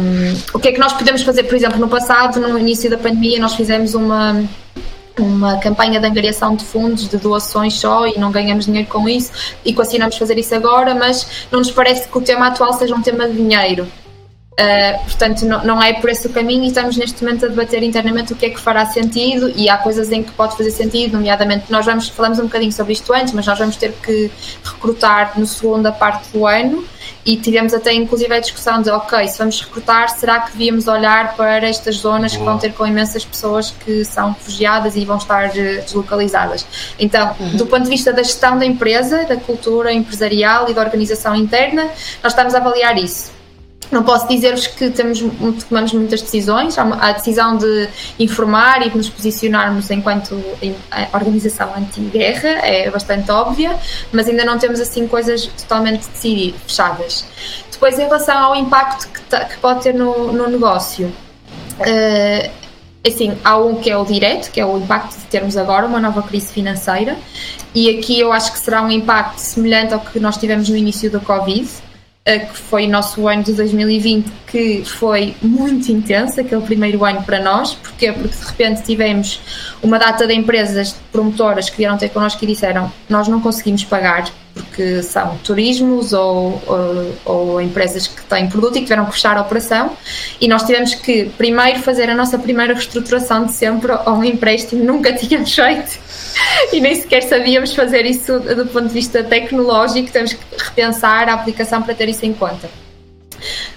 um, 0.00 0.36
o 0.52 0.58
que 0.58 0.68
é 0.68 0.72
que 0.72 0.80
nós 0.80 0.92
podemos 0.94 1.22
fazer, 1.22 1.44
por 1.44 1.54
exemplo, 1.54 1.78
no 1.78 1.88
passado, 1.88 2.40
no 2.40 2.58
início 2.58 2.90
da 2.90 2.98
pandemia, 2.98 3.38
nós 3.38 3.54
fizemos 3.54 3.94
uma 3.94 4.42
uma 5.22 5.58
campanha 5.58 6.00
de 6.00 6.06
angariação 6.06 6.54
de 6.54 6.64
fundos, 6.64 7.08
de 7.08 7.16
doações 7.16 7.74
só 7.74 8.06
e 8.06 8.18
não 8.18 8.30
ganhamos 8.30 8.66
dinheiro 8.66 8.88
com 8.88 9.08
isso 9.08 9.30
e 9.64 9.72
continuamos 9.72 10.16
a 10.16 10.18
fazer 10.18 10.38
isso 10.38 10.54
agora, 10.54 10.94
mas 10.94 11.46
não 11.50 11.58
nos 11.60 11.70
parece 11.70 12.08
que 12.08 12.18
o 12.18 12.20
tema 12.20 12.48
atual 12.48 12.72
seja 12.72 12.94
um 12.94 13.02
tema 13.02 13.28
de 13.28 13.34
dinheiro. 13.34 13.86
Uh, 14.58 15.04
portanto, 15.04 15.46
não, 15.46 15.64
não, 15.64 15.80
é 15.80 15.92
por 15.92 16.10
esse 16.10 16.26
o 16.26 16.30
caminho 16.30 16.64
e 16.64 16.66
estamos 16.66 16.96
neste 16.96 17.22
momento 17.22 17.44
a 17.44 17.48
debater 17.48 17.80
internamente 17.80 18.32
o 18.32 18.36
que 18.36 18.46
é 18.46 18.50
que 18.50 18.58
fará 18.58 18.84
sentido 18.86 19.52
e 19.54 19.70
há 19.70 19.78
coisas 19.78 20.10
em 20.10 20.20
que 20.20 20.32
pode 20.32 20.56
fazer 20.56 20.72
sentido, 20.72 21.12
nomeadamente 21.12 21.66
nós 21.70 21.86
vamos, 21.86 22.08
falamos 22.08 22.40
um 22.40 22.44
bocadinho 22.44 22.72
sobre 22.72 22.92
isto 22.92 23.12
antes, 23.12 23.32
mas 23.32 23.46
nós 23.46 23.56
vamos 23.56 23.76
ter 23.76 23.92
que 23.92 24.28
recrutar 24.64 25.38
no 25.38 25.46
segunda 25.46 25.92
parte 25.92 26.32
do 26.32 26.44
ano 26.44 26.84
e 27.24 27.36
tivemos 27.36 27.72
até 27.72 27.92
inclusive 27.92 28.34
a 28.34 28.40
discussão 28.40 28.82
de 28.82 28.90
ok, 28.90 29.28
se 29.28 29.38
vamos 29.38 29.60
recrutar, 29.60 30.08
será 30.08 30.40
que 30.40 30.50
devíamos 30.50 30.88
olhar 30.88 31.36
para 31.36 31.64
estas 31.68 31.96
zonas 31.96 32.32
Boa. 32.32 32.44
que 32.44 32.50
vão 32.50 32.58
ter 32.58 32.72
com 32.72 32.84
imensas 32.84 33.24
pessoas 33.24 33.70
que 33.70 34.04
são 34.04 34.32
refugiadas 34.32 34.96
e 34.96 35.04
vão 35.04 35.18
estar 35.18 35.56
eh, 35.56 35.82
deslocalizadas. 35.82 36.66
Então, 36.98 37.36
uhum. 37.38 37.56
do 37.56 37.66
ponto 37.66 37.84
de 37.84 37.90
vista 37.90 38.12
da 38.12 38.24
gestão 38.24 38.58
da 38.58 38.66
empresa, 38.66 39.24
da 39.24 39.36
cultura 39.36 39.92
empresarial 39.92 40.68
e 40.68 40.74
da 40.74 40.80
organização 40.80 41.36
interna, 41.36 41.84
nós 42.24 42.32
estamos 42.32 42.56
a 42.56 42.58
avaliar 42.58 42.98
isso 42.98 43.37
não 43.90 44.02
posso 44.02 44.28
dizer-vos 44.28 44.66
que 44.66 44.90
temos, 44.90 45.20
tomamos 45.68 45.92
muitas 45.92 46.20
decisões. 46.20 46.78
Há 46.78 46.82
a 46.82 47.12
decisão 47.12 47.56
de 47.56 47.88
informar 48.18 48.86
e 48.86 48.90
de 48.90 48.96
nos 48.96 49.08
posicionarmos 49.08 49.90
enquanto 49.90 50.40
organização 51.12 51.72
anti-guerra 51.76 52.48
é 52.66 52.90
bastante 52.90 53.30
óbvia, 53.30 53.76
mas 54.12 54.28
ainda 54.28 54.44
não 54.44 54.58
temos 54.58 54.80
assim 54.80 55.06
coisas 55.06 55.46
totalmente 55.46 56.06
decididas, 56.08 56.60
fechadas. 56.66 57.24
Depois, 57.70 57.98
em 57.98 58.02
relação 58.02 58.36
ao 58.36 58.56
impacto 58.56 59.08
que, 59.08 59.20
que 59.20 59.58
pode 59.58 59.82
ter 59.82 59.94
no, 59.94 60.32
no 60.32 60.48
negócio, 60.48 61.06
uh, 61.06 62.50
assim, 63.06 63.38
há 63.42 63.56
um 63.56 63.76
que 63.76 63.90
é 63.90 63.96
o 63.96 64.04
direto, 64.04 64.50
que 64.50 64.60
é 64.60 64.66
o 64.66 64.78
impacto 64.78 65.16
de 65.16 65.24
termos 65.26 65.56
agora 65.56 65.86
uma 65.86 66.00
nova 66.00 66.22
crise 66.22 66.52
financeira, 66.52 67.16
e 67.74 67.88
aqui 67.96 68.18
eu 68.20 68.32
acho 68.32 68.52
que 68.52 68.58
será 68.58 68.82
um 68.82 68.90
impacto 68.90 69.38
semelhante 69.38 69.94
ao 69.94 70.00
que 70.00 70.18
nós 70.18 70.36
tivemos 70.36 70.68
no 70.68 70.76
início 70.76 71.10
da 71.10 71.20
Covid 71.20 71.68
que 72.36 72.58
foi 72.58 72.86
o 72.86 72.90
nosso 72.90 73.26
ano 73.28 73.42
de 73.42 73.52
2020, 73.52 74.30
que 74.46 74.84
foi 74.84 75.34
muito 75.40 75.90
intenso, 75.90 76.40
aquele 76.40 76.62
primeiro 76.62 77.04
ano 77.04 77.22
para 77.22 77.40
nós. 77.40 77.74
Porque 77.74 78.10
de 78.10 78.46
repente 78.46 78.82
tivemos 78.82 79.40
uma 79.82 79.98
data 79.98 80.26
de 80.26 80.34
empresas 80.34 80.96
promotoras 81.12 81.70
que 81.70 81.76
vieram 81.78 81.96
ter 81.96 82.08
connosco 82.10 82.44
e 82.44 82.48
disseram: 82.48 82.92
Nós 83.08 83.28
não 83.28 83.40
conseguimos 83.40 83.84
pagar, 83.84 84.28
porque 84.62 85.02
são 85.02 85.36
turismos 85.38 86.12
ou, 86.12 86.62
ou, 86.66 87.14
ou, 87.24 87.60
empresas 87.60 88.06
que 88.06 88.22
têm 88.22 88.48
produto 88.48 88.76
e 88.76 88.80
que 88.80 88.86
tiveram 88.86 89.06
que 89.06 89.12
fechar 89.12 89.36
a 89.36 89.40
operação. 89.40 89.96
E 90.40 90.48
nós 90.48 90.62
tivemos 90.64 90.94
que 90.94 91.30
primeiro 91.36 91.80
fazer 91.80 92.10
a 92.10 92.14
nossa 92.14 92.38
primeira 92.38 92.74
reestruturação 92.74 93.46
de 93.46 93.52
sempre 93.52 93.92
a 93.92 94.12
um 94.12 94.24
empréstimo, 94.24 94.84
nunca 94.84 95.12
tínhamos 95.16 95.54
feito 95.54 95.98
e 96.72 96.80
nem 96.80 96.94
sequer 96.94 97.22
sabíamos 97.22 97.74
fazer 97.74 98.04
isso 98.04 98.38
do 98.38 98.66
ponto 98.66 98.88
de 98.88 98.94
vista 98.94 99.22
tecnológico, 99.24 100.10
temos 100.10 100.32
que 100.32 100.40
repensar 100.56 101.28
a 101.28 101.34
aplicação 101.34 101.82
para 101.82 101.94
ter 101.94 102.08
isso 102.08 102.24
em 102.26 102.32
conta. 102.32 102.68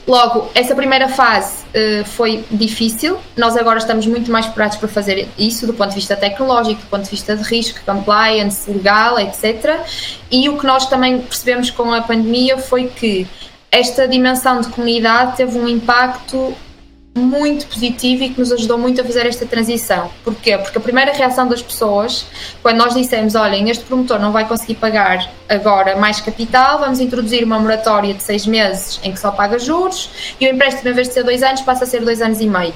Logo, 0.08 0.50
essa 0.56 0.74
primeira 0.74 1.08
fase 1.08 1.64
uh, 1.66 2.06
foi 2.06 2.44
difícil, 2.50 3.20
nós 3.38 3.56
agora 3.56 3.78
estamos 3.78 4.08
muito 4.08 4.32
mais 4.32 4.46
preparados 4.48 4.78
para 4.78 4.88
fazer 4.88 5.28
isso 5.38 5.68
do 5.68 5.74
ponto 5.74 5.90
de 5.90 5.96
vista 5.96 6.16
tecnológico, 6.16 6.82
do 6.82 6.88
ponto 6.88 7.04
de 7.04 7.10
vista 7.10 7.36
de 7.36 7.44
risco, 7.44 7.80
compliance, 7.86 8.70
legal, 8.70 9.20
etc. 9.20 9.80
E 10.32 10.50
o 10.50 10.58
que 10.58 10.66
nós 10.66 10.88
também 10.88 11.22
percebemos 11.22 11.70
com 11.70 11.94
a 11.94 12.02
pandemia 12.02 12.58
foi 12.58 12.86
que 12.88 13.28
esta 13.72 14.08
dimensão 14.08 14.60
de 14.60 14.70
comunidade 14.70 15.38
teve 15.38 15.58
um 15.58 15.68
impacto 15.68 16.54
muito 17.14 17.68
positivo 17.68 18.24
e 18.24 18.30
que 18.30 18.40
nos 18.40 18.52
ajudou 18.52 18.78
muito 18.78 19.02
a 19.02 19.04
fazer 19.04 19.26
esta 19.26 19.46
transição. 19.46 20.10
Porquê? 20.24 20.58
Porque 20.58 20.78
a 20.78 20.82
primeira 20.82 21.12
reação 21.12 21.48
das 21.48 21.62
pessoas, 21.62 22.26
quando 22.62 22.78
nós 22.78 22.94
dissemos, 22.94 23.36
olhem, 23.36 23.70
este 23.70 23.84
promotor 23.84 24.20
não 24.20 24.32
vai 24.32 24.48
conseguir 24.48 24.76
pagar 24.76 25.30
agora 25.50 25.98
mais 25.98 26.22
capital, 26.22 26.80
vamos 26.80 27.00
introduzir 27.00 27.44
uma 27.44 27.60
moratória 27.60 28.14
de 28.14 28.24
seis 28.24 28.46
meses 28.46 29.00
em 29.04 29.12
que 29.12 29.20
só 29.20 29.32
paga 29.32 29.60
juros 29.60 30.10
e 30.40 30.48
o 30.48 30.50
empréstimo, 30.50 30.90
em 30.90 30.94
vez 30.94 31.10
de 31.10 31.14
ser 31.14 31.24
dois 31.24 31.44
anos, 31.44 31.62
passa 31.62 31.84
a 31.84 31.88
ser 31.88 32.02
dois 32.02 32.22
anos 32.22 32.40
e 32.40 32.48
meio. 32.48 32.74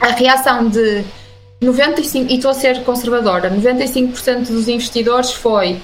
A 0.00 0.08
reação 0.08 0.68
de 0.68 1.04
95%, 1.62 2.30
e 2.30 2.34
estou 2.34 2.50
a 2.50 2.54
ser 2.54 2.82
conservadora, 2.84 3.50
95% 3.50 4.48
dos 4.48 4.68
investidores 4.68 5.32
foi 5.32 5.80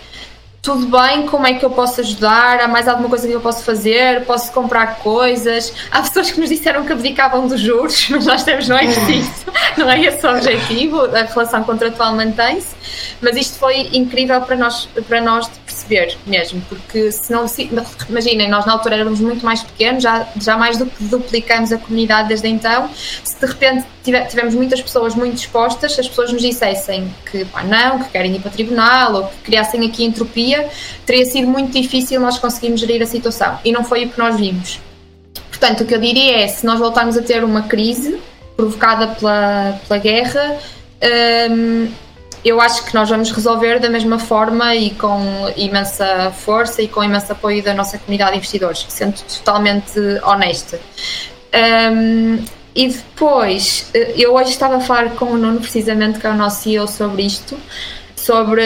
tudo 0.62 0.86
bem, 0.86 1.26
como 1.26 1.46
é 1.46 1.54
que 1.54 1.64
eu 1.64 1.70
posso 1.70 2.00
ajudar? 2.00 2.60
Há 2.60 2.68
mais 2.68 2.86
alguma 2.86 3.08
coisa 3.08 3.26
que 3.26 3.32
eu 3.32 3.40
posso 3.40 3.64
fazer? 3.64 4.24
Posso 4.26 4.52
comprar 4.52 4.96
coisas? 4.98 5.72
Há 5.90 6.02
pessoas 6.02 6.30
que 6.30 6.38
nos 6.38 6.50
disseram 6.50 6.84
que 6.84 6.92
abdicavam 6.92 7.48
dos 7.48 7.60
juros, 7.60 8.08
mas 8.10 8.26
nós 8.26 8.44
temos, 8.44 8.68
não 8.68 8.76
é 8.76 8.84
preciso, 8.84 9.46
não 9.78 9.88
é 9.88 10.00
esse 10.00 10.26
o 10.26 10.30
objetivo, 10.30 11.04
a 11.04 11.22
relação 11.22 11.64
contratual 11.64 12.14
mantém-se, 12.14 12.74
mas 13.20 13.36
isto 13.36 13.58
foi 13.58 13.88
incrível 13.92 14.40
para 14.42 14.56
nós, 14.56 14.88
para 15.08 15.20
nós 15.20 15.46
de 15.46 15.58
perceber 15.60 16.16
mesmo, 16.26 16.60
porque 16.68 17.10
se 17.12 17.30
não, 17.32 17.46
se, 17.46 17.70
imaginem, 18.08 18.48
nós 18.48 18.66
na 18.66 18.72
altura 18.72 18.96
éramos 18.96 19.20
muito 19.20 19.44
mais 19.44 19.62
pequenos, 19.62 20.02
já, 20.02 20.26
já 20.40 20.56
mais 20.56 20.78
do 20.78 20.86
que 20.86 21.04
duplicamos 21.04 21.72
a 21.72 21.78
comunidade 21.78 22.28
desde 22.28 22.48
então, 22.48 22.90
se 23.24 23.38
de 23.38 23.46
repente 23.46 23.86
tivemos 24.02 24.54
muitas 24.54 24.80
pessoas 24.80 25.14
muito 25.14 25.34
dispostas, 25.34 25.94
se 25.94 26.00
as 26.00 26.08
pessoas 26.08 26.32
nos 26.32 26.42
dissessem 26.42 27.12
que 27.30 27.44
pá, 27.46 27.62
não, 27.62 27.98
que 28.02 28.10
querem 28.10 28.36
ir 28.36 28.40
para 28.40 28.50
tribunal 28.50 29.14
ou 29.14 29.24
que 29.28 29.36
criassem 29.44 29.86
aqui 29.86 30.04
entropia, 30.04 30.68
teria 31.04 31.24
sido 31.24 31.46
muito 31.46 31.72
difícil 31.72 32.20
nós 32.20 32.38
conseguirmos 32.38 32.80
gerir 32.80 33.02
a 33.02 33.06
situação 33.06 33.58
e 33.64 33.72
não 33.72 33.84
foi 33.84 34.06
o 34.06 34.08
que 34.08 34.18
nós 34.18 34.36
vimos. 34.36 34.80
Portanto, 35.48 35.82
o 35.82 35.86
que 35.86 35.94
eu 35.94 36.00
diria 36.00 36.40
é: 36.40 36.48
se 36.48 36.64
nós 36.64 36.78
voltarmos 36.78 37.16
a 37.18 37.22
ter 37.22 37.44
uma 37.44 37.62
crise 37.62 38.18
provocada 38.56 39.08
pela, 39.08 39.78
pela 39.86 40.00
guerra, 40.00 40.58
hum, 41.50 41.88
eu 42.44 42.60
acho 42.60 42.84
que 42.84 42.94
nós 42.94 43.08
vamos 43.08 43.30
resolver 43.30 43.78
da 43.78 43.90
mesma 43.90 44.18
forma 44.18 44.74
e 44.74 44.90
com 44.90 45.20
imensa 45.56 46.30
força 46.30 46.80
e 46.82 46.88
com 46.88 47.02
imenso 47.02 47.32
apoio 47.32 47.62
da 47.62 47.74
nossa 47.74 47.98
comunidade 47.98 48.32
de 48.32 48.38
investidores, 48.38 48.86
sendo 48.88 49.20
totalmente 49.22 49.98
honesta. 50.24 50.80
Um, 51.92 52.42
e 52.74 52.88
depois, 52.88 53.90
eh, 53.92 54.14
eu 54.16 54.34
hoje 54.34 54.50
estava 54.50 54.76
a 54.76 54.80
falar 54.80 55.10
com 55.10 55.26
o 55.26 55.36
Nuno, 55.36 55.60
precisamente, 55.60 56.20
que 56.20 56.26
é 56.26 56.30
o 56.30 56.34
nosso 56.34 56.62
CEO, 56.62 56.86
sobre 56.86 57.24
isto, 57.24 57.58
sobre 58.14 58.62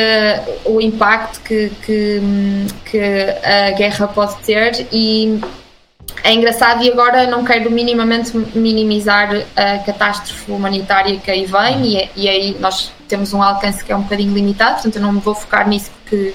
o 0.65 0.81
impacto 0.81 1.41
que, 1.41 1.71
que, 1.85 2.21
que 2.85 3.01
a 3.01 3.71
guerra 3.71 4.09
pode 4.09 4.37
ter 4.43 4.87
e 4.93 5.41
é 6.23 6.33
engraçado 6.33 6.83
e 6.83 6.91
agora 6.91 7.27
não 7.27 7.45
quero 7.45 7.71
minimamente 7.71 8.37
minimizar 8.55 9.31
a 9.57 9.79
catástrofe 9.79 10.51
humanitária 10.51 11.19
que 11.19 11.31
aí 11.31 11.47
vem 11.47 11.87
e, 11.87 12.11
e 12.17 12.29
aí 12.29 12.57
nós 12.59 12.93
temos 13.09 13.33
um 13.33 13.43
alcance 13.43 13.85
que 13.85 13.93
é 13.93 13.97
um 13.97 14.03
bocadinho 14.03 14.33
limitado, 14.33 14.75
portanto 14.75 14.97
eu 14.97 15.03
não 15.03 15.13
me 15.13 15.21
vou 15.21 15.35
focar 15.35 15.69
nisso 15.69 15.91
porque 16.03 16.35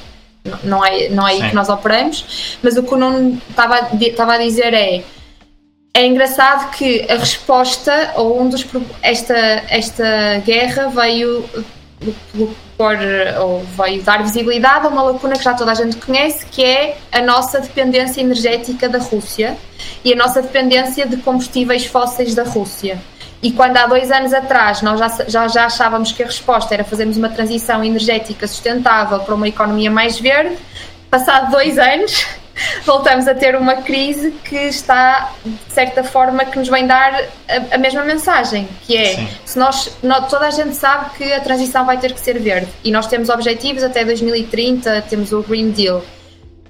não 0.64 0.86
é, 0.86 1.10
não 1.10 1.28
é 1.28 1.34
aí 1.34 1.50
que 1.50 1.56
nós 1.56 1.70
operamos, 1.70 2.58
mas 2.64 2.78
o 2.78 2.84
que 2.84 2.94
o 2.94 2.98
Nuno 2.98 3.42
estava, 3.50 3.90
estava 4.00 4.34
a 4.34 4.38
dizer 4.38 4.74
é 4.74 5.04
é 5.92 6.06
engraçado 6.06 6.72
que 6.72 7.06
a 7.12 7.16
resposta 7.16 8.14
ou 8.16 8.42
um 8.42 8.48
dos 8.48 8.66
esta 9.02 9.36
esta 9.70 10.38
guerra 10.46 10.88
veio 10.88 11.44
por, 12.78 12.96
ou 13.42 13.64
veio 13.78 14.02
dar 14.04 14.24
visibilidade 14.24 14.86
a 14.86 14.90
uma 14.90 15.02
lacuna 15.02 15.36
que 15.36 15.44
já 15.44 15.54
toda 15.54 15.72
a 15.72 15.76
gente 15.76 15.98
conhece, 15.98 16.46
que 16.46 16.64
é 16.64 16.98
a 17.12 17.22
nossa 17.22 17.60
dependência 17.60 18.22
energética 18.22 18.88
da 18.88 19.00
Rússia 19.00 19.58
e 20.04 20.14
a 20.14 20.16
nossa 20.16 20.42
dependência 20.42 21.06
de 21.06 21.18
combustíveis 21.18 21.86
fósseis 21.86 22.34
da 22.34 22.44
Rússia. 22.44 23.00
E 23.42 23.52
quando 23.52 23.78
há 23.78 23.88
dois 23.88 24.12
anos 24.12 24.34
atrás 24.34 24.82
nós 24.82 25.00
já, 25.00 25.10
já, 25.28 25.48
já 25.48 25.66
achávamos 25.66 26.12
que 26.12 26.22
a 26.22 26.26
resposta 26.26 26.74
era 26.74 26.84
fazermos 26.84 27.16
uma 27.16 27.30
transição 27.30 27.84
energética 27.84 28.46
sustentável 28.48 29.20
para 29.20 29.34
uma 29.34 29.48
economia 29.48 29.90
mais 29.90 30.20
verde, 30.20 30.58
passado 31.10 31.52
dois 31.52 31.78
anos 31.78 32.26
voltamos 32.86 33.28
a 33.30 33.34
ter 33.34 33.56
uma 33.56 33.76
crise 33.76 34.32
que 34.44 34.58
está, 34.58 35.32
de 35.46 35.74
certa 35.74 36.04
forma, 36.04 36.44
que 36.44 36.60
nos 36.60 36.68
vem 36.68 36.86
dar 36.86 37.14
a, 37.48 37.76
a 37.76 37.78
mesma 37.78 38.04
mensagem, 38.04 38.68
que 38.82 38.98
é, 38.98 39.16
Sim. 39.16 39.30
se 39.46 39.58
nós, 39.58 39.98
nós, 40.04 40.28
toda 40.30 40.48
a 40.48 40.52
gente 40.52 40.76
sabe 40.76 41.12
que 41.18 41.32
a 41.32 41.40
transição 41.40 41.86
vai 41.86 41.98
ter 41.98 42.14
que 42.14 42.20
ser 42.20 42.38
verde 42.40 42.68
e 42.84 42.92
nós 42.92 43.08
temos 43.08 43.30
objetivos 43.30 43.84
até 43.84 44.04
2030, 44.04 45.02
temos 45.04 45.32
o 45.32 45.42
Green 45.44 45.72
Deal. 45.72 46.04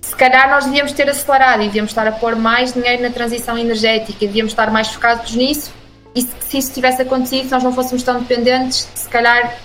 Se 0.02 0.16
calhar 0.16 0.50
nós 0.50 0.66
devíamos 0.66 0.92
ter 0.92 1.10
acelerado 1.10 1.62
e 1.62 1.66
devíamos 1.66 1.92
estar 1.92 2.08
a 2.08 2.12
pôr 2.12 2.36
mais 2.36 2.74
dinheiro 2.74 3.02
na 3.02 3.10
transição 3.10 3.58
energética 3.58 4.24
e 4.24 4.28
devíamos 4.28 4.52
estar 4.52 4.72
mais 4.72 4.88
focados 4.90 5.34
nisso 5.36 5.80
e 6.16 6.22
se, 6.22 6.30
se 6.40 6.58
isso 6.58 6.74
tivesse 6.74 7.02
acontecido, 7.02 7.46
se 7.46 7.52
nós 7.52 7.64
não 7.64 7.74
fôssemos 7.74 8.04
tão 8.04 8.20
dependentes, 8.20 8.88
se 8.94 9.08
calhar 9.10 9.58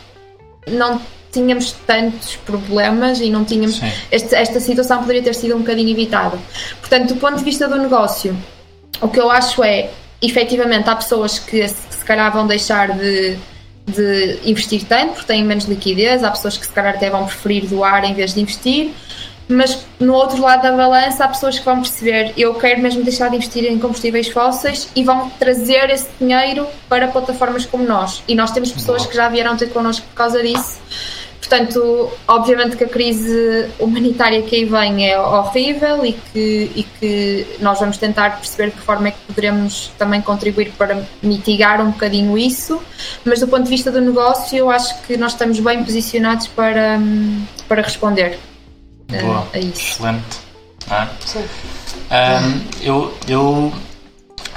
não 0.67 1.01
tínhamos 1.33 1.73
tantos 1.87 2.37
problemas 2.37 3.21
e 3.21 3.29
não 3.29 3.45
tínhamos. 3.45 3.81
Este, 4.11 4.35
esta 4.35 4.61
situação 4.61 5.01
poderia 5.01 5.23
ter 5.23 5.35
sido 5.35 5.57
um 5.57 5.61
bocadinho 5.61 5.91
evitada. 5.91 6.39
Portanto, 6.81 7.15
do 7.15 7.17
ponto 7.17 7.39
de 7.39 7.45
vista 7.45 7.67
do 7.67 7.77
negócio, 7.77 8.37
o 9.01 9.09
que 9.09 9.19
eu 9.19 9.31
acho 9.31 9.65
é, 9.65 9.91
efetivamente, 10.23 10.89
há 10.89 10.95
pessoas 10.95 11.39
que 11.39 11.67
se 11.67 12.05
calhar 12.05 12.33
vão 12.33 12.47
deixar 12.47 12.97
de, 12.97 13.37
de 13.87 14.39
investir 14.45 14.85
tanto 14.85 15.15
porque 15.15 15.27
têm 15.27 15.45
menos 15.45 15.65
liquidez, 15.65 16.23
há 16.23 16.31
pessoas 16.31 16.57
que 16.57 16.67
se 16.67 16.73
calhar 16.73 16.95
até 16.95 17.11
vão 17.11 17.27
preferir 17.27 17.67
doar 17.67 18.05
em 18.05 18.15
vez 18.15 18.33
de 18.33 18.41
investir 18.41 18.93
mas 19.49 19.85
no 20.01 20.15
outro 20.15 20.41
lado 20.41 20.63
da 20.63 20.73
balança 20.73 21.25
há 21.25 21.29
pessoas 21.29 21.59
que 21.59 21.65
vão 21.65 21.81
perceber 21.81 22.33
eu 22.37 22.55
quero 22.55 22.81
mesmo 22.81 23.03
deixar 23.03 23.29
de 23.29 23.37
investir 23.37 23.65
em 23.65 23.79
combustíveis 23.79 24.29
fósseis 24.29 24.89
e 24.95 25.05
vão 25.05 25.31
trazer 25.31 25.91
esse 25.91 26.09
dinheiro 26.19 26.67
para 26.89 27.09
plataformas 27.09 27.67
como 27.67 27.85
nós. 27.85 28.23
E 28.27 28.35
nós 28.35 28.51
temos 28.53 28.73
pessoas 28.73 29.07
que 29.07 29.15
já 29.15 29.29
vieram 29.29 29.57
ter 29.57 29.71
connosco 29.71 30.07
por 30.09 30.15
causa 30.15 30.43
disso. 30.43 30.79
Portanto, 31.39 32.11
obviamente 32.27 32.75
que 32.75 32.85
a 32.85 32.89
crise 32.89 33.69
humanitária 33.79 34.41
que 34.43 34.57
aí 34.57 34.65
vem 34.65 35.11
é 35.11 35.21
horrível 35.21 36.05
e 36.05 36.15
que, 36.15 36.73
e 36.75 36.83
que 36.99 37.47
nós 37.61 37.79
vamos 37.79 37.99
tentar 37.99 38.39
perceber 38.39 38.71
de 38.71 38.77
que 38.77 38.83
forma 38.83 39.09
é 39.09 39.11
que 39.11 39.19
poderemos 39.27 39.93
também 39.99 40.23
contribuir 40.23 40.73
para 40.79 41.05
mitigar 41.23 41.83
um 41.83 41.91
bocadinho 41.91 42.39
isso, 42.39 42.81
mas 43.27 43.41
do 43.41 43.49
ponto 43.49 43.65
de 43.65 43.69
vista 43.69 43.93
do 43.93 44.01
negócio, 44.01 44.57
eu 44.57 44.71
acho 44.71 44.99
que 45.03 45.19
nós 45.19 45.33
estamos 45.33 45.61
bem 45.61 45.85
posicionados 45.85 46.47
para, 46.49 46.99
para 47.69 47.83
responder 47.83 48.39
Boa, 49.21 49.47
a, 49.53 49.59
isso. 49.59 49.81
Excelente. 49.81 50.45
Ah. 50.91 51.09
Sim. 51.25 51.45
Um, 52.11 52.61
eu, 52.83 53.15
eu 53.27 53.73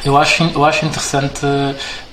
eu 0.06 0.16
acho, 0.16 0.44
eu 0.44 0.64
acho 0.64 0.86
interessante 0.86 1.42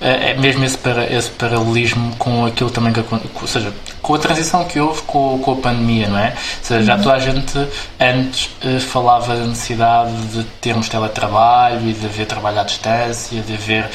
é, 0.01 0.33
mesmo 0.35 0.63
esse, 0.65 0.77
para, 0.77 1.05
esse 1.11 1.29
paralelismo 1.29 2.15
com 2.17 2.45
aquilo 2.45 2.69
também 2.69 2.91
que 2.91 2.99
ou 2.99 3.47
seja, 3.47 3.71
com 4.01 4.15
a 4.15 4.19
transição 4.19 4.65
que 4.65 4.79
houve 4.79 5.01
com, 5.03 5.39
com 5.39 5.51
a 5.51 5.55
pandemia, 5.55 6.07
não 6.07 6.17
é? 6.17 6.29
Ou 6.29 6.63
seja, 6.63 6.83
já 6.83 6.95
uhum. 6.95 7.03
toda 7.03 7.15
a 7.15 7.19
gente 7.19 7.67
antes 7.99 8.49
uh, 8.63 8.79
falava 8.79 9.35
da 9.35 9.45
necessidade 9.45 10.11
de 10.27 10.43
termos 10.61 10.89
teletrabalho 10.89 11.87
e 11.89 11.93
de 11.93 12.05
haver 12.05 12.25
trabalho 12.25 12.59
à 12.59 12.63
distância, 12.63 13.41
de 13.41 13.53
haver. 13.53 13.89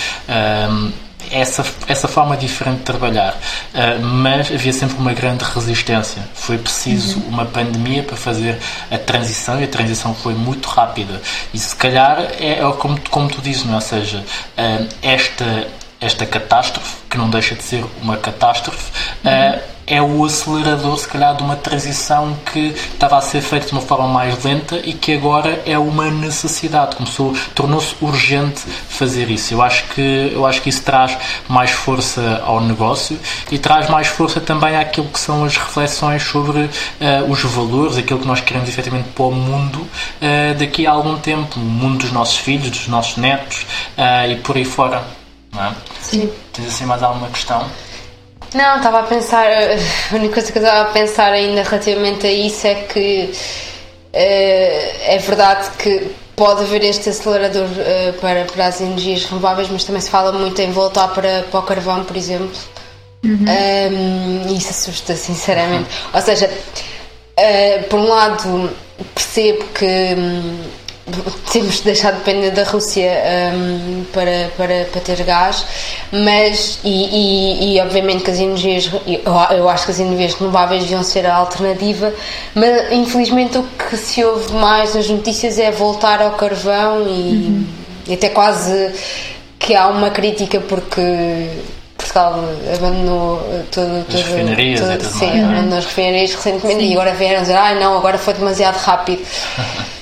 Um, 0.71 1.10
essa, 1.31 1.65
essa 1.87 2.09
forma 2.09 2.37
diferente 2.37 2.79
de 2.79 2.85
trabalhar, 2.85 3.35
uh, 3.35 4.05
mas 4.05 4.51
havia 4.51 4.73
sempre 4.73 4.97
uma 4.97 5.13
grande 5.13 5.45
resistência. 5.45 6.23
Foi 6.35 6.59
preciso 6.59 7.21
uhum. 7.21 7.29
uma 7.29 7.47
pandemia 7.47 8.03
para 8.03 8.17
fazer 8.17 8.59
a 8.91 8.99
transição 8.99 9.61
e 9.61 9.65
a 9.65 9.69
transição 9.69 10.15
foi 10.15 10.35
muito 10.35 10.69
rápida. 10.69 11.21
E 11.53 11.59
se 11.59 11.75
calhar 11.77 12.21
é, 12.39 12.61
é 12.61 12.73
como, 12.79 12.99
como 13.11 13.29
tu 13.29 13.41
dizes, 13.41 13.65
não 13.65 13.73
é? 13.73 13.77
ou 13.77 13.81
seja, 13.81 14.19
uh, 14.19 14.89
esta, 15.03 15.67
esta 16.01 16.27
catástrofe, 16.27 16.97
que 17.09 17.19
não 17.19 17.29
deixa 17.29 17.55
de 17.55 17.63
ser 17.63 17.85
uma 18.03 18.17
catástrofe, 18.17 18.91
uhum. 19.25 19.31
uh, 19.31 19.80
é 19.91 20.01
o 20.01 20.25
acelerador, 20.25 20.97
se 20.97 21.09
calhar, 21.09 21.37
de 21.37 21.43
uma 21.43 21.57
transição 21.57 22.37
que 22.53 22.69
estava 22.69 23.19
a 23.19 23.21
ser 23.21 23.41
feita 23.41 23.67
de 23.67 23.73
uma 23.73 23.81
forma 23.81 24.07
mais 24.07 24.43
lenta 24.45 24.77
e 24.85 24.93
que 24.93 25.13
agora 25.13 25.61
é 25.67 25.77
uma 25.77 26.09
necessidade. 26.09 26.95
Começou, 26.95 27.35
tornou-se 27.57 27.97
urgente 28.01 28.61
fazer 28.61 29.29
isso. 29.29 29.53
Eu 29.53 29.61
acho 29.61 29.85
que 29.89 30.31
eu 30.33 30.47
acho 30.47 30.63
que 30.63 30.69
isso 30.69 30.83
traz 30.85 31.19
mais 31.49 31.73
força 31.73 32.41
ao 32.45 32.61
negócio 32.61 33.19
e 33.51 33.59
traz 33.59 33.91
mais 33.91 34.07
força 34.07 34.41
também 34.41 34.77
àquilo 34.77 35.09
que 35.09 35.19
são 35.19 35.45
as 35.45 35.57
reflexões 35.57 36.23
sobre 36.23 36.61
uh, 36.61 36.71
os 37.29 37.43
valores, 37.43 37.97
aquilo 37.97 38.21
que 38.21 38.27
nós 38.29 38.41
queremos 38.41 38.69
efetivamente 38.69 39.09
para 39.09 39.25
o 39.25 39.33
mundo 39.33 39.81
uh, 39.81 40.55
daqui 40.57 40.87
a 40.87 40.93
algum 40.93 41.19
tempo, 41.19 41.59
o 41.59 41.63
mundo 41.63 41.99
dos 41.99 42.13
nossos 42.13 42.37
filhos, 42.37 42.71
dos 42.71 42.87
nossos 42.87 43.17
netos 43.17 43.67
uh, 43.99 44.31
e 44.31 44.37
por 44.37 44.57
aí 44.57 44.65
fora. 44.65 45.03
Não 45.53 45.65
é? 45.65 45.73
Sim. 46.01 46.31
Tens 46.53 46.69
assim 46.69 46.87
mais 46.87 47.03
alguma 47.03 47.29
questão? 47.29 47.69
Não, 48.55 48.77
estava 48.77 49.01
a 49.01 49.03
pensar, 49.05 49.47
a 49.47 50.15
única 50.15 50.35
coisa 50.35 50.51
que 50.51 50.59
eu 50.59 50.63
estava 50.63 50.89
a 50.89 50.93
pensar 50.93 51.33
ainda 51.33 51.63
relativamente 51.63 52.27
a 52.27 52.33
isso 52.33 52.67
é 52.67 52.75
que 52.75 53.31
uh, 53.33 54.13
é 54.13 55.19
verdade 55.19 55.71
que 55.79 56.11
pode 56.35 56.63
haver 56.63 56.83
este 56.83 57.11
acelerador 57.11 57.67
uh, 57.67 58.13
para, 58.21 58.45
para 58.47 58.67
as 58.67 58.81
energias 58.81 59.25
renováveis, 59.27 59.69
mas 59.71 59.85
também 59.85 60.01
se 60.01 60.11
fala 60.11 60.33
muito 60.33 60.61
em 60.61 60.73
voltar 60.73 61.09
para, 61.09 61.43
para 61.43 61.61
o 61.61 61.63
carvão, 61.63 62.05
por 62.05 62.17
exemplo. 62.17 62.51
Uhum. 63.23 63.45
Um, 63.47 64.57
isso 64.57 64.71
assusta, 64.71 65.15
sinceramente. 65.15 65.91
Ou 66.13 66.21
seja, 66.21 66.51
uh, 66.51 67.85
por 67.89 68.01
um 68.01 68.09
lado, 68.09 68.71
percebo 69.15 69.65
que. 69.75 69.85
Um, 69.85 70.81
temos 71.53 71.77
de 71.77 71.85
deixar 71.85 72.13
de 72.13 72.19
depender 72.19 72.51
da 72.51 72.65
Rússia 72.65 73.11
um, 73.55 74.05
para, 74.13 74.51
para, 74.57 74.85
para 74.85 75.01
ter 75.01 75.23
gás, 75.25 75.65
mas 76.13 76.79
e, 76.85 76.89
e, 76.89 77.75
e, 77.77 77.81
obviamente 77.81 78.25
que 78.25 78.31
as 78.31 78.39
energias, 78.39 78.91
eu, 79.51 79.69
acho 79.69 79.85
que 79.85 79.91
as 79.91 80.01
energias 80.01 80.35
renováveis 80.35 80.83
deviam 80.83 81.03
ser 81.03 81.27
a 81.27 81.35
alternativa, 81.35 82.13
mas 82.55 82.93
infelizmente 82.93 83.59
o 83.59 83.63
que 83.63 83.97
se 83.97 84.25
ouve 84.25 84.53
mais 84.55 84.95
nas 84.95 85.09
notícias 85.09 85.59
é 85.59 85.71
voltar 85.71 86.23
ao 86.23 86.33
carvão 86.33 87.03
e, 87.03 87.07
uhum. 87.07 87.67
e 88.09 88.15
até 88.15 88.29
quase 88.29 88.93
que 89.59 89.75
há 89.75 89.89
uma 89.89 90.11
crítica 90.11 90.61
porque 90.61 91.01
Portugal 91.97 92.45
abandonou 92.75 93.39
todo, 93.71 94.07
as 94.09 94.15
refinarias 94.15 94.81
todo, 94.81 95.05
sim, 95.05 95.45
abandonou 95.45 95.79
as 95.79 95.85
refinarias 95.85 96.35
recentemente 96.35 96.81
sim. 96.81 96.91
e 96.91 96.93
agora 96.93 97.15
vieram 97.15 97.43
dizer, 97.43 97.57
ai 97.57 97.77
ah, 97.77 97.81
não, 97.81 97.97
agora 97.97 98.19
foi 98.19 98.35
demasiado 98.35 98.77
rápido. 98.77 99.23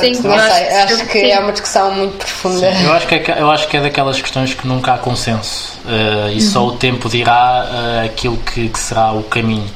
Pronto, 0.00 0.16
Sim, 0.16 0.22
não 0.22 0.38
sei, 0.38 0.68
acho 0.68 1.06
que 1.06 1.18
é 1.18 1.38
uma 1.38 1.52
discussão 1.52 1.94
muito 1.94 2.16
profunda. 2.16 2.72
Sim, 2.72 2.84
eu, 2.84 2.92
acho 2.92 3.06
que 3.06 3.14
é, 3.14 3.36
eu 3.38 3.50
acho 3.50 3.68
que 3.68 3.76
é 3.76 3.80
daquelas 3.80 4.20
questões 4.20 4.54
que 4.54 4.66
nunca 4.66 4.94
há 4.94 4.98
consenso 4.98 5.78
uh, 5.84 6.28
e 6.30 6.34
uhum. 6.34 6.40
só 6.40 6.66
o 6.66 6.72
tempo 6.72 7.08
dirá 7.08 7.66
uh, 7.70 8.06
aquilo 8.06 8.36
que, 8.38 8.68
que 8.68 8.78
será 8.78 9.12
o 9.12 9.22
caminho. 9.22 9.70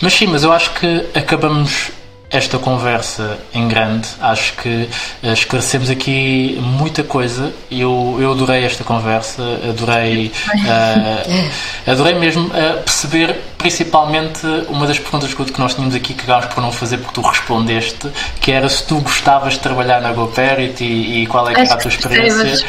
Mas 0.00 0.14
sim, 0.14 0.26
mas 0.26 0.42
eu 0.42 0.52
acho 0.52 0.72
que 0.74 1.06
acabamos 1.14 1.92
esta 2.32 2.58
conversa 2.58 3.38
em 3.52 3.68
grande. 3.68 4.08
Acho 4.20 4.54
que 4.54 4.88
uh, 5.22 5.32
esclarecemos 5.32 5.90
aqui 5.90 6.58
muita 6.60 7.04
coisa. 7.04 7.52
Eu, 7.70 8.16
eu 8.18 8.32
adorei 8.32 8.64
esta 8.64 8.82
conversa, 8.82 9.42
adorei, 9.68 10.32
uh, 10.48 11.50
adorei 11.90 12.14
mesmo 12.14 12.46
uh, 12.46 12.82
perceber 12.82 13.38
principalmente 13.62 14.46
uma 14.68 14.86
das 14.86 14.98
perguntas 14.98 15.32
que 15.32 15.60
nós 15.60 15.74
tínhamos 15.74 15.94
aqui 15.94 16.12
que 16.12 16.24
acabámos 16.24 16.54
por 16.54 16.60
não 16.60 16.72
fazer 16.72 16.98
porque 16.98 17.14
tu 17.14 17.26
respondeste, 17.26 18.10
que 18.40 18.52
era 18.52 18.68
se 18.68 18.84
tu 18.86 19.00
gostavas 19.00 19.54
de 19.54 19.60
trabalhar 19.60 20.00
na 20.00 20.12
GoParity 20.12 20.84
e, 20.84 21.22
e 21.22 21.26
qual 21.26 21.48
é 21.48 21.54
que 21.54 21.60
era 21.60 21.72
a 21.72 21.76
tua 21.76 21.88
experiência. 21.88 22.66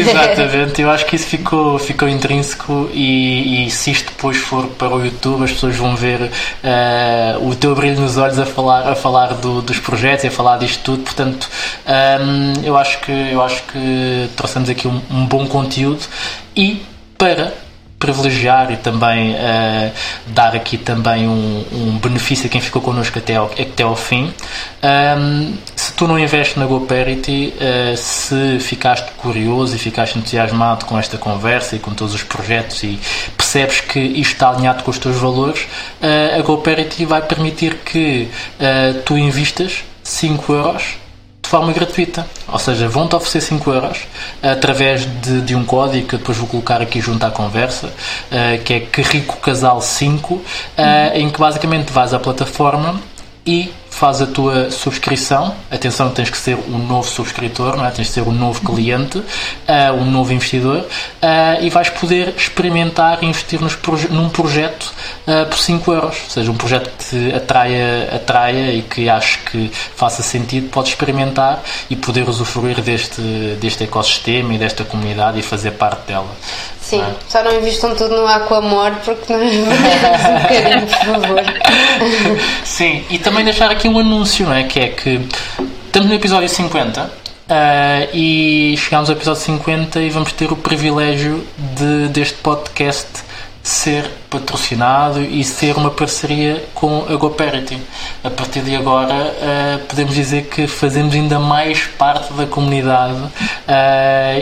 Exatamente, 0.00 0.80
eu 0.80 0.90
acho 0.90 1.04
que 1.06 1.16
isso 1.16 1.26
ficou, 1.26 1.78
ficou 1.78 2.08
intrínseco 2.08 2.88
e, 2.92 3.66
e, 3.66 3.70
se 3.70 3.90
isto 3.90 4.12
depois 4.12 4.36
for 4.36 4.66
para 4.68 4.94
o 4.94 5.04
YouTube 5.04 5.44
as 5.44 5.52
pessoas 5.52 5.76
vão 5.76 5.96
ver 5.96 6.22
uh, 6.22 7.48
o 7.48 7.54
teu 7.54 7.74
brilho 7.74 8.00
nos 8.00 8.16
olhos 8.16 8.38
a 8.38 8.46
falar, 8.46 8.88
a 8.88 8.94
falar 8.94 9.34
do, 9.34 9.60
dos 9.60 9.78
projetos 9.78 10.24
e 10.24 10.28
a 10.28 10.30
falar 10.30 10.58
disto 10.58 10.82
tudo, 10.82 11.02
portanto 11.02 11.50
um, 11.86 12.64
eu, 12.64 12.76
acho 12.76 13.00
que, 13.00 13.12
eu 13.12 13.42
acho 13.42 13.62
que 13.64 14.30
trouxemos 14.36 14.70
aqui 14.70 14.86
um, 14.86 15.00
um 15.10 15.26
bom 15.26 15.46
conteúdo. 15.46 16.02
E 16.56 16.82
para 17.18 17.54
privilegiar 18.02 18.72
e 18.72 18.76
também 18.76 19.30
uh, 19.30 19.92
dar 20.26 20.56
aqui 20.56 20.76
também 20.76 21.28
um, 21.28 21.64
um, 21.72 21.98
benefício 21.98 22.46
a 22.46 22.48
quem 22.48 22.60
ficou 22.60 22.82
connosco 22.82 23.16
até 23.16 23.36
ao, 23.36 23.46
até 23.46 23.84
ao 23.84 23.94
fim. 23.94 24.34
Um, 24.82 25.54
se 25.76 25.92
tu 25.92 26.08
não 26.08 26.18
investes 26.18 26.56
na 26.56 26.66
GoParity, 26.66 27.54
uh, 27.54 27.96
se 27.96 28.58
ficaste 28.58 29.12
curioso 29.12 29.76
e 29.76 29.78
ficaste 29.78 30.18
entusiasmado 30.18 30.84
com 30.84 30.98
esta 30.98 31.16
conversa 31.16 31.76
e 31.76 31.78
com 31.78 31.92
todos 31.92 32.12
os 32.12 32.24
projetos 32.24 32.82
e 32.82 32.98
percebes 33.36 33.80
que 33.80 34.00
isto 34.00 34.32
está 34.32 34.50
alinhado 34.50 34.82
com 34.82 34.90
os 34.90 34.98
teus 34.98 35.16
valores, 35.16 35.60
uh, 35.60 36.40
a 36.40 36.42
GoParity 36.42 37.06
vai 37.06 37.22
permitir 37.22 37.76
que 37.84 38.28
tu 39.04 39.16
invistas 39.16 39.84
5 40.02 40.52
euros 40.52 41.01
forma 41.52 41.70
gratuita. 41.70 42.26
Ou 42.50 42.58
seja, 42.58 42.88
vão-te 42.88 43.14
oferecer 43.14 43.42
5 43.42 43.70
euros 43.70 43.98
através 44.42 45.04
de, 45.20 45.42
de, 45.42 45.54
um 45.54 45.64
código 45.66 46.08
que 46.08 46.16
depois 46.16 46.38
vou 46.38 46.48
colocar 46.48 46.80
aqui 46.80 46.98
junto 46.98 47.26
à 47.26 47.30
conversa, 47.30 47.88
uh, 47.88 48.62
que 48.64 48.72
é 48.72 48.80
Que 48.80 49.02
Rico 49.02 49.36
Casal 49.36 49.78
5, 49.82 50.34
uh, 50.34 50.42
em 51.14 51.28
que 51.28 51.38
basicamente 51.38 51.92
vais 51.92 52.14
à 52.14 52.18
plataforma 52.18 52.98
e 53.46 53.70
faz 53.92 54.22
a 54.22 54.26
tua 54.26 54.70
subscrição. 54.70 55.54
Atenção, 55.70 56.10
tens 56.10 56.30
que 56.30 56.36
ser 56.36 56.56
um 56.56 56.78
novo 56.78 57.06
subscritor, 57.08 57.76
não 57.76 57.84
é? 57.84 57.90
tens 57.90 58.08
que 58.08 58.14
ser 58.14 58.22
um 58.22 58.32
novo 58.32 58.60
cliente, 58.62 59.18
uh, 59.18 59.94
um 59.94 60.10
novo 60.10 60.32
investidor 60.32 60.78
uh, 60.78 61.62
e 61.62 61.68
vais 61.68 61.90
poder 61.90 62.34
experimentar 62.36 63.22
e 63.22 63.26
investir 63.26 63.60
proje 63.76 64.08
num 64.08 64.28
projeto 64.30 64.92
uh, 65.26 65.46
por 65.46 65.58
5 65.58 65.92
euros. 65.92 66.16
Ou 66.24 66.30
seja, 66.30 66.50
um 66.50 66.56
projeto 66.56 66.90
que 66.90 67.04
te 67.04 67.34
atraia, 67.34 68.16
atraia 68.16 68.72
e 68.72 68.82
que 68.82 69.08
acho 69.08 69.38
que 69.44 69.70
faça 69.94 70.22
sentido, 70.22 70.70
podes 70.70 70.92
experimentar 70.92 71.62
e 71.90 71.94
poder 71.94 72.28
usufruir 72.28 72.80
deste, 72.80 73.20
deste 73.60 73.84
ecossistema 73.84 74.54
e 74.54 74.58
desta 74.58 74.84
comunidade 74.84 75.38
e 75.38 75.42
fazer 75.42 75.72
parte 75.72 76.06
dela. 76.08 76.30
Sim, 76.92 77.00
é? 77.00 77.14
só 77.28 77.42
não 77.42 77.56
investam 77.58 77.94
tudo 77.94 78.16
no 78.16 78.26
Aquamor 78.26 78.92
porque 79.04 79.32
nós 79.32 79.54
vamos 79.54 80.24
um 80.24 80.42
bocadinho, 80.42 80.86
por 80.86 81.06
favor. 81.06 81.42
Sim, 82.64 83.04
e 83.08 83.18
também 83.18 83.44
deixar 83.44 83.70
aqui 83.70 83.81
um 83.90 83.98
anúncio, 83.98 84.46
não 84.46 84.54
é? 84.54 84.64
Que 84.64 84.80
é 84.80 84.88
que 84.88 85.20
estamos 85.86 86.08
no 86.08 86.14
episódio 86.14 86.48
50 86.48 87.04
uh, 87.04 87.10
e 88.14 88.74
chegamos 88.78 89.10
ao 89.10 89.16
episódio 89.16 89.42
50 89.42 90.00
e 90.00 90.10
vamos 90.10 90.32
ter 90.32 90.50
o 90.52 90.56
privilégio 90.56 91.46
de, 91.76 92.08
deste 92.08 92.38
podcast 92.38 93.08
ser 93.62 94.10
patrocinado 94.28 95.22
e 95.22 95.44
ser 95.44 95.76
uma 95.76 95.90
parceria 95.90 96.64
com 96.74 97.04
a 97.08 97.14
GoParity. 97.14 97.78
A 98.24 98.30
partir 98.30 98.62
de 98.62 98.74
agora 98.74 99.14
uh, 99.14 99.78
podemos 99.86 100.14
dizer 100.14 100.46
que 100.46 100.66
fazemos 100.66 101.14
ainda 101.14 101.38
mais 101.38 101.86
parte 101.86 102.32
da 102.32 102.46
comunidade 102.46 103.18
uh, 103.18 103.30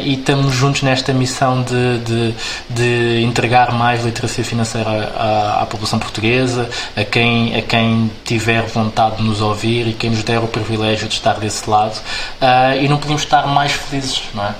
e 0.04 0.14
estamos 0.14 0.54
juntos 0.54 0.82
nesta 0.82 1.12
missão 1.12 1.62
de, 1.62 1.98
de, 1.98 2.34
de 2.70 3.22
entregar 3.24 3.72
mais 3.72 4.04
literacia 4.04 4.44
financeira 4.44 4.88
à, 4.88 5.62
à, 5.62 5.66
população 5.66 5.98
portuguesa, 5.98 6.70
a 6.96 7.04
quem, 7.04 7.56
a 7.56 7.62
quem 7.62 8.10
tiver 8.24 8.62
vontade 8.66 9.16
de 9.16 9.24
nos 9.24 9.40
ouvir 9.40 9.88
e 9.88 9.92
quem 9.92 10.10
nos 10.10 10.22
der 10.22 10.38
o 10.38 10.48
privilégio 10.48 11.08
de 11.08 11.14
estar 11.14 11.34
desse 11.34 11.68
lado. 11.68 11.96
Uh, 12.40 12.80
e 12.80 12.88
não 12.88 12.96
podíamos 12.96 13.22
estar 13.22 13.46
mais 13.48 13.72
felizes, 13.72 14.22
não 14.32 14.44
é? 14.44 14.54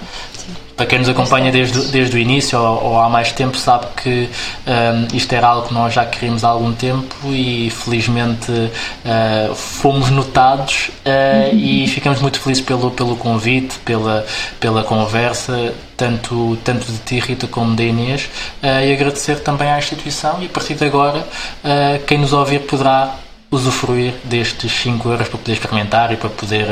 Para 0.80 0.86
quem 0.86 0.98
nos 0.98 1.10
acompanha 1.10 1.52
desde, 1.52 1.88
desde 1.88 2.16
o 2.16 2.18
início 2.18 2.58
ou, 2.58 2.84
ou 2.84 2.98
há 2.98 3.06
mais 3.06 3.32
tempo 3.32 3.58
sabe 3.58 3.84
que 4.02 4.30
um, 4.66 5.14
isto 5.14 5.30
era 5.34 5.46
algo 5.46 5.68
que 5.68 5.74
nós 5.74 5.92
já 5.92 6.06
queríamos 6.06 6.42
há 6.42 6.48
algum 6.48 6.72
tempo 6.72 7.14
e 7.26 7.68
felizmente 7.68 8.50
uh, 8.50 9.54
fomos 9.54 10.08
notados 10.08 10.90
uh, 11.04 11.54
e 11.54 11.86
ficamos 11.86 12.22
muito 12.22 12.40
felizes 12.40 12.64
pelo, 12.64 12.90
pelo 12.92 13.14
convite, 13.14 13.78
pela, 13.80 14.24
pela 14.58 14.82
conversa 14.82 15.74
tanto, 15.98 16.56
tanto 16.64 16.90
de 16.90 16.98
ti, 17.00 17.18
Rita, 17.18 17.46
como 17.46 17.76
da 17.76 17.82
Inês, 17.82 18.30
uh, 18.62 18.82
e 18.82 18.90
agradecer 18.90 19.40
também 19.40 19.70
à 19.70 19.76
instituição. 19.76 20.38
E 20.40 20.46
a 20.46 20.48
partir 20.48 20.76
de 20.76 20.84
agora, 20.86 21.18
uh, 21.18 22.02
quem 22.06 22.16
nos 22.16 22.32
ouvir 22.32 22.60
poderá 22.60 23.16
usufruir 23.50 24.14
destes 24.24 24.72
5 24.72 25.10
euros 25.10 25.28
para 25.28 25.36
poder 25.36 25.52
experimentar 25.52 26.10
e 26.10 26.16
para 26.16 26.30
poder 26.30 26.66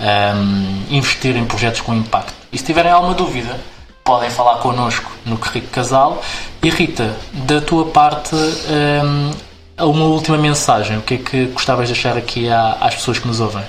um, 0.00 0.82
investir 0.96 1.36
em 1.36 1.44
projetos 1.44 1.80
com 1.80 1.94
impacto. 1.94 2.41
E 2.52 2.58
se 2.58 2.64
tiverem 2.64 2.92
alguma 2.92 3.14
dúvida, 3.14 3.58
podem 4.04 4.28
falar 4.28 4.58
connosco 4.58 5.10
no 5.24 5.36
Rico 5.36 5.68
Casal. 5.68 6.22
E 6.62 6.68
Rita, 6.68 7.16
da 7.32 7.60
tua 7.60 7.86
parte, 7.86 8.34
um, 8.34 9.30
uma 9.84 10.04
última 10.04 10.36
mensagem. 10.36 10.98
O 10.98 11.02
que 11.02 11.14
é 11.14 11.18
que 11.18 11.46
gostavas 11.46 11.88
de 11.88 11.94
deixar 11.94 12.16
aqui 12.16 12.48
às 12.50 12.94
pessoas 12.94 13.18
que 13.18 13.26
nos 13.26 13.40
ouvem? 13.40 13.64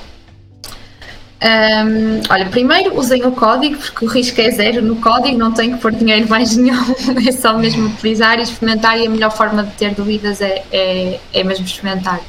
Um, 1.44 2.22
olha, 2.30 2.46
primeiro 2.46 2.98
usem 2.98 3.26
o 3.26 3.32
código, 3.32 3.78
porque 3.78 4.06
o 4.06 4.08
risco 4.08 4.40
é 4.40 4.50
zero 4.52 4.82
no 4.82 4.96
código, 4.96 5.38
não 5.38 5.52
tem 5.52 5.74
que 5.74 5.78
pôr 5.82 5.92
dinheiro 5.92 6.28
mais 6.30 6.56
nenhum, 6.58 6.96
é 7.28 7.32
só 7.32 7.58
mesmo 7.58 7.88
utilizar 7.88 8.40
e 8.40 8.44
experimentar. 8.44 8.98
E 9.00 9.08
a 9.08 9.10
melhor 9.10 9.32
forma 9.32 9.64
de 9.64 9.72
ter 9.72 9.94
dúvidas 9.94 10.42
é, 10.42 10.64
é, 10.72 11.20
é 11.34 11.44
mesmo 11.44 11.66
experimentar. 11.66 12.20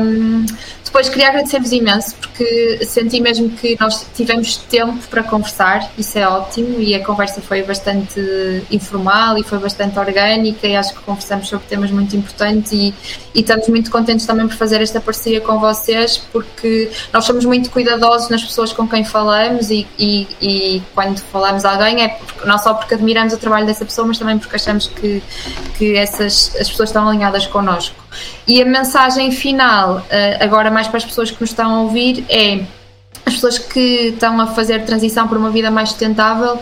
Um, 0.00 0.44
depois 0.90 1.08
queria 1.08 1.28
agradecer-vos 1.28 1.70
imenso 1.70 2.16
porque 2.16 2.84
senti 2.84 3.20
mesmo 3.20 3.48
que 3.50 3.76
nós 3.78 4.04
tivemos 4.12 4.56
tempo 4.56 4.98
para 5.08 5.22
conversar, 5.22 5.88
isso 5.96 6.18
é 6.18 6.26
ótimo 6.26 6.80
e 6.80 6.96
a 6.96 7.04
conversa 7.04 7.40
foi 7.40 7.62
bastante 7.62 8.20
informal 8.72 9.38
e 9.38 9.44
foi 9.44 9.58
bastante 9.60 9.96
orgânica 9.96 10.66
e 10.66 10.74
acho 10.74 10.92
que 10.94 11.00
conversamos 11.02 11.48
sobre 11.48 11.68
temas 11.68 11.92
muito 11.92 12.16
importantes 12.16 12.72
e, 12.72 12.92
e 13.32 13.40
estamos 13.40 13.68
muito 13.68 13.88
contentes 13.88 14.26
também 14.26 14.48
por 14.48 14.56
fazer 14.56 14.82
esta 14.82 15.00
parceria 15.00 15.40
com 15.40 15.60
vocês 15.60 16.18
porque 16.32 16.90
nós 17.12 17.24
somos 17.24 17.44
muito 17.44 17.70
cuidadosos 17.70 18.28
nas 18.28 18.42
pessoas 18.42 18.72
com 18.72 18.88
quem 18.88 19.04
falamos 19.04 19.70
e, 19.70 19.86
e, 19.96 20.26
e 20.42 20.82
quando 20.92 21.20
falamos 21.20 21.64
a 21.64 21.70
alguém 21.70 22.04
é 22.04 22.18
não 22.44 22.58
só 22.58 22.74
porque 22.74 22.94
admiramos 22.94 23.32
o 23.32 23.38
trabalho 23.38 23.64
dessa 23.64 23.84
pessoa 23.84 24.08
mas 24.08 24.18
também 24.18 24.36
porque 24.40 24.56
achamos 24.56 24.88
que, 24.88 25.22
que 25.78 25.96
essas 25.96 26.52
as 26.58 26.68
pessoas 26.68 26.88
estão 26.88 27.08
alinhadas 27.08 27.46
connosco. 27.46 28.09
E 28.46 28.60
a 28.62 28.64
mensagem 28.64 29.30
final, 29.30 30.04
eh, 30.10 30.38
agora 30.40 30.70
mais 30.70 30.88
para 30.88 30.98
as 30.98 31.04
pessoas 31.04 31.30
que 31.30 31.40
nos 31.40 31.50
estão 31.50 31.74
a 31.74 31.82
ouvir, 31.82 32.24
é 32.28 32.64
as 33.24 33.34
pessoas 33.34 33.58
que 33.58 34.08
estão 34.08 34.40
a 34.40 34.46
fazer 34.48 34.84
transição 34.84 35.28
para 35.28 35.38
uma 35.38 35.50
vida 35.50 35.70
mais 35.70 35.90
sustentável, 35.90 36.58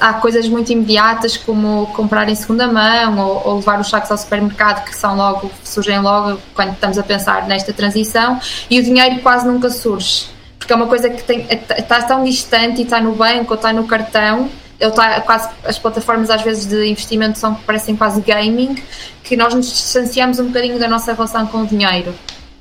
há 0.00 0.14
coisas 0.14 0.48
muito 0.48 0.72
imediatas 0.72 1.36
como 1.36 1.86
comprar 1.88 2.28
em 2.28 2.34
segunda 2.34 2.66
mão 2.66 3.18
ou, 3.18 3.42
ou, 3.44 3.56
levar 3.56 3.80
os 3.80 3.88
sacos 3.88 4.10
ao 4.10 4.16
supermercado 4.16 4.84
que 4.84 4.94
são 4.94 5.16
logo, 5.16 5.50
surgem 5.64 5.98
logo 6.00 6.40
quando 6.54 6.72
estamos 6.72 6.98
a 6.98 7.02
pensar 7.02 7.46
nesta 7.46 7.72
transição 7.72 8.40
e 8.70 8.78
o 8.78 8.82
dinheiro 8.82 9.20
quase 9.20 9.46
nunca 9.46 9.70
surge, 9.70 10.28
porque 10.58 10.72
é 10.72 10.76
uma 10.76 10.86
coisa 10.86 11.10
que 11.10 11.22
tem, 11.22 11.46
está 11.50 12.02
tão 12.02 12.24
distante 12.24 12.80
e 12.80 12.84
está 12.84 13.00
no 13.00 13.12
banco 13.14 13.50
ou 13.50 13.56
está 13.56 13.72
no 13.72 13.84
cartão 13.84 14.48
ele 14.80 14.90
está 14.90 15.20
quase 15.20 15.48
as 15.64 15.78
plataformas 15.78 16.30
às 16.30 16.42
vezes 16.42 16.66
de 16.66 16.86
investimento 16.86 17.38
são 17.38 17.54
parecem 17.54 17.96
quase 17.96 18.20
gaming 18.20 18.76
que 19.24 19.36
nós 19.36 19.54
nos 19.54 19.66
distanciamos 19.66 20.38
um 20.38 20.46
bocadinho 20.46 20.78
da 20.78 20.88
nossa 20.88 21.12
relação 21.12 21.46
com 21.46 21.62
o 21.62 21.66
dinheiro 21.66 22.14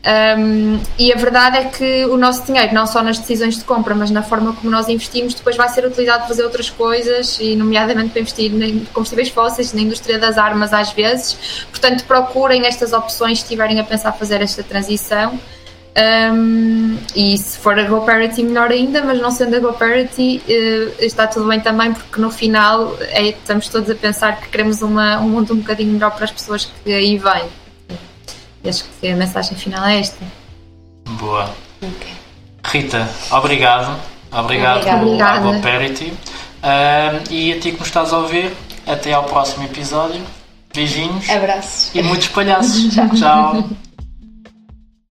Um, 0.07 0.80
e 0.97 1.11
a 1.11 1.18
verdade 1.18 1.57
é 1.57 1.63
que 1.65 2.05
o 2.05 2.15
nosso 2.15 2.45
dinheiro, 2.45 2.74
não 2.74 2.88
só 2.88 3.03
nas 3.03 3.20
decisões 3.20 3.57
de 3.57 3.65
compra, 3.65 3.93
mas 3.93 4.09
na 4.09 4.24
forma 4.24 4.53
como 4.53 4.72
nós 4.72 4.88
investimos, 4.88 5.34
depois 5.34 5.57
vai 5.57 5.68
ser 5.68 5.86
utilizado 5.86 6.20
para 6.20 6.28
fazer 6.30 6.43
outras 6.43 6.70
coisas, 6.70 7.38
e 7.41 7.57
nomeadamente 7.57 8.11
para 8.11 8.22
investir 8.22 8.51
em 8.53 8.86
combustíveis 8.93 9.28
fósseis, 9.28 9.74
na 9.74 9.82
indústria 9.82 10.18
das 10.18 10.38
armas 10.38 10.72
às 10.72 10.93
vezes. 10.93 11.65
Portanto, 11.70 12.05
procurem 12.05 12.65
estas 12.65 12.93
opções 12.93 13.39
se 13.39 13.43
estiverem 13.43 13.82
a 13.82 13.84
pensar 13.84 14.13
fazer 14.13 14.41
esta 14.41 14.63
transição. 14.63 15.38
Um, 15.98 16.98
e 17.16 17.38
se 17.38 17.58
for 17.58 17.78
a 17.80 17.84
GoParity, 17.84 18.43
melhor 18.43 18.70
ainda, 18.70 19.04
mas 19.04 19.20
não 19.20 19.32
sendo 19.32 19.56
a 19.56 19.60
GoParity, 19.60 20.43
uh, 20.48 21.04
está 21.04 21.26
tudo 21.26 21.48
bem 21.48 21.60
também, 21.60 21.91
porque 21.93 22.22
no 22.22 22.30
final 22.30 22.95
é, 23.00 23.30
estamos 23.30 23.68
todos 23.68 23.89
a 23.89 23.95
pensar 23.95 24.39
que 24.39 24.50
queremos 24.50 24.82
uma, 24.82 25.20
um 25.20 25.30
mundo 25.30 25.54
um 25.54 25.58
bocadinho 25.58 25.93
melhor 25.93 26.12
para 26.12 26.26
as 26.26 26.32
pessoas 26.32 26.66
que 26.66 26.93
aí 26.93 27.18
vêm 27.18 27.50
acho 28.70 28.86
que 29.00 29.08
a 29.08 29.16
mensagem 29.16 29.58
final 29.58 29.86
é 29.86 30.00
esta. 30.00 30.24
Boa. 31.20 31.50
Okay. 31.82 32.14
Rita, 32.66 33.08
obrigado. 33.32 34.00
Obrigado 34.32 34.88
Obrigada. 34.88 35.39
pelo 35.39 35.52
Prosperity. 35.52 36.06
Uh, 36.06 37.32
e 37.32 37.54
a 37.54 37.60
ti 37.60 37.72
que 37.72 37.80
nos 37.80 37.88
estás 37.88 38.12
a 38.12 38.18
ouvir, 38.18 38.52
até 38.86 39.14
ao 39.14 39.24
próximo 39.24 39.64
episódio. 39.66 40.22
Beijinhos. 40.74 41.30
Abraços. 41.30 41.95
E 41.95 42.02
muitos 42.04 42.28
palhaços. 42.28 42.93
Tchau. 43.18 43.70